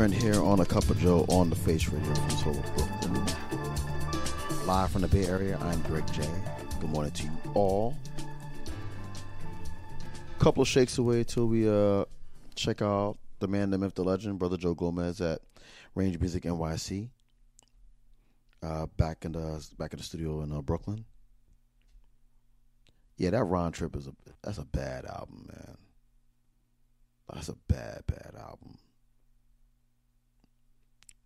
Here 0.00 0.42
on 0.42 0.60
a 0.60 0.64
Cup 0.64 0.88
of 0.88 0.98
Joe 0.98 1.26
on 1.28 1.50
the 1.50 1.56
Face 1.56 1.86
Radio 1.88 2.14
from 2.14 2.30
Soul 2.30 2.58
of 2.58 2.74
Brooklyn. 2.74 3.26
Live 4.66 4.90
from 4.90 5.02
the 5.02 5.08
Bay 5.08 5.26
Area, 5.26 5.58
I'm 5.60 5.82
Greg 5.82 6.10
J. 6.14 6.26
Good 6.80 6.88
morning 6.88 7.12
to 7.12 7.24
you 7.24 7.30
all. 7.52 7.94
Couple 10.38 10.62
of 10.62 10.68
shakes 10.68 10.96
away 10.96 11.22
till 11.24 11.48
we 11.48 11.68
uh 11.68 12.06
check 12.54 12.80
out 12.80 13.18
the 13.40 13.46
man, 13.46 13.68
the 13.68 13.76
myth, 13.76 13.94
the 13.94 14.02
legend, 14.02 14.38
Brother 14.38 14.56
Joe 14.56 14.72
Gomez 14.72 15.20
at 15.20 15.42
Range 15.94 16.18
Music 16.18 16.44
NYC. 16.44 17.10
Uh, 18.62 18.86
back 18.96 19.26
in 19.26 19.32
the 19.32 19.68
back 19.78 19.92
in 19.92 19.98
the 19.98 20.02
studio 20.02 20.40
in 20.40 20.50
uh, 20.50 20.62
Brooklyn. 20.62 21.04
Yeah, 23.18 23.30
that 23.30 23.44
Ron 23.44 23.72
Trent 23.72 23.94
is 23.94 24.58
a 24.58 24.64
bad 24.64 25.04
album, 25.04 25.46
man. 25.52 25.76
That's 27.30 27.50
a 27.50 27.56
bad, 27.68 28.04
bad 28.06 28.32
album. 28.40 28.78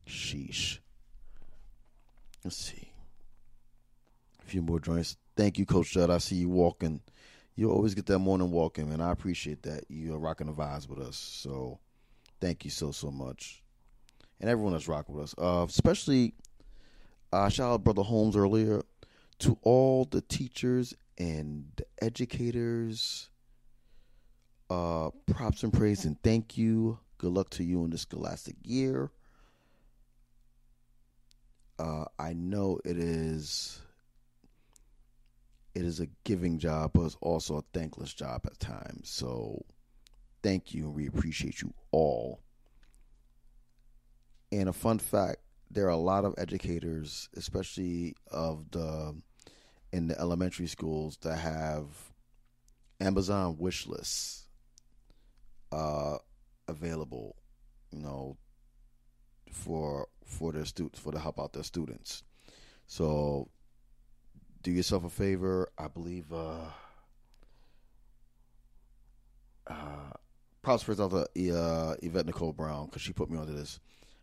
Sheesh. 0.06 0.78
Let's 2.42 2.56
see. 2.56 2.92
A 4.40 4.44
few 4.44 4.62
more 4.62 4.80
joints. 4.80 5.16
Thank 5.54 5.70
you, 5.70 5.72
Coach 5.72 5.92
Judd. 5.92 6.10
I 6.10 6.18
see 6.18 6.34
you 6.34 6.48
walking. 6.48 7.00
You 7.54 7.70
always 7.70 7.94
get 7.94 8.06
that 8.06 8.18
morning 8.18 8.50
walking, 8.50 8.90
man. 8.90 9.00
I 9.00 9.12
appreciate 9.12 9.62
that. 9.62 9.84
You 9.88 10.12
are 10.14 10.18
rocking 10.18 10.48
the 10.48 10.52
vibes 10.52 10.88
with 10.88 10.98
us. 10.98 11.16
So 11.16 11.78
thank 12.40 12.64
you 12.64 12.72
so, 12.72 12.90
so 12.90 13.12
much. 13.12 13.62
And 14.40 14.50
everyone 14.50 14.72
that's 14.72 14.88
rocking 14.88 15.14
with 15.14 15.26
us. 15.26 15.34
Uh, 15.38 15.64
especially, 15.68 16.34
uh, 17.32 17.48
shout 17.50 17.70
out 17.70 17.84
Brother 17.84 18.02
Holmes 18.02 18.34
earlier. 18.34 18.82
To 19.38 19.56
all 19.62 20.06
the 20.06 20.22
teachers 20.22 20.92
and 21.18 21.80
educators, 22.02 23.30
uh, 24.70 25.10
props 25.26 25.62
and 25.62 25.72
praise 25.72 26.04
and 26.04 26.20
thank 26.24 26.58
you. 26.58 26.98
Good 27.18 27.30
luck 27.30 27.50
to 27.50 27.62
you 27.62 27.84
in 27.84 27.90
this 27.90 28.00
scholastic 28.00 28.56
year. 28.64 29.12
Uh, 31.78 32.06
I 32.18 32.32
know 32.32 32.80
it 32.84 32.98
is 32.98 33.80
it 35.74 35.84
is 35.84 36.00
a 36.00 36.08
giving 36.24 36.58
job, 36.58 36.92
but 36.94 37.02
it's 37.02 37.16
also 37.20 37.56
a 37.58 37.64
thankless 37.72 38.14
job 38.14 38.42
at 38.46 38.58
times. 38.60 39.10
So 39.10 39.64
thank 40.42 40.72
you 40.72 40.84
and 40.84 40.94
we 40.94 41.06
appreciate 41.06 41.60
you 41.62 41.74
all. 41.90 42.40
And 44.52 44.68
a 44.68 44.72
fun 44.72 44.98
fact, 44.98 45.38
there 45.70 45.86
are 45.86 45.90
a 45.90 45.96
lot 45.96 46.24
of 46.24 46.34
educators, 46.38 47.28
especially 47.36 48.14
of 48.30 48.70
the 48.70 49.20
in 49.92 50.08
the 50.08 50.18
elementary 50.18 50.66
schools 50.66 51.18
that 51.22 51.36
have 51.36 51.86
Amazon 53.00 53.56
wish 53.58 53.86
lists 53.86 54.48
uh, 55.72 56.18
available, 56.68 57.36
you 57.90 58.00
know, 58.00 58.36
for 59.50 60.06
for 60.24 60.52
their 60.52 60.64
students 60.64 61.00
for 61.00 61.12
to 61.12 61.18
help 61.18 61.40
out 61.40 61.52
their 61.52 61.64
students. 61.64 62.22
So 62.86 63.48
do 64.64 64.72
yourself 64.72 65.04
a 65.04 65.10
favor. 65.10 65.68
I 65.78 65.86
believe 65.88 66.32
uh 66.32 66.70
uh 69.68 70.10
props 70.62 70.82
for 70.82 71.00
out 71.00 71.10
to 71.10 71.50
uh, 71.52 71.94
Yvette 72.02 72.26
Nicole 72.26 72.54
Brown 72.54 72.86
because 72.86 73.02
she 73.02 73.12
put 73.12 73.30
me 73.30 73.38
onto 73.38 73.54
this. 73.54 73.78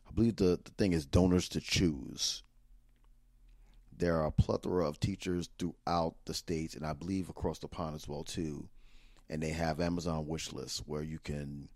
I 0.09 0.11
believe 0.11 0.35
the, 0.37 0.59
the 0.63 0.71
thing 0.71 0.91
is 0.91 1.05
donors 1.05 1.47
to 1.49 1.61
choose. 1.61 2.41
There 3.95 4.17
are 4.17 4.25
a 4.25 4.31
plethora 4.31 4.87
of 4.87 4.99
teachers 4.99 5.49
throughout 5.59 6.15
the 6.25 6.33
states 6.33 6.73
and 6.73 6.85
I 6.85 6.93
believe 6.93 7.29
across 7.29 7.59
the 7.59 7.67
pond 7.67 7.95
as 7.95 8.07
well 8.07 8.23
too. 8.23 8.67
And 9.29 9.41
they 9.41 9.49
have 9.49 9.79
Amazon 9.79 10.25
wish 10.27 10.51
lists 10.51 10.81
where 10.87 11.03
you 11.03 11.19
can 11.19 11.69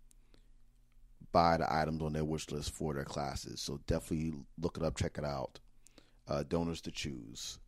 buy 1.32 1.58
the 1.58 1.72
items 1.72 2.02
on 2.02 2.14
their 2.14 2.26
wish 2.26 2.50
list 2.50 2.72
for 2.72 2.96
their 2.96 3.06
classes. 3.06 3.62
So 3.62 3.80
definitely 3.86 4.34
look 4.60 4.78
it 4.78 4.84
up, 4.84 4.98
check 4.98 5.20
it 5.20 5.24
out. 5.24 5.60
Uh, 6.28 6.42
donors 6.42 6.82
to 6.82 6.92
choose, 6.92 7.60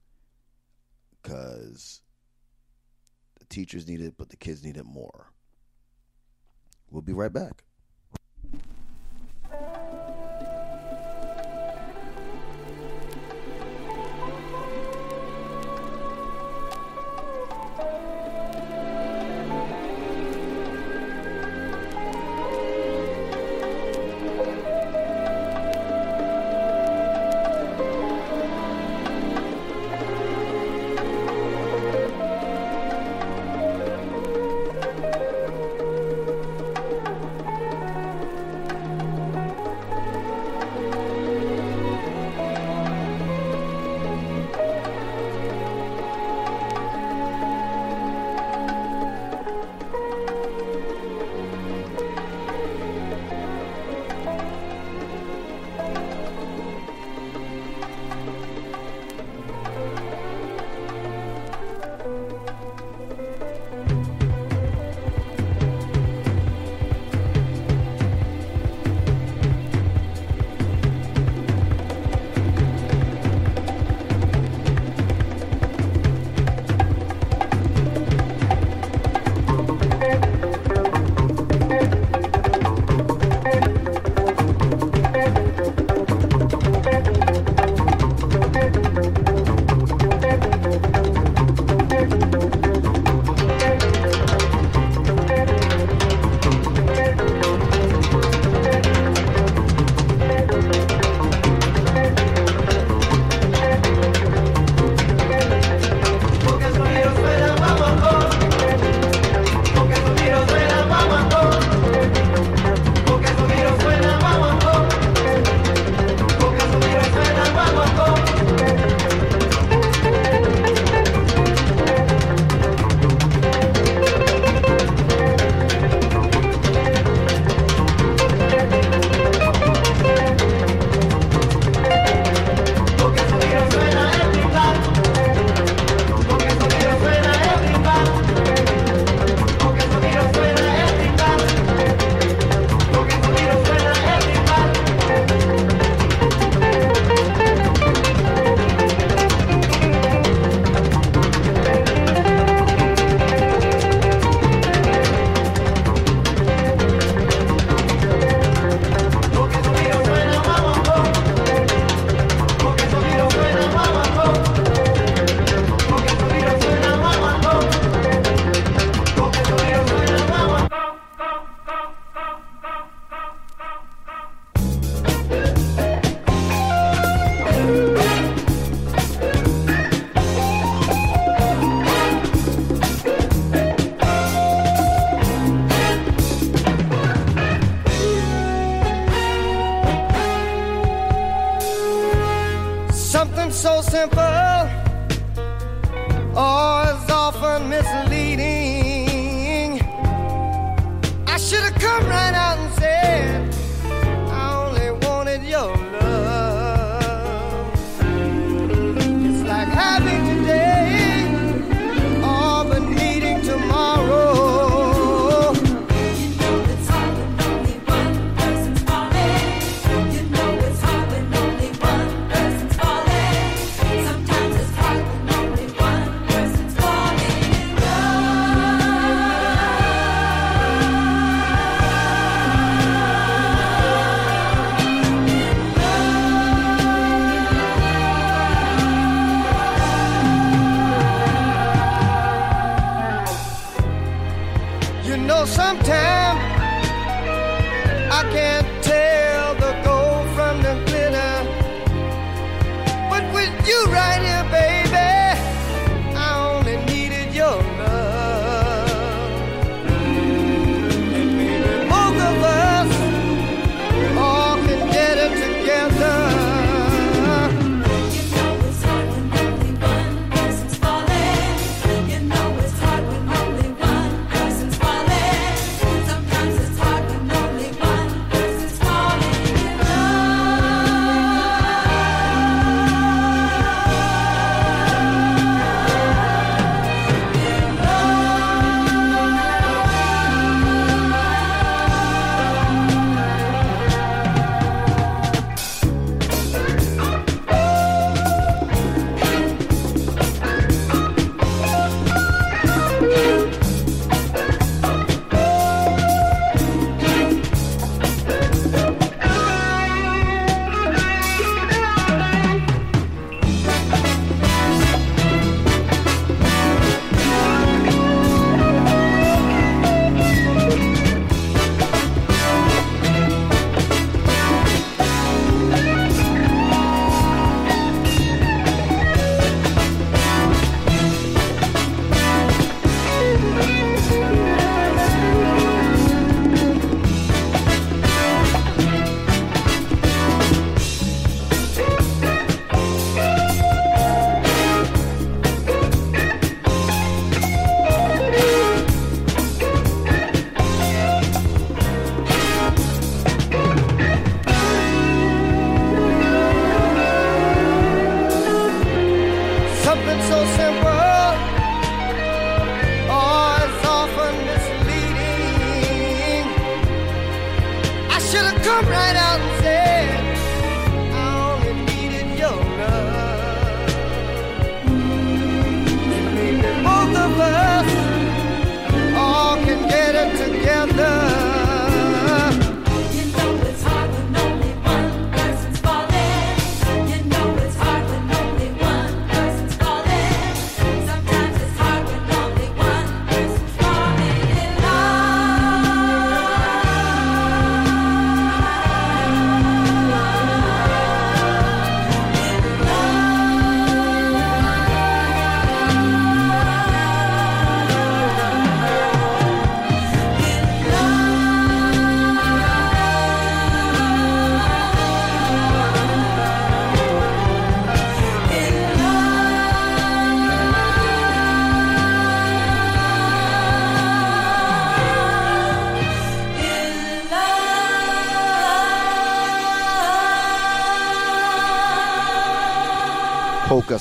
because 1.27 2.01
the 3.39 3.45
teachers 3.45 3.87
need 3.87 4.01
it, 4.01 4.15
but 4.17 4.29
the 4.29 4.37
kids 4.37 4.63
need 4.63 4.77
it 4.77 4.85
more. 4.85 5.31
We'll 6.89 7.01
be 7.01 7.13
right 7.13 7.33
back. 7.33 7.63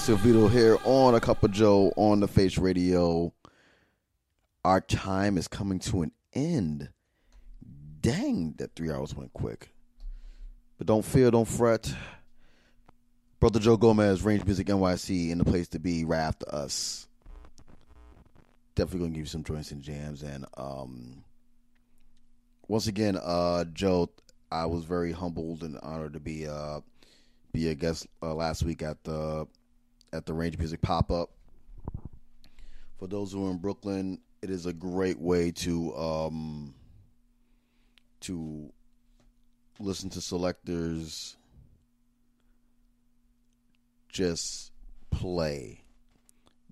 Silvito 0.06 0.48
here 0.48 0.78
on 0.84 1.16
A 1.16 1.20
Cup 1.20 1.42
of 1.42 1.50
Joe 1.50 1.92
on 1.96 2.20
the 2.20 2.28
Face 2.28 2.58
Radio. 2.58 3.32
Our 4.64 4.80
time 4.80 5.36
is 5.36 5.48
coming 5.48 5.80
to 5.80 6.02
an 6.02 6.12
end. 6.32 6.90
Dang, 8.02 8.54
that 8.58 8.76
three 8.76 8.92
hours 8.92 9.16
went 9.16 9.32
quick. 9.32 9.74
But 10.78 10.86
don't 10.86 11.04
fear, 11.04 11.32
don't 11.32 11.48
fret. 11.48 11.92
Brother 13.40 13.58
Joe 13.58 13.76
Gomez, 13.76 14.22
Range 14.22 14.44
Music 14.44 14.68
NYC, 14.68 15.30
in 15.30 15.38
the 15.38 15.44
place 15.44 15.66
to 15.70 15.80
be 15.80 16.04
right 16.04 16.20
after 16.20 16.54
us. 16.54 17.08
Definitely 18.76 19.00
gonna 19.00 19.10
give 19.10 19.22
you 19.22 19.26
some 19.26 19.42
joints 19.42 19.72
and 19.72 19.82
jams. 19.82 20.22
And 20.22 20.46
um, 20.56 21.24
once 22.68 22.86
again, 22.86 23.18
uh, 23.20 23.64
Joe, 23.64 24.08
I 24.52 24.66
was 24.66 24.84
very 24.84 25.10
humbled 25.10 25.64
and 25.64 25.76
honored 25.82 26.12
to 26.12 26.20
be 26.20 26.46
uh, 26.46 26.82
be 27.52 27.70
a 27.70 27.74
guest 27.74 28.06
uh, 28.22 28.34
last 28.34 28.62
week 28.62 28.82
at 28.82 29.02
the 29.02 29.48
at 30.12 30.26
the 30.26 30.34
Range 30.34 30.58
Music 30.58 30.80
pop 30.82 31.10
up. 31.10 31.30
For 32.98 33.06
those 33.06 33.32
who 33.32 33.46
are 33.46 33.50
in 33.50 33.58
Brooklyn, 33.58 34.20
it 34.42 34.50
is 34.50 34.66
a 34.66 34.72
great 34.72 35.18
way 35.18 35.50
to 35.50 35.94
um, 35.96 36.74
to 38.20 38.72
listen 39.78 40.08
to 40.10 40.20
selectors 40.20 41.36
just 44.08 44.72
play, 45.10 45.84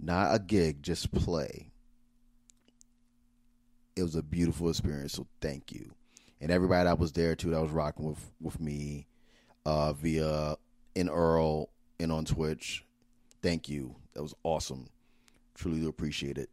not 0.01 0.35
a 0.35 0.39
gig, 0.39 0.83
just 0.83 1.13
play. 1.13 1.71
It 3.97 4.03
was 4.03 4.17
a 4.17 4.23
beautiful 4.23 4.71
experience, 4.71 5.13
so 5.13 5.27
thank 5.41 5.71
you, 5.71 5.93
and 6.41 6.51
everybody 6.51 6.85
that 6.85 6.99
was 6.99 7.13
there 7.13 7.37
too 7.37 7.51
that 7.51 7.61
was 7.61 7.71
rocking 7.71 8.07
with 8.07 8.33
with 8.41 8.59
me 8.61 9.07
uh, 9.67 9.93
via 9.93 10.57
IRL 10.97 11.67
and 12.01 12.13
on 12.13 12.25
Twitch. 12.25 12.84
Thank 13.45 13.69
you. 13.69 13.95
That 14.15 14.23
was 14.23 14.35
awesome. 14.43 14.89
Truly 15.55 15.81
do 15.81 15.89
appreciate 15.91 16.39
it. 16.39 16.49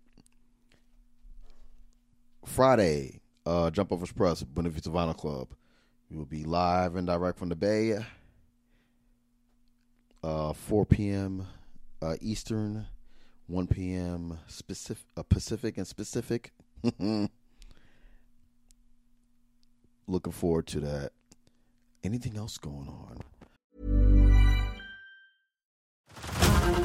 Friday, 2.44 3.22
uh, 3.46 3.72
Jump 3.72 3.94
Off 3.94 4.02
Express, 4.02 4.42
Vista 4.42 4.90
Vinyl 4.90 5.16
Club. 5.16 5.54
We 6.10 6.18
will 6.18 6.26
be 6.26 6.44
live 6.44 6.98
and 6.98 7.08
direct 7.08 7.40
from 7.40 7.48
the 7.48 7.56
Bay. 7.56 7.98
Uh, 10.22 10.52
4 10.52 10.86
p.m. 10.86 11.48
Uh, 12.02 12.18
Eastern, 12.20 12.88
1 13.48 13.68
p.m. 13.68 14.38
Specific, 14.48 15.06
uh, 15.16 15.24
Pacific 15.24 15.78
and 15.78 15.88
specific. 15.88 16.52
Looking 20.08 20.34
forward 20.34 20.68
to 20.68 20.82
that. 20.82 21.14
Anything 22.04 22.36
else 22.36 22.58
going 22.58 22.90
on? 22.90 23.22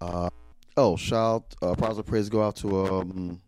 Uh, 0.00 0.30
oh, 0.76 0.96
shout 0.96 1.54
uh, 1.62 1.74
positive 1.74 2.06
praise 2.06 2.28
go 2.28 2.42
out 2.42 2.56
to 2.56 2.86
um, 2.86 3.40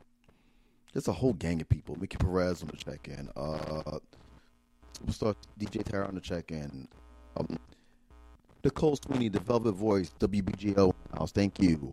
there's 0.92 1.08
a 1.08 1.12
whole 1.12 1.32
gang 1.32 1.60
of 1.60 1.68
people. 1.68 1.96
Mickey 1.98 2.16
Perez 2.18 2.62
on 2.62 2.68
the 2.68 2.76
check 2.76 3.08
in. 3.08 3.28
Uh, 3.36 3.98
superstar 4.98 5.34
DJ 5.58 5.82
Tara 5.82 6.06
on 6.06 6.14
the 6.14 6.20
check 6.20 6.50
in. 6.50 6.86
Um, 7.36 7.58
Nicole 8.64 8.96
Sweeney, 8.96 9.28
the 9.28 9.40
Velvet 9.40 9.72
Voice, 9.72 10.12
WBGO 10.20 10.92
house. 11.16 11.32
Thank 11.32 11.60
you. 11.60 11.92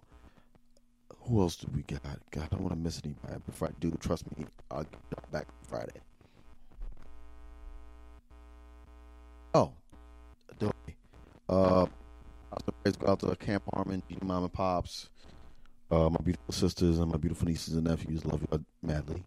Who 1.21 1.41
else 1.41 1.55
do 1.55 1.67
we 1.73 1.81
got? 1.83 2.01
God, 2.31 2.43
I 2.43 2.47
don't 2.55 2.61
want 2.61 2.73
to 2.73 2.79
miss 2.79 3.01
anybody. 3.03 3.41
Before 3.45 3.69
I 3.69 3.71
do, 3.79 3.91
trust 3.99 4.25
me, 4.37 4.45
I'll 4.69 4.83
get 4.83 5.31
back 5.31 5.47
Friday. 5.67 6.01
Oh. 9.53 9.71
Uh, 11.47 11.87
also 12.59 12.77
praise 12.83 12.95
go 12.95 13.11
out 13.11 13.19
to 13.19 13.35
Camp 13.35 13.63
Harmon, 13.73 14.03
Beauty 14.07 14.25
Mom 14.25 14.43
and 14.43 14.53
Pops, 14.53 15.09
uh, 15.91 16.09
my 16.09 16.19
beautiful 16.23 16.53
sisters 16.53 16.99
and 16.99 17.11
my 17.11 17.17
beautiful 17.17 17.47
nieces 17.47 17.75
and 17.75 17.85
nephews. 17.85 18.25
Love 18.25 18.41
you 18.51 18.65
madly. 18.81 19.23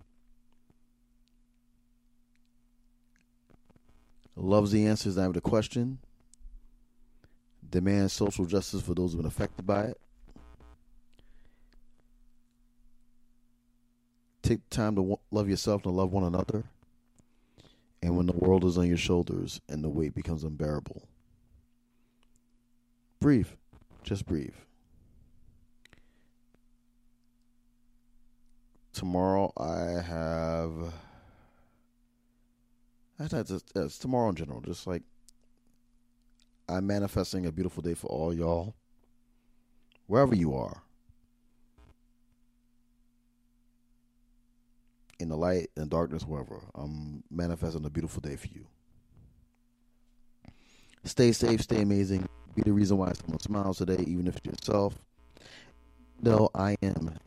Loves 4.37 4.71
the 4.71 4.87
answers. 4.87 5.19
I 5.19 5.23
have 5.23 5.35
the 5.35 5.41
question. 5.41 5.99
Demands 7.69 8.13
social 8.13 8.45
justice 8.45 8.83
for 8.83 8.95
those 8.95 9.13
who've 9.13 9.21
been 9.21 9.27
affected 9.27 9.67
by 9.67 9.85
it. 9.85 10.01
Take 14.43 14.69
time 14.71 14.97
to 14.97 15.19
love 15.31 15.49
yourself 15.49 15.87
and 15.87 15.97
love 15.97 16.13
one 16.13 16.25
another. 16.25 16.65
And 18.03 18.17
when 18.17 18.27
the 18.27 18.33
world 18.33 18.65
is 18.65 18.77
on 18.77 18.89
your 18.89 18.97
shoulders 18.97 19.61
and 19.69 19.85
the 19.85 19.89
weight 19.89 20.15
becomes 20.15 20.43
unbearable, 20.43 21.07
breathe. 23.23 23.49
Just 24.03 24.27
breathe. 24.27 24.55
Tomorrow 28.93 29.53
I 29.57 30.03
have. 30.03 30.93
It's 33.19 33.53
uh, 33.77 33.89
tomorrow 34.01 34.29
in 34.31 34.35
general. 34.35 34.61
Just 34.61 34.87
like 34.87 35.03
I'm 36.69 36.87
manifesting 36.87 37.47
a 37.47 37.53
beautiful 37.53 37.83
day 37.83 37.95
for 37.95 38.09
all 38.09 38.35
y'all, 38.35 38.75
wherever 40.07 40.35
you 40.35 40.55
are, 40.55 40.83
in 45.21 45.29
the 45.29 45.37
light 45.37 45.69
and 45.77 45.89
darkness, 45.89 46.25
wherever. 46.25 46.61
I'm 46.75 47.23
manifesting 47.31 47.85
a 47.85 47.91
beautiful 47.91 48.21
day 48.21 48.37
for 48.37 48.49
you. 48.49 48.67
Stay 51.05 51.33
safe, 51.33 51.63
stay 51.63 51.83
amazing. 51.83 52.29
Be 52.55 52.63
the 52.63 52.73
reason 52.73 52.99
why 52.99 53.13
someone 53.13 53.41
smiles 53.41 53.79
today, 53.79 54.05
even 54.07 54.27
if 54.27 54.37
it's 54.37 54.47
yourself. 54.47 54.95
No, 56.21 56.51
I 56.55 56.77
am. 56.83 57.19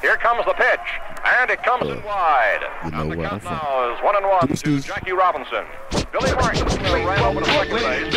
Here 0.00 0.16
comes 0.18 0.44
the 0.44 0.54
pitch, 0.54 0.78
and 1.24 1.50
it 1.50 1.62
comes 1.64 1.82
in 1.88 1.98
oh, 1.98 2.06
wide. 2.06 2.60
You 2.84 2.90
know 2.92 3.06
where 3.16 3.32
I'm 3.32 3.40
from. 3.40 3.52
Now 3.52 3.94
is 3.94 4.04
one 4.04 4.14
and 4.16 4.26
one 4.26 4.46
to 4.46 4.80
Jackie 4.80 5.12
Robinson. 5.12 5.64
Billy 6.12 6.32
Martin 6.34 6.64
ran 7.04 7.20
over 7.24 7.40
to 7.40 7.46
second 7.46 7.76
base. 7.76 8.14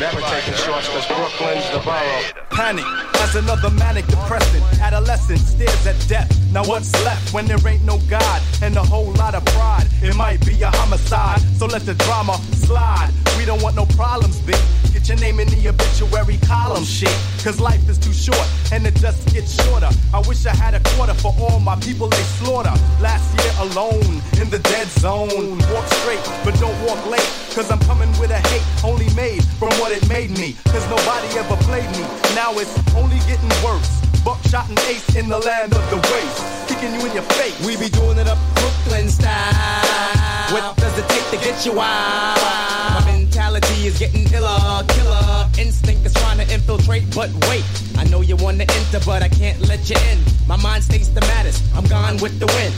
Never 0.00 0.20
taking 0.20 0.54
shorts 0.54 0.88
because 0.88 1.06
Brooklyn's 1.06 1.68
the 1.70 1.80
borough. 1.84 2.45
Panic 2.56 2.86
as 3.20 3.36
another 3.36 3.68
manic 3.68 4.06
depressant. 4.06 4.64
Adolescent 4.80 5.40
stares 5.40 5.86
at 5.86 6.08
death. 6.08 6.26
Now 6.52 6.64
what's 6.64 6.90
left 7.04 7.34
when 7.34 7.44
there 7.44 7.58
ain't 7.68 7.84
no 7.84 7.98
God 8.08 8.40
and 8.62 8.74
a 8.78 8.82
whole 8.82 9.12
lot 9.12 9.34
of 9.34 9.44
pride? 9.44 9.86
It 10.02 10.16
might 10.16 10.44
be 10.46 10.62
a 10.62 10.70
homicide, 10.70 11.40
so 11.58 11.66
let 11.66 11.82
the 11.82 11.92
drama 11.92 12.38
slide. 12.64 13.10
We 13.36 13.44
don't 13.44 13.62
want 13.62 13.76
no 13.76 13.84
problems, 13.84 14.40
bitch. 14.40 14.64
Get 14.94 15.06
your 15.08 15.18
name 15.18 15.38
in 15.38 15.48
the 15.48 15.68
obituary 15.68 16.38
column, 16.48 16.84
shit. 16.84 17.14
Cause 17.44 17.60
life 17.60 17.86
is 17.88 17.98
too 17.98 18.14
short 18.14 18.48
and 18.72 18.86
it 18.86 18.96
just 18.96 19.22
gets 19.32 19.52
shorter. 19.62 19.90
I 20.12 20.20
wish 20.26 20.46
I 20.46 20.54
had 20.56 20.74
a 20.74 20.80
quarter 20.96 21.14
for 21.14 21.34
all 21.38 21.60
my 21.60 21.76
people 21.76 22.08
they 22.08 22.24
slaughter. 22.40 22.72
Last 23.00 23.28
year 23.38 23.52
alone 23.60 24.22
in 24.40 24.48
the 24.50 24.58
dead 24.58 24.88
zone. 24.88 25.58
Walk 25.70 25.86
straight, 26.00 26.24
but 26.44 26.58
don't 26.58 26.74
walk 26.86 27.04
late. 27.06 27.28
Cause 27.54 27.70
I'm 27.70 27.78
coming 27.80 28.08
with 28.18 28.30
a 28.30 28.40
hate 28.48 28.66
only 28.84 29.08
made 29.14 29.44
from 29.60 29.70
what 29.78 29.92
it 29.92 30.06
made 30.08 30.30
me. 30.30 30.56
Cause 30.66 30.84
nobody 30.90 31.28
ever 31.38 31.56
played 31.68 31.88
me. 31.92 32.04
Now 32.34 32.45
it's 32.54 32.94
only 32.94 33.18
getting 33.26 33.50
worse. 33.64 34.00
Buckshot 34.24 34.68
and 34.68 34.78
ace 34.90 35.16
in 35.16 35.28
the 35.28 35.38
land 35.38 35.74
of 35.74 35.82
the 35.90 35.96
waste. 35.96 36.68
Kicking 36.68 36.94
you 36.94 37.06
in 37.06 37.12
your 37.12 37.26
face. 37.34 37.58
We 37.66 37.76
be 37.76 37.88
doing 37.88 38.18
it 38.18 38.28
up 38.28 38.38
Brooklyn 38.54 39.08
style. 39.08 40.52
What 40.52 40.76
does 40.76 40.96
it 40.98 41.08
take 41.08 41.26
to 41.30 41.38
get 41.44 41.66
you 41.66 41.72
out? 41.80 42.36
My 42.38 43.02
mentality 43.06 43.86
is 43.86 43.98
getting 43.98 44.26
iller, 44.32 44.84
killer. 44.88 45.50
Instinct 45.58 46.06
is 46.06 46.14
trying 46.14 46.38
to 46.38 46.52
infiltrate, 46.52 47.04
but 47.14 47.30
wait. 47.48 47.64
I 47.98 48.04
know 48.04 48.20
you 48.20 48.36
want 48.36 48.60
to 48.60 48.66
enter, 48.70 49.00
but 49.04 49.22
I 49.22 49.28
can't 49.28 49.60
let 49.62 49.90
you 49.90 49.96
in. 50.10 50.18
My 50.46 50.56
mind 50.56 50.84
stays 50.84 51.12
the 51.12 51.22
matters. 51.22 51.60
I'm 51.74 51.86
gone 51.86 52.18
with 52.18 52.38
the 52.38 52.46
wind. 52.46 52.74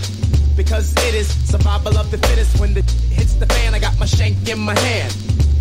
Because 0.56 0.92
it 1.06 1.14
is 1.14 1.28
survival 1.48 1.97
of 1.98 2.10
the 2.10 2.18
fittest. 2.18 2.58
When 2.58 2.72
the 2.72 2.82
hits 3.10 3.34
the 3.34 3.47
fan, 3.47 3.74
I 3.74 3.78
got 3.78 3.98
my 3.98 4.06
shank 4.06 4.48
in 4.48 4.58
my 4.58 4.78
hand. 4.78 5.14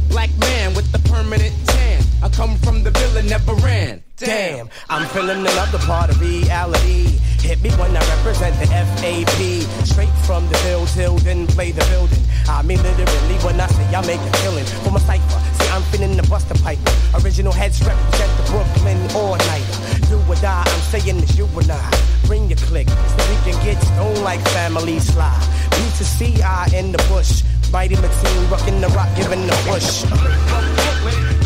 Black 0.09 0.29
man 0.39 0.73
with 0.73 0.89
the 0.91 0.99
permanent 1.09 1.53
tan. 1.67 2.06
I 2.21 2.29
come 2.29 2.57
from 2.57 2.83
the 2.83 2.91
villain, 2.91 3.27
never 3.27 3.53
ran. 3.55 4.03
Damn, 4.17 4.69
I'm 4.89 5.07
feeling 5.09 5.41
another 5.41 5.77
part 5.79 6.09
of 6.09 6.19
reality. 6.19 7.19
Hit 7.39 7.61
me 7.61 7.69
when 7.71 7.95
I 7.95 8.01
represent 8.17 8.57
the 8.59 8.65
FAP. 8.65 9.85
Straight 9.85 10.15
from 10.25 10.47
the 10.49 10.57
field 10.57 10.87
till 10.89 11.17
then 11.19 11.45
play 11.45 11.71
the 11.71 11.85
building. 11.85 12.19
I 12.49 12.63
mean 12.63 12.81
literally 12.81 13.37
when 13.45 13.61
I 13.61 13.67
say 13.67 13.85
I 13.93 14.01
make 14.07 14.19
a 14.19 14.31
killing 14.41 14.65
for 14.83 14.91
my 14.91 14.99
cipher. 14.99 15.39
See, 15.61 15.69
I'm 15.69 15.83
feeling 15.83 16.17
the 16.17 16.23
buster 16.23 16.55
pipe. 16.63 16.79
Original 17.23 17.53
heads 17.53 17.79
represent 17.85 18.31
the 18.37 18.43
Brooklyn 18.51 18.97
all 19.15 19.37
nighter. 19.37 20.07
Do 20.09 20.17
or 20.27 20.35
die, 20.41 20.63
I'm 20.65 20.81
saying 20.89 21.19
it's 21.19 21.37
you 21.37 21.45
and 21.45 21.69
I. 21.69 21.91
Bring 22.25 22.49
your 22.49 22.57
click 22.57 22.89
so 22.89 23.17
we 23.29 23.35
can 23.45 23.63
get 23.63 23.81
stoned 23.83 24.23
like 24.23 24.41
family 24.49 24.99
slide. 24.99 25.45
We 25.71 25.85
to 25.97 26.03
see 26.03 26.41
I 26.41 26.67
in 26.73 26.91
the 26.91 26.97
bush. 27.09 27.43
Mighty 27.71 27.95
Mateen 27.95 28.49
rocking 28.49 28.81
the 28.81 28.87
rock, 28.89 29.09
giving 29.15 29.45
the 29.45 29.53
push. 29.67 31.36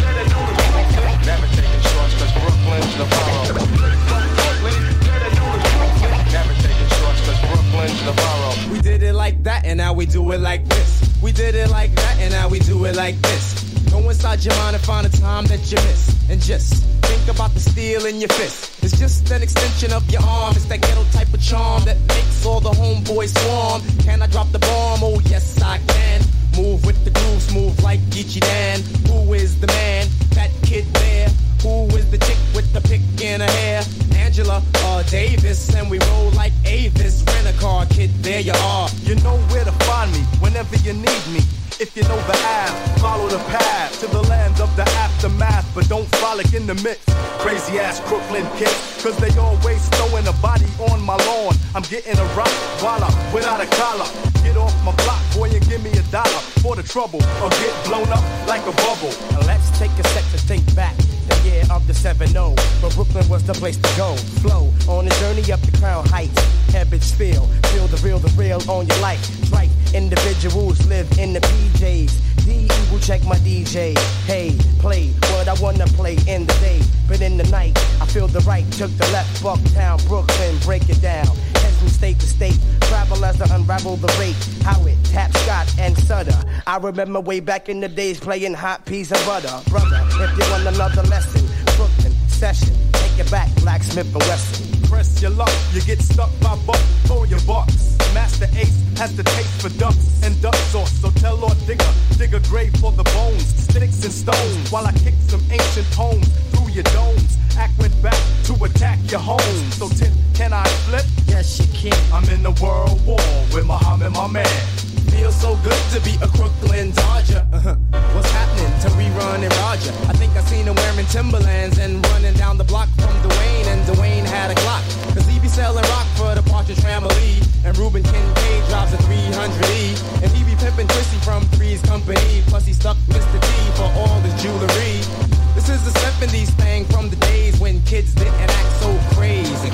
Brooklyn's 7.51 8.03
the 8.05 8.13
borough. 8.13 8.71
We 8.71 8.79
did 8.81 9.03
it 9.03 9.13
like 9.13 9.43
that, 9.43 9.65
and 9.65 9.77
now 9.77 9.93
we 9.93 10.05
do 10.05 10.31
it 10.31 10.39
like 10.39 10.65
this. 10.67 11.19
We 11.21 11.31
did 11.31 11.55
it 11.55 11.69
like 11.69 11.93
that, 11.95 12.19
and 12.19 12.31
now 12.31 12.47
we 12.47 12.59
do 12.59 12.85
it 12.85 12.95
like 12.95 13.19
this. 13.21 13.63
Go 13.91 14.09
inside 14.09 14.43
your 14.45 14.55
mind 14.55 14.75
and 14.75 14.85
find 14.85 15.05
a 15.05 15.09
time 15.09 15.45
that 15.45 15.59
you 15.71 15.77
miss. 15.77 16.29
And 16.29 16.41
just 16.41 16.83
think 17.03 17.27
about 17.27 17.53
the 17.53 17.59
steel 17.59 18.05
in 18.05 18.21
your 18.21 18.29
fist. 18.29 18.83
It's 18.83 18.97
just 18.97 19.29
an 19.31 19.43
extension 19.43 19.91
of 19.91 20.09
your 20.09 20.21
arm. 20.23 20.55
It's 20.55 20.65
that 20.65 20.81
ghetto 20.81 21.03
type 21.11 21.33
of 21.33 21.41
charm 21.41 21.83
that 21.85 21.99
makes 22.07 22.45
all 22.45 22.61
the 22.61 22.71
homeboys 22.71 23.37
swarm. 23.37 23.81
Can 23.99 24.21
I 24.21 24.27
drop 24.27 24.49
the 24.51 24.59
bomb? 24.59 25.03
Oh, 25.03 25.19
yes, 25.25 25.61
I 25.61 25.79
can. 25.79 26.21
Move 26.55 26.85
with 26.85 27.03
the 27.05 27.11
groove, 27.11 27.41
smooth 27.41 27.79
like 27.81 27.99
Geechee 28.11 28.41
Dan. 28.41 28.81
Who 29.07 29.33
is 29.33 29.59
the 29.59 29.67
man? 29.67 30.07
That 30.31 30.51
kid 30.63 30.85
there. 30.93 31.29
Who 31.61 31.85
is 31.95 32.09
the 32.09 32.17
chick 32.17 32.37
with 32.55 32.71
the 32.73 32.81
pick 32.81 33.01
in 33.21 33.41
her 33.41 33.47
hair? 33.47 33.83
Angela 34.15 34.63
uh, 34.75 35.03
Davis, 35.03 35.73
and 35.75 35.89
we 35.89 35.99
roll 35.99 36.29
like 36.31 36.53
Avis. 36.65 37.23
Rent 37.27 37.47
a 37.47 37.59
car, 37.59 37.85
kid, 37.85 38.11
there 38.23 38.39
you 38.39 38.53
are. 38.53 38.89
You 39.03 39.15
know 39.15 39.37
where 39.51 39.65
to 39.65 39.71
find 39.85 40.11
me 40.11 40.19
whenever 40.39 40.75
you 40.77 40.93
need 40.93 41.25
me. 41.31 41.41
If 41.81 41.97
you 41.97 42.03
know 42.03 42.21
the 42.29 42.37
app, 42.37 42.99
follow 42.99 43.27
the 43.27 43.39
path 43.49 43.99
to 44.01 44.05
the 44.05 44.21
land 44.29 44.61
of 44.61 44.69
the 44.75 44.83
aftermath, 45.01 45.65
but 45.73 45.89
don't 45.89 46.05
frolic 46.17 46.53
in 46.53 46.67
the 46.67 46.75
midst. 46.75 47.09
Crazy 47.41 47.79
ass 47.79 47.99
Crooklyn 48.01 48.45
kids, 48.55 49.01
cause 49.01 49.17
they 49.17 49.35
always 49.39 49.89
throwing 49.89 50.27
a 50.27 50.33
body 50.45 50.69
on 50.91 51.01
my 51.01 51.17
lawn. 51.25 51.55
I'm 51.73 51.81
getting 51.89 52.19
a 52.19 52.25
rock, 52.37 52.53
voila, 52.77 53.09
without 53.33 53.61
a 53.61 53.65
collar. 53.81 54.05
Get 54.43 54.57
off 54.57 54.77
my 54.85 54.93
block, 55.01 55.23
boy, 55.33 55.49
and 55.49 55.67
give 55.67 55.81
me 55.83 55.89
a 55.97 56.03
dollar 56.13 56.41
for 56.61 56.75
the 56.75 56.83
trouble, 56.83 57.19
or 57.41 57.49
get 57.49 57.73
blown 57.89 58.09
up 58.13 58.21
like 58.45 58.61
a 58.61 58.75
bubble. 58.85 59.09
Now 59.31 59.41
let's 59.47 59.65
take 59.79 59.89
a 59.97 60.07
sec 60.09 60.23
to 60.33 60.37
think 60.37 60.61
back. 60.75 60.95
The 61.29 61.49
year 61.49 61.63
of 61.71 61.87
the 61.87 61.95
7 61.95 62.27
0, 62.27 62.53
but 62.81 62.93
Brooklyn 62.93 63.27
was 63.27 63.43
the 63.43 63.53
place 63.53 63.77
to 63.77 63.89
go. 63.97 64.15
Flow 64.45 64.69
on 64.87 65.07
a 65.07 65.11
journey 65.17 65.51
up 65.51 65.61
the 65.61 65.75
crown 65.79 66.05
heights. 66.05 66.37
Ebbets 66.73 67.13
Field, 67.13 67.49
feel 67.73 67.87
the 67.87 67.97
real, 68.05 68.19
the 68.19 68.29
real 68.37 68.61
on 68.69 68.87
your 68.87 68.99
life. 68.99 69.21
Right, 69.51 69.69
individuals 69.93 70.85
live 70.87 71.07
in 71.17 71.33
the 71.33 71.41
PJs. 71.71 72.45
The 72.45 72.53
evil 72.53 72.99
check 72.99 73.23
my 73.25 73.35
DJ. 73.37 73.97
Hey, 74.25 74.55
play 74.79 75.09
what 75.33 75.47
I 75.47 75.53
wanna 75.61 75.85
play 75.87 76.17
in 76.27 76.45
the 76.45 76.53
day. 76.59 76.81
But 77.07 77.21
in 77.21 77.37
the 77.37 77.43
night, 77.45 77.77
I 78.01 78.05
feel 78.05 78.27
the 78.27 78.39
right, 78.41 78.69
took 78.73 78.91
the 78.97 79.07
left, 79.11 79.41
Bucktown, 79.43 80.05
Brooklyn, 80.07 80.57
break 80.59 80.89
it 80.89 81.01
down. 81.01 81.27
Head 81.27 81.73
from 81.73 81.89
state 81.89 82.19
to 82.19 82.25
state, 82.27 82.59
travel 82.81 83.23
as 83.25 83.41
I 83.41 83.55
unravel 83.55 83.97
the 83.97 84.07
rate. 84.19 84.35
How 84.63 84.83
it 84.85 84.97
tap 85.05 85.35
Scott 85.37 85.73
and 85.79 85.97
Sutter. 85.97 86.37
I 86.67 86.77
remember 86.77 87.19
way 87.19 87.39
back 87.39 87.69
in 87.69 87.79
the 87.79 87.89
days 87.89 88.19
playing 88.19 88.53
hot 88.53 88.85
peas 88.85 89.11
and 89.11 89.23
butter. 89.25 89.61
Brother, 89.69 90.01
if 90.03 90.37
you 90.37 90.51
want 90.51 90.67
another 90.67 91.03
lesson, 91.03 91.45
Brooklyn 91.77 92.13
session, 92.27 92.75
take 92.93 93.19
it 93.25 93.31
back, 93.31 93.53
Blacksmith 93.57 94.13
and 94.13 94.23
Wesson. 94.23 94.70
Press 94.91 95.21
your 95.21 95.31
luck, 95.31 95.49
you 95.71 95.79
get 95.83 96.01
stuck 96.01 96.29
by 96.41 96.53
buck, 96.67 96.81
pull 97.05 97.25
your 97.25 97.39
bucks. 97.47 97.95
Masta 98.13 98.43
Ace 98.59 98.83
has 98.97 99.15
the 99.15 99.23
taste 99.23 99.61
for 99.61 99.69
ducks 99.79 100.21
and 100.21 100.39
duck 100.41 100.53
sauce, 100.69 100.91
so 100.99 101.09
tell 101.11 101.37
Lord 101.37 101.55
Digga, 101.59 101.89
dig 102.17 102.33
a 102.33 102.41
grave 102.49 102.75
for 102.75 102.91
the 102.91 103.03
bones, 103.03 103.45
sticks 103.63 104.03
and 104.03 104.11
stones, 104.11 104.69
while 104.69 104.85
I 104.85 104.91
kick 104.91 105.13
some 105.29 105.39
ancient 105.49 105.89
poems 105.91 106.27
through 106.51 106.71
your 106.73 106.83
domes. 106.91 107.37
Act 107.57 107.71
went 107.79 108.03
back 108.03 108.19
to 108.43 108.53
attack 108.65 108.99
your 109.09 109.21
home. 109.21 109.39
So 109.79 109.87
tip, 109.87 110.11
can 110.33 110.51
I 110.51 110.67
flip? 110.85 111.05
Yes, 111.25 111.57
you 111.59 111.67
can. 111.71 112.13
I'm 112.13 112.27
in 112.29 112.43
the 112.43 112.51
world 112.61 112.99
war 113.05 113.17
with 113.53 113.65
Muhammad, 113.65 114.11
my 114.11 114.27
man. 114.27 114.90
Feels 115.11 115.35
so 115.35 115.55
good 115.57 115.83
to 115.91 115.99
be 116.01 116.15
a 116.23 116.27
Crooklyn 116.27 116.91
Dodger. 116.91 117.45
Uh-huh. 117.51 117.75
What's 118.15 118.31
happening 118.31 118.71
to 118.79 118.87
rerun 118.95 119.43
and 119.43 119.53
Roger? 119.59 119.91
I 120.07 120.13
think 120.13 120.31
I 120.35 120.41
seen 120.41 120.65
him 120.65 120.75
wearing 120.75 121.05
Timberlands 121.07 121.77
and 121.79 122.05
running 122.07 122.33
down 122.35 122.57
the 122.57 122.63
block 122.63 122.87
from 122.95 123.13
Dwayne, 123.19 123.67
and 123.67 123.81
Dwayne 123.85 124.23
had 124.23 124.51
a 124.51 124.55
Glock. 124.55 124.83
Cause 125.13 125.27
he 125.27 125.39
be 125.39 125.49
selling 125.49 125.83
rock 125.83 126.07
for 126.15 126.33
the 126.33 126.41
Partridge 126.49 126.79
Family. 126.79 127.43
And 127.65 127.77
Reuben 127.77 128.03
Kincaid 128.03 128.63
drops 128.69 128.93
a 128.93 128.97
300E. 129.03 130.23
And 130.23 130.31
he 130.31 130.43
be 130.43 130.55
pimping 130.55 130.87
Chrissy 130.87 131.17
from 131.19 131.43
Three's 131.59 131.81
Company. 131.81 132.41
Plus 132.47 132.65
he 132.65 132.73
stuck 132.73 132.97
Mr. 133.11 133.37
T 133.41 133.47
for 133.75 133.91
all 133.99 134.19
his 134.21 134.33
jewelry. 134.41 135.40
This 135.61 135.77
is 135.77 135.93
the 135.93 135.99
70s 135.99 136.49
thing 136.57 136.85
from 136.85 137.07
the 137.11 137.15
days 137.17 137.59
when 137.59 137.83
kids 137.83 138.15
didn't 138.15 138.33
act 138.33 138.81
so 138.81 138.97
crazy. 139.13 139.69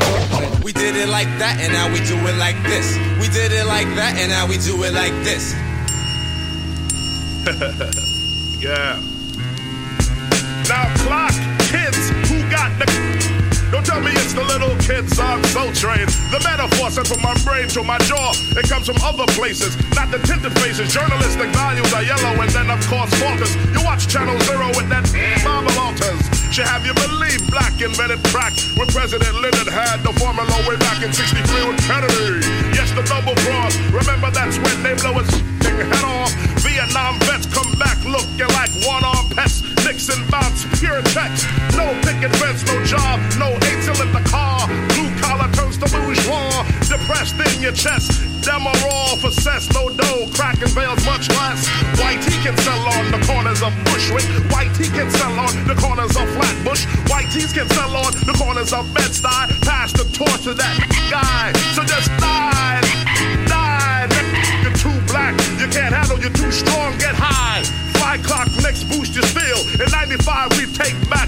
We 0.62 0.74
did 0.74 0.98
it 0.98 1.08
like 1.08 1.30
that 1.40 1.60
and 1.62 1.72
now 1.72 1.88
we 1.88 2.00
do 2.04 2.18
it 2.28 2.36
like 2.36 2.62
this. 2.64 2.98
We 3.22 3.30
did 3.30 3.54
it 3.54 3.66
like 3.66 3.88
that 3.96 4.18
and 4.18 4.30
now 4.30 4.46
we 4.48 4.58
do 4.58 4.84
it 4.84 4.92
like 4.92 5.14
this. 5.24 5.54
yeah. 8.62 9.00
Now 10.68 10.94
clock 11.06 11.32
kids 11.72 12.10
who 12.28 12.44
got 12.52 12.78
the 12.80 13.37
don't 13.72 13.86
tell 13.86 14.00
me 14.00 14.12
it's 14.16 14.34
the 14.34 14.44
little 14.44 14.76
kids 14.80 15.20
I'm 15.20 15.44
so 15.52 15.72
trained. 15.74 16.10
The 16.32 16.40
metaphor 16.44 16.90
sent 16.92 17.08
from 17.08 17.22
my 17.22 17.36
brain 17.44 17.68
to 17.76 17.84
my 17.84 17.98
jaw. 18.08 18.32
It 18.56 18.68
comes 18.70 18.88
from 18.88 18.98
other 19.04 19.28
places, 19.36 19.76
not 19.96 20.12
the 20.12 20.20
tinted 20.24 20.54
faces. 20.60 20.94
Journalistic 20.94 21.52
values 21.52 21.92
are 21.94 22.04
yellow 22.04 22.36
and 22.40 22.52
then 22.52 22.70
of 22.72 22.80
course 22.88 23.12
falters. 23.20 23.54
You 23.76 23.84
watch 23.84 24.08
Channel 24.08 24.40
Zero 24.48 24.68
with 24.76 24.88
that 24.90 25.06
Mama 25.44 25.72
Walters. 25.76 26.24
Should 26.52 26.66
have 26.66 26.86
you 26.86 26.94
believe 26.96 27.44
black 27.52 27.76
invented 27.82 28.24
crack 28.32 28.56
when 28.80 28.88
President 28.88 29.34
Lyndon 29.36 29.68
had 29.68 30.02
the 30.02 30.14
formula 30.16 30.48
way 30.64 30.78
back 30.78 31.04
in 31.04 31.12
63 31.12 31.68
with 31.68 31.80
Kennedy. 31.84 32.42
Yes, 32.72 32.92
the 32.96 33.04
double 33.04 33.36
cross. 33.46 33.76
Remember 33.92 34.32
that's 34.32 34.58
when 34.58 34.82
they 34.82 34.96
blow 34.96 35.20
his 35.20 35.30
head 35.68 36.04
off. 36.08 36.32
Vietnam 36.64 37.20
vets 37.28 37.46
come 37.54 37.72
back 37.78 38.00
looking 38.06 38.48
like 38.56 38.72
one-armed 38.88 39.36
pets. 39.36 39.77
Nixon 39.88 40.20
bounce 40.28 40.68
pure 40.80 41.02
text. 41.16 41.48
No 41.72 41.88
picket 42.04 42.36
fence, 42.36 42.60
no 42.68 42.76
job, 42.84 43.24
no 43.40 43.56
eight 43.56 43.80
till 43.88 43.96
in 44.04 44.12
the 44.12 44.20
car. 44.28 44.68
Blue 44.92 45.08
collar 45.24 45.48
turns 45.56 45.78
to 45.80 45.88
bourgeois. 45.88 46.68
Depressed 46.92 47.40
in 47.40 47.64
your 47.64 47.72
chest. 47.72 48.12
All 48.52 49.16
for 49.18 49.32
cess, 49.32 49.72
no 49.74 49.88
dough. 49.88 50.28
Cracking 50.36 50.68
veils 50.76 51.06
much 51.06 51.30
less. 51.30 51.68
White 52.00 52.20
he 52.20 52.36
can 52.44 52.58
sell 52.58 52.84
on 53.00 53.12
the 53.12 53.20
corners 53.26 53.62
of 53.64 53.72
Bushwick. 53.86 54.28
White 54.52 54.76
he 54.76 54.92
can 54.92 55.10
sell 55.10 55.40
on 55.40 55.56
the 55.68 55.76
corners 55.76 56.16
of 56.18 56.28
Flatbush. 56.36 56.84
White 57.10 57.32
tees 57.32 57.54
can 57.54 57.70
sell 57.70 57.96
on 57.96 58.12
the 58.28 58.36
corners 58.38 58.74
of 58.74 58.94
Bed-Stuy. 58.94 59.62
Pass 59.64 59.94
the 59.94 60.04
torch 60.12 60.44
to 60.44 60.54
that 60.54 60.76
guy. 61.10 61.54
So 61.76 61.84
just 61.84 62.12
die, 62.20 62.82
die. 63.48 64.08
You're 64.64 64.76
too 64.76 65.00
black. 65.08 65.34
You 65.60 65.68
can't 65.68 65.96
handle. 65.96 66.20
You're 66.20 66.36
too 66.36 66.52
strong. 66.52 66.98
Get 66.98 67.16
high. 67.16 67.87
Fly 68.08 68.18
clock 68.20 68.48
next 68.64 68.86
boost 68.86 69.14
your 69.16 69.24
steel. 69.26 69.84
In 69.84 69.92
95 69.92 70.52
we 70.52 70.66
take 70.72 70.96
back. 71.10 71.28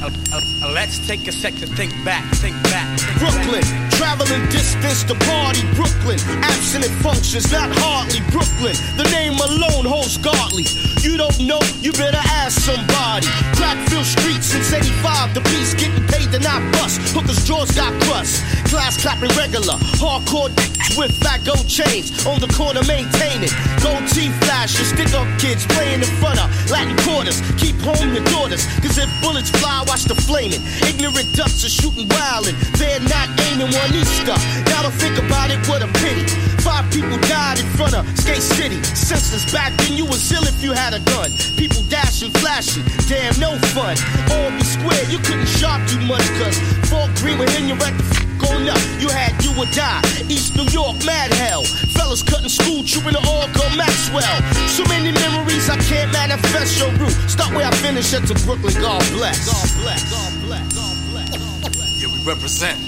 Uh, 0.00 0.10
uh, 0.32 0.57
let's 0.72 0.98
take 1.06 1.26
a 1.28 1.32
sec 1.32 1.54
to 1.56 1.66
think 1.66 1.92
back, 2.04 2.24
think 2.36 2.54
back. 2.64 2.98
Think 2.98 3.18
Brooklyn, 3.18 3.62
back. 3.62 3.92
traveling 3.92 4.44
distance 4.48 5.04
to 5.04 5.14
party. 5.26 5.62
Brooklyn, 5.74 6.18
abstinent 6.42 6.92
functions, 7.02 7.50
not 7.52 7.70
hardly. 7.72 8.20
Brooklyn, 8.30 8.74
the 8.96 9.08
name 9.12 9.34
alone 9.34 9.84
holds 9.84 10.18
godly. 10.18 10.66
You 11.00 11.16
don't 11.16 11.38
know, 11.40 11.60
you 11.80 11.92
better 11.92 12.20
ask 12.42 12.60
somebody. 12.60 13.26
Crackfield 13.54 14.04
streets 14.04 14.46
since 14.46 14.72
85, 14.72 15.34
the 15.34 15.40
police 15.40 15.74
getting 15.74 16.06
paid 16.08 16.32
to 16.32 16.40
not 16.40 16.60
bust. 16.72 17.00
Hookers' 17.14 17.44
jaws 17.46 17.70
got 17.72 17.92
crust. 18.04 18.42
Class 18.66 19.00
clapping 19.00 19.30
regular, 19.36 19.78
hardcore 19.96 20.50
with 20.98 21.14
fat 21.22 21.44
gold 21.44 21.68
chains. 21.68 22.26
On 22.26 22.40
the 22.40 22.48
corner 22.54 22.82
maintaining. 22.84 23.50
Gold 23.82 24.02
teeth 24.10 24.34
flashes, 24.44 24.90
stick 24.90 25.14
up 25.14 25.26
kids 25.38 25.66
playing 25.74 26.02
in 26.02 26.10
front 26.18 26.42
of 26.42 26.48
Latin 26.70 26.96
quarters. 27.06 27.40
Keep 27.56 27.76
home 27.80 28.12
your 28.12 28.24
daughters, 28.34 28.66
cause 28.82 28.98
if 28.98 29.08
bullets 29.22 29.50
fly, 29.50 29.84
watch 29.86 30.04
the 30.04 30.14
flaming. 30.14 30.57
Ignorant 30.86 31.28
ducks 31.34 31.64
are 31.64 31.72
shooting 31.72 32.08
wild 32.08 32.46
and 32.48 32.56
they're 32.78 33.00
not 33.00 33.28
aiming 33.50 33.70
one 33.72 33.92
Easter. 33.94 34.36
Now 34.70 34.82
to 34.82 34.92
think 34.98 35.18
about 35.18 35.50
it, 35.50 35.60
what 35.68 35.82
a 35.82 35.88
pity. 35.98 36.24
Five 36.62 36.90
people 36.92 37.16
died 37.28 37.58
in 37.60 37.66
front 37.78 37.94
of 37.94 38.04
Skate 38.18 38.42
City. 38.42 38.82
Senseless 38.82 39.50
back 39.52 39.72
then, 39.78 39.96
you 39.96 40.04
was 40.04 40.20
ill 40.32 40.44
if 40.44 40.62
you 40.62 40.72
had 40.72 40.94
a 40.94 41.00
gun. 41.12 41.30
People 41.56 41.82
dashing, 41.88 42.30
flashing, 42.42 42.84
damn, 43.08 43.38
no 43.40 43.56
fun. 43.74 43.96
All 44.30 44.50
be 44.50 44.64
square, 44.64 45.04
you 45.10 45.18
couldn't 45.18 45.48
shop 45.48 45.80
too 45.88 46.00
much, 46.06 46.26
cause 46.38 46.58
Fort 46.90 47.10
Greene 47.16 47.38
were 47.38 47.50
in 47.56 47.68
your 47.68 47.78
f- 47.78 48.27
on 48.54 48.68
up. 48.68 48.80
You 49.00 49.08
had 49.08 49.32
you 49.44 49.52
and 49.60 49.70
die. 49.72 50.02
East 50.28 50.56
New 50.56 50.68
York, 50.70 50.96
mad 51.04 51.32
hell. 51.34 51.64
Fellas 51.96 52.22
cutting 52.22 52.48
school, 52.48 52.82
chewing 52.84 53.14
the 53.14 53.22
girl 53.54 53.70
Maxwell. 53.76 54.36
So 54.68 54.84
many 54.88 55.12
memories 55.12 55.68
I 55.68 55.76
can't 55.76 56.12
manifest 56.12 56.78
your 56.78 56.90
route. 56.96 57.16
Start 57.28 57.54
where 57.54 57.66
I 57.66 57.70
finish 57.82 58.12
at 58.14 58.26
to 58.28 58.34
Brooklyn, 58.44 58.74
God 58.80 59.02
bless. 59.12 59.46
God 59.46 59.68
bless. 59.82 60.02
God 60.10 60.32
bless. 60.44 60.66
God 60.74 60.96
bless. 61.12 62.02
Yeah, 62.02 62.08
we 62.12 62.18
represent. 62.24 62.78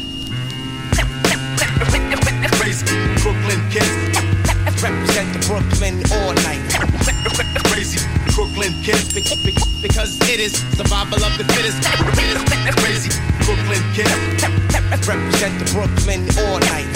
Crazy 2.59 2.87
Brooklyn 3.23 3.61
kids. 3.71 3.95
Represent 4.81 5.29
the 5.35 5.41
Brooklyn 5.49 6.01
all 6.13 6.33
night. 6.45 6.63
Crazy 7.69 8.01
Brooklyn 8.35 8.73
kids. 8.83 9.13
Be- 9.13 9.23
be- 9.45 9.57
because 9.83 10.21
it 10.29 10.41
is 10.41 10.53
survival 10.77 11.23
of 11.25 11.37
the 11.39 11.45
fittest. 11.53 11.81
Crazy 12.81 13.30
Brooklyn 13.51 13.83
kids. 13.95 14.45
Represent 15.09 15.59
the 15.59 15.65
Brooklyn 15.73 16.21
all 16.39 16.61
night. 16.61 16.87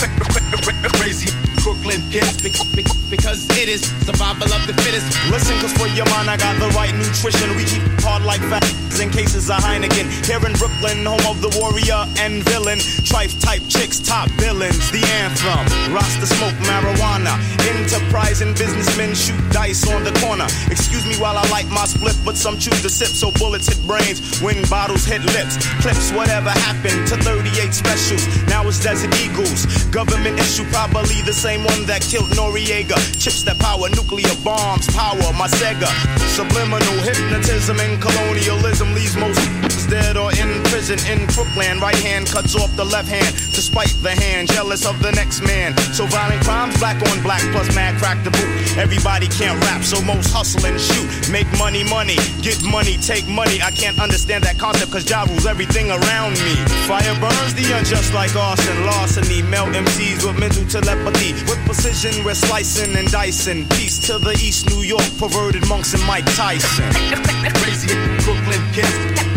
Crazy 1.00 1.53
Brooklyn 1.64 2.00
be- 2.12 2.84
because 3.08 3.48
it 3.56 3.68
is 3.68 3.80
survival 4.04 4.52
of 4.52 4.66
the 4.66 4.74
fittest. 4.84 5.06
Listen, 5.30 5.56
cause 5.60 5.72
for 5.72 5.88
your 5.96 6.04
mind, 6.10 6.28
I 6.28 6.36
got 6.36 6.60
the 6.60 6.68
right 6.76 6.92
nutrition. 6.94 7.56
We 7.56 7.64
keep 7.64 7.82
hard 8.04 8.22
like 8.22 8.40
fat 8.52 8.64
in 9.00 9.08
cases 9.10 9.48
of 9.48 9.56
Heineken. 9.64 10.06
Here 10.28 10.44
in 10.44 10.52
Brooklyn, 10.60 11.06
home 11.06 11.24
of 11.24 11.40
the 11.40 11.50
warrior 11.58 12.04
and 12.20 12.44
villain. 12.44 12.78
Trife 13.02 13.40
type 13.40 13.62
chicks, 13.68 13.98
top 13.98 14.28
villains. 14.36 14.90
The 14.92 15.02
anthem. 15.24 15.94
Rasta 15.94 16.26
smoke 16.26 16.54
marijuana. 16.68 17.32
Enterprising 17.64 18.52
businessmen 18.54 19.14
shoot 19.14 19.40
dice 19.50 19.88
on 19.90 20.04
the 20.04 20.12
corner. 20.20 20.46
Excuse 20.70 21.06
me 21.06 21.16
while 21.16 21.38
I 21.38 21.48
light 21.48 21.68
my 21.68 21.86
split, 21.86 22.16
but 22.24 22.36
some 22.36 22.58
choose 22.58 22.82
to 22.82 22.90
sip 22.90 23.08
so 23.08 23.32
bullets 23.32 23.68
hit 23.68 23.80
brains. 23.86 24.40
When 24.40 24.62
bottles 24.68 25.04
hit 25.04 25.22
lips. 25.32 25.56
Clips, 25.80 26.12
whatever 26.12 26.50
happened 26.50 27.06
to 27.08 27.16
38 27.16 27.72
specials. 27.72 28.26
Now 28.48 28.66
it's 28.68 28.82
Desert 28.82 29.14
Eagles. 29.24 29.66
Government 29.94 30.38
issue, 30.38 30.64
probably 30.70 31.22
the 31.22 31.32
same 31.32 31.53
one 31.62 31.84
that 31.86 32.02
killed 32.02 32.30
Noriega. 32.30 32.96
Chips 33.20 33.42
that 33.44 33.58
power 33.58 33.88
nuclear 33.90 34.34
bombs, 34.42 34.86
power 34.94 35.32
my 35.38 35.46
Sega. 35.46 35.90
Subliminal 36.34 36.98
hypnotism 37.04 37.78
and 37.80 38.00
colonialism 38.00 38.94
leaves 38.94 39.16
most 39.16 39.38
dead 39.86 40.16
or 40.16 40.30
in 40.32 40.62
prison 40.70 40.98
in 41.10 41.26
Brooklyn. 41.34 41.80
Right 41.80 41.98
hand 42.02 42.26
cuts 42.26 42.54
off 42.56 42.74
the 42.76 42.84
left 42.84 43.08
hand 43.08 43.34
to 43.54 43.60
spite 43.62 43.94
the 44.02 44.10
hand, 44.10 44.48
jealous 44.52 44.86
of 44.86 45.00
the 45.02 45.12
next 45.12 45.42
man. 45.42 45.76
So 45.92 46.06
violent 46.06 46.42
crimes, 46.44 46.78
black 46.78 46.96
on 47.10 47.22
black, 47.22 47.42
plus 47.52 47.74
mad 47.74 47.98
crack 47.98 48.22
the 48.24 48.30
boot. 48.30 48.78
Everybody 48.78 49.28
can't 49.28 49.58
rap, 49.64 49.82
so 49.82 50.00
most 50.02 50.32
hustle 50.32 50.64
and 50.66 50.80
shoot. 50.80 51.30
Make 51.30 51.46
money, 51.58 51.84
money, 51.84 52.16
get 52.42 52.62
money, 52.64 52.96
take 52.98 53.26
money. 53.28 53.60
I 53.62 53.70
can't 53.70 53.98
understand 54.00 54.44
that 54.44 54.58
concept 54.58 54.92
cause 54.92 55.08
Ja 55.08 55.24
rules 55.24 55.46
everything 55.46 55.90
around 55.90 56.38
me. 56.44 56.54
Fire 56.86 57.14
burns 57.20 57.54
the 57.54 57.66
unjust 57.76 58.14
like 58.14 58.34
arson, 58.36 58.86
larceny. 58.86 59.42
Melt 59.42 59.70
MCs 59.74 60.24
with 60.24 60.38
mental 60.38 60.64
telepathy. 60.66 61.32
With 61.48 61.60
precision, 61.66 62.24
we're 62.24 62.34
slicing 62.34 62.96
and 62.96 63.10
dicing. 63.10 63.68
Peace 63.70 63.98
to 64.06 64.18
the 64.18 64.32
East 64.42 64.68
New 64.70 64.82
York, 64.82 65.08
perverted 65.18 65.66
monks 65.68 65.94
and 65.94 66.02
Mike 66.04 66.26
Tyson. 66.36 66.90
Crazy 67.60 67.94
Brooklyn 68.24 68.62
kids. 68.72 69.33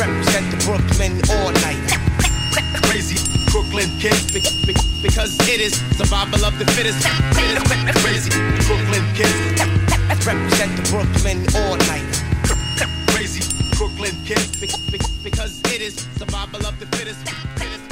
Represent 0.00 0.50
the 0.50 0.56
Brooklyn 0.64 1.12
all 1.36 1.52
night. 1.60 1.76
Crazy 2.88 3.20
Brooklyn 3.52 3.86
be- 4.00 4.72
Because 5.02 5.36
it 5.46 5.60
is 5.60 5.74
survival 5.98 6.42
of 6.46 6.58
the 6.58 6.64
fittest. 6.72 7.04
Crazy 8.00 8.30
Brooklyn 8.66 9.04
kids. 9.12 9.60
Represent 10.24 10.72
the 10.76 10.88
Brooklyn 10.90 11.44
all 11.54 11.76
night. 11.92 12.08
Crazy 13.12 13.44
Brooklyn 13.76 14.16
be- 14.24 14.72
Because 15.22 15.60
it 15.66 15.82
is 15.82 15.94
survival 16.16 16.64
of 16.66 16.80
the 16.80 16.86
fittest. 16.96 17.89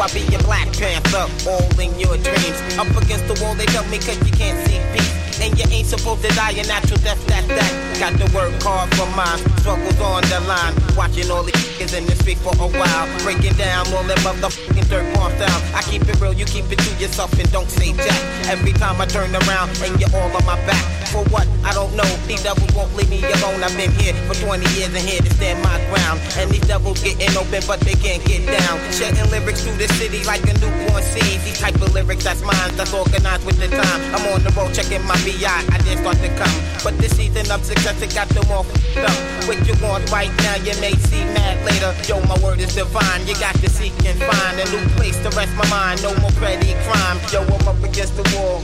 I 0.00 0.08
be 0.12 0.20
your 0.32 0.42
Black 0.42 0.72
Panther, 0.72 1.26
all 1.48 1.80
in 1.80 1.98
your 2.00 2.16
dreams. 2.18 2.78
Up 2.78 2.90
against 3.02 3.28
the 3.28 3.38
wall, 3.42 3.54
they 3.54 3.66
tell 3.66 3.86
me 3.86 3.98
cause 3.98 4.18
you 4.26 4.32
can't 4.36 4.58
see 4.66 4.80
peace. 4.92 5.03
And 5.44 5.52
you 5.58 5.66
ain't 5.68 5.86
supposed 5.86 6.22
to 6.24 6.28
die 6.34 6.52
a 6.52 6.64
natural 6.64 6.96
death, 7.04 7.20
that's 7.26 7.46
that. 7.48 7.72
Got 8.00 8.16
to 8.16 8.24
work 8.34 8.56
hard 8.64 8.88
for 8.96 9.04
mine, 9.12 9.36
struggles 9.60 10.00
on 10.00 10.24
the 10.32 10.40
line. 10.48 10.72
Watching 10.96 11.30
all 11.30 11.44
these 11.44 11.54
niggas 11.68 11.92
in 11.92 12.06
the 12.06 12.16
street 12.16 12.38
for 12.38 12.56
a 12.56 12.68
while. 12.72 13.04
Breaking 13.20 13.52
down 13.60 13.84
all 13.92 14.02
them 14.04 14.16
motherfucking 14.24 14.88
dirt 14.88 15.04
bomb 15.14 15.36
down. 15.36 15.60
I 15.76 15.82
keep 15.82 16.00
it 16.08 16.18
real, 16.18 16.32
you 16.32 16.46
keep 16.46 16.72
it 16.72 16.78
to 16.80 16.90
yourself 16.96 17.30
and 17.38 17.44
don't 17.52 17.68
say 17.68 17.92
jack. 17.92 18.22
Every 18.48 18.72
time 18.72 18.98
I 19.02 19.06
turn 19.06 19.36
around 19.36 19.68
and 19.84 20.00
you're 20.00 20.08
all 20.16 20.32
on 20.32 20.44
my 20.48 20.56
back. 20.64 20.80
For 21.12 21.22
what? 21.30 21.46
I 21.62 21.72
don't 21.72 21.94
know. 21.94 22.08
These 22.26 22.42
devils 22.42 22.72
won't 22.74 22.90
leave 22.96 23.10
me 23.10 23.22
alone. 23.22 23.62
I've 23.62 23.76
been 23.76 23.92
here 24.00 24.14
for 24.26 24.34
20 24.34 24.66
years 24.74 24.90
and 24.96 25.04
here 25.04 25.20
to 25.20 25.30
stand 25.38 25.62
my 25.62 25.78
ground. 25.92 26.18
And 26.40 26.50
these 26.50 26.66
devils 26.66 26.98
getting 27.04 27.36
open, 27.36 27.62
but 27.68 27.78
they 27.86 27.94
can't 27.94 28.24
get 28.24 28.42
down. 28.48 28.80
Shedding 28.90 29.30
lyrics 29.30 29.62
through 29.62 29.76
the 29.76 29.86
city 29.94 30.24
like 30.24 30.42
a 30.48 30.54
newborn 30.58 31.04
seed. 31.14 31.38
These 31.46 31.60
type 31.60 31.76
of 31.76 31.94
lyrics, 31.94 32.24
that's 32.24 32.42
mine, 32.42 32.74
that's 32.74 32.92
organized 32.92 33.46
with 33.46 33.60
the 33.60 33.68
time. 33.68 34.00
I'm 34.10 34.26
on 34.34 34.42
the 34.42 34.50
road 34.58 34.74
checking 34.74 35.06
my 35.06 35.14
BI, 35.34 35.46
I 35.46 35.78
didn't 35.78 35.98
start 35.98 36.18
to 36.18 36.28
come. 36.38 36.56
But 36.82 36.98
this 36.98 37.16
season 37.16 37.50
of 37.50 37.64
success, 37.64 38.00
it 38.02 38.14
got 38.14 38.28
them 38.28 38.44
all 38.50 38.64
f***ed 38.64 39.04
up. 39.04 39.48
What 39.48 39.58
you 39.66 39.74
want 39.82 40.10
right 40.12 40.30
now, 40.38 40.56
you 40.56 40.74
may 40.80 40.92
see 41.10 41.24
mad 41.34 41.64
later. 41.66 41.94
Yo, 42.06 42.20
my 42.26 42.38
word 42.38 42.60
is 42.60 42.74
divine. 42.74 43.26
You 43.26 43.34
got 43.34 43.54
to 43.56 43.68
seek 43.70 43.92
and 44.06 44.18
find 44.20 44.60
a 44.60 44.64
new 44.70 44.86
place 44.94 45.18
to 45.22 45.30
rest 45.30 45.54
my 45.56 45.68
mind. 45.68 46.02
No 46.02 46.14
more 46.18 46.30
petty 46.38 46.74
crime. 46.86 47.18
Yo, 47.32 47.42
I'm 47.42 47.68
up 47.68 47.82
against 47.82 48.16
the 48.16 48.24
wall. 48.36 48.62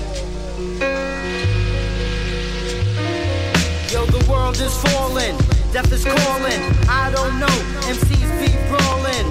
Yo, 3.91 4.07
the 4.07 4.25
world 4.31 4.55
is 4.61 4.75
falling, 4.83 5.37
death 5.73 5.91
is 5.91 6.05
calling. 6.05 6.61
I 6.89 7.11
don't 7.11 7.41
know, 7.41 7.57
MCs 7.91 8.31
be 8.39 8.49
brawling. 8.69 9.27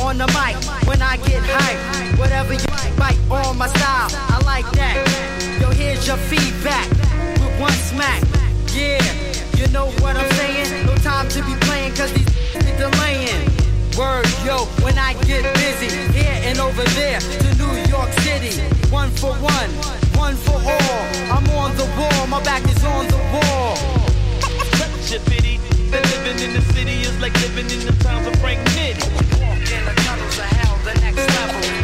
On 0.00 0.16
the 0.16 0.26
mic, 0.28 0.56
when 0.88 1.02
I 1.02 1.18
get 1.18 1.42
hype, 1.44 2.18
whatever 2.18 2.54
you 2.54 2.96
bite 2.96 3.18
on 3.30 3.58
my 3.58 3.66
style, 3.66 4.08
I 4.12 4.40
like 4.46 4.70
that. 4.72 5.47
Here's 5.78 6.08
your 6.08 6.16
feedback 6.16 6.90
with 7.38 7.60
one 7.60 7.78
smack. 7.86 8.20
Yeah, 8.74 8.98
you 9.54 9.68
know 9.68 9.86
what 10.02 10.16
I'm 10.16 10.28
saying? 10.32 10.84
No 10.84 10.96
time 10.96 11.28
to 11.28 11.40
be 11.44 11.54
playing, 11.66 11.94
cause 11.94 12.12
these 12.12 12.26
be 12.66 12.72
delaying. 12.74 13.46
Word, 13.96 14.26
yo, 14.44 14.66
when 14.82 14.98
I 14.98 15.14
get 15.22 15.46
busy, 15.54 15.86
here 16.10 16.34
and 16.42 16.58
over 16.58 16.82
there 16.98 17.20
to 17.20 17.48
New 17.62 17.74
York 17.86 18.10
City. 18.26 18.58
One 18.90 19.10
for 19.22 19.30
one, 19.34 19.70
one 20.18 20.34
for 20.34 20.58
all. 20.58 21.02
I'm 21.30 21.46
on 21.54 21.70
the 21.76 21.86
wall, 21.94 22.26
my 22.26 22.42
back 22.42 22.64
is 22.64 22.82
on 22.82 23.06
the 23.06 23.22
wall. 23.30 23.76
Such 24.82 25.14
a 25.14 25.30
pity 25.30 25.58
that 25.94 26.02
living 26.10 26.42
in 26.42 26.54
the 26.54 26.62
city 26.74 27.02
is 27.06 27.16
like 27.20 27.34
living 27.34 27.70
in 27.70 27.86
the 27.86 27.94
times 28.02 28.26
of 28.26 28.34
Frank 28.40 28.58
Nitti. 28.74 29.06
Walk 29.38 29.62
in 29.70 29.84
the 29.84 29.94
tunnels 30.02 30.38
of 30.38 30.44
hell, 30.44 30.76
the 30.82 30.94
next 31.00 31.22
level. 31.38 31.77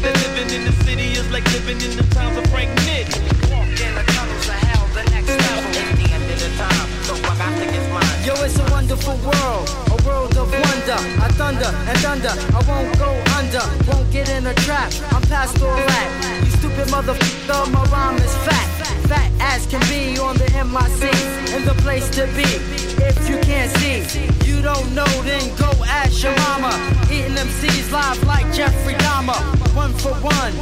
Pity 0.00 0.12
that 0.12 0.36
living 0.36 0.50
in 0.56 0.64
the 0.64 0.72
city 0.84 1.12
is 1.12 1.30
like 1.30 1.44
living 1.52 1.80
in 1.80 1.96
the 1.96 2.02
times 2.14 2.36
of 2.38 2.46
Frank 2.48 2.70
Nitti. 2.88 3.20
Walk 3.52 3.68
in 3.68 3.92
the 3.92 4.04
tunnels 4.16 4.48
of 4.48 4.60
hell, 4.64 4.86
the 4.96 5.04
next 5.10 5.28
level. 5.28 5.70
The 6.00 6.08
end 6.08 6.24
of 6.24 6.38
the 6.40 6.50
time, 6.56 6.88
so 7.04 7.12
I 7.28 7.36
got 7.36 7.52
to 7.58 7.66
get 7.68 7.84
mine. 7.92 8.24
Yo, 8.24 8.32
it's 8.44 8.56
a 8.58 8.64
wonderful 8.72 9.16
world, 9.20 9.68
a 9.92 9.98
world 10.08 10.36
of 10.38 10.48
wonder. 10.52 11.00
I 11.20 11.28
thunder 11.36 11.68
and 11.68 11.98
thunder, 12.00 12.32
I 12.32 12.60
won't 12.64 12.96
go 12.98 13.10
under, 13.36 13.64
won't 13.92 14.10
get 14.10 14.28
in 14.30 14.46
a 14.46 14.54
trap. 14.64 14.92
I'm 15.12 15.22
past 15.28 15.60
all 15.60 15.76
that. 15.76 16.08
You 16.44 16.50
stupid 16.50 16.88
motherfucker, 16.88 17.70
my 17.70 17.84
rhyme 17.92 18.16
is 18.16 18.34
fat. 18.48 18.99
Fat 19.10 19.32
as 19.40 19.66
can 19.66 19.80
be 19.90 20.20
on 20.20 20.36
the 20.36 20.46
MIC, 20.54 21.02
and 21.50 21.64
the 21.66 21.74
place 21.82 22.08
to 22.10 22.26
be. 22.38 22.46
If 23.02 23.28
you 23.28 23.38
can't 23.40 23.68
see, 23.78 24.06
you 24.48 24.62
don't 24.62 24.94
know, 24.94 25.10
then 25.26 25.42
go 25.56 25.68
ask 25.84 26.22
your 26.22 26.36
mama. 26.46 26.70
Eating 27.10 27.34
them 27.34 27.48
live 27.90 28.22
like 28.22 28.46
Jeffrey 28.54 28.94
Dahmer. 28.94 29.40
One 29.74 29.92
for 29.94 30.14
one, 30.22 30.52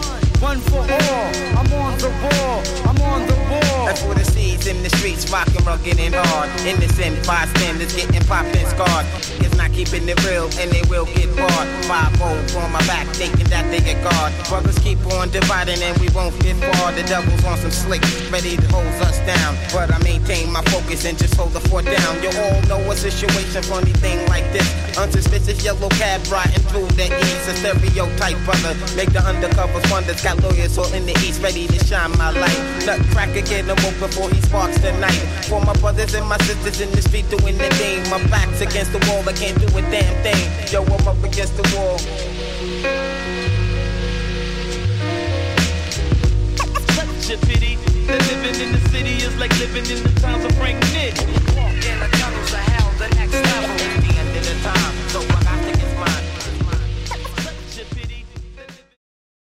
one 0.41 0.61
for 0.71 0.81
all. 0.81 1.29
I'm 1.59 1.71
on 1.85 1.99
the 1.99 2.09
wall, 2.25 2.63
I'm 2.89 2.99
on 3.13 3.27
the 3.27 3.38
wall. 3.49 3.87
That's 3.87 4.03
what 4.03 4.21
it 4.21 4.27
sees 4.27 4.67
in 4.67 4.83
the 4.83 4.91
streets, 4.91 5.31
rockin', 5.31 5.65
rugged 5.65 5.99
and 5.99 6.15
hard. 6.15 6.49
Innocent 6.67 7.27
bystanders 7.27 7.95
getting 7.97 8.23
popped 8.29 8.55
and 8.57 8.69
scarred. 8.69 9.07
It's 9.41 9.57
not 9.57 9.73
keeping 9.73 10.09
it 10.09 10.19
real, 10.25 10.47
and 10.61 10.71
they 10.71 10.83
will 10.89 11.07
get 11.07 11.35
barred. 11.37 11.69
Five 11.89 12.13
old 12.21 12.45
on 12.63 12.73
my 12.73 12.85
back, 12.87 13.07
thinking 13.17 13.49
that 13.49 13.65
they 13.71 13.81
get 13.81 14.03
guard. 14.05 14.33
Brothers 14.49 14.79
keep 14.79 15.01
on 15.17 15.31
dividing, 15.31 15.81
and 15.83 15.97
we 15.99 16.09
won't 16.11 16.39
get 16.41 16.57
far. 16.77 16.93
The 16.93 17.03
devil's 17.05 17.45
on 17.45 17.59
some 17.59 17.71
slick, 17.71 18.03
ready 18.31 18.57
to 18.57 18.67
hold 18.69 18.87
us 19.03 19.19
down. 19.25 19.57
But 19.73 19.93
I 19.93 19.99
maintain 20.05 20.53
my 20.53 20.63
focus 20.69 21.05
and 21.05 21.17
just 21.17 21.35
hold 21.35 21.53
the 21.53 21.61
fort 21.61 21.85
down. 21.85 22.23
You 22.23 22.31
all 22.39 22.61
know 22.69 22.81
a 22.91 22.97
situation, 22.97 23.63
funny 23.63 23.93
thing 24.05 24.21
like 24.29 24.47
this. 24.53 24.69
Unsuspicious 24.99 25.65
yellow 25.65 25.89
cab 26.01 26.21
riding 26.31 26.63
through 26.69 26.89
the 26.99 27.07
east. 27.09 27.49
A 27.49 27.55
stereotype 27.57 28.39
brother, 28.45 28.75
make 28.97 29.13
the 29.13 29.23
undercover 29.25 29.81
wonders. 29.91 30.23
Got 30.23 30.43
lawyers 30.43 30.77
all 30.77 30.93
in 30.93 31.07
the 31.07 31.17
east, 31.25 31.41
ready 31.43 31.67
to 31.67 31.79
shine 31.85 32.11
my 32.19 32.31
light. 32.31 32.61
Nutcracker 32.85 33.38
nigga 33.39 33.49
get 33.49 33.65
him 33.65 33.77
woke 33.85 34.11
before 34.11 34.31
he 34.31 34.41
sparks 34.43 34.79
the 34.79 34.93
night. 34.99 35.23
For 35.49 35.61
my 35.61 35.73
brothers 35.75 36.15
and 36.15 36.27
my 36.27 36.39
sisters 36.39 36.81
in 36.81 36.91
the 36.91 37.03
street 37.03 37.29
doing 37.31 37.57
the 37.59 37.69
game. 37.79 38.03
My 38.11 38.23
back's 38.29 38.61
against 38.61 38.93
the 38.93 38.99
wall, 39.09 39.23
I 39.29 39.33
can't 39.33 39.59
do 39.59 39.67
a 39.77 39.83
damn 39.83 40.23
thing. 40.23 40.73
Yo, 40.73 40.83
I'm 40.83 41.09
up 41.09 41.23
against 41.23 41.57
the 41.57 41.65
wall. 41.77 41.99
Such 46.95 47.35
a 47.35 47.47
pity 47.47 47.77
that 48.07 48.21
living 48.29 48.61
in 48.61 48.73
the 48.73 48.89
city 48.91 49.17
is 49.17 49.37
like 49.39 49.57
living 49.59 49.87
in 49.87 50.03
the 50.03 50.21
towns 50.21 50.45
of 50.45 50.53
Frank 50.57 50.81
Nick. 50.93 51.15
Walk 51.57 51.85
in 51.85 51.99
the 52.01 52.09
tunnels 52.19 52.53
of 52.53 52.59
hell, 52.59 52.91
the 52.99 53.09
next 53.15 53.35
level. 53.35 53.77
The 53.77 54.15
end 54.19 54.37
of 54.37 54.45
the 54.45 54.57
time, 54.63 54.95
so 55.09 55.28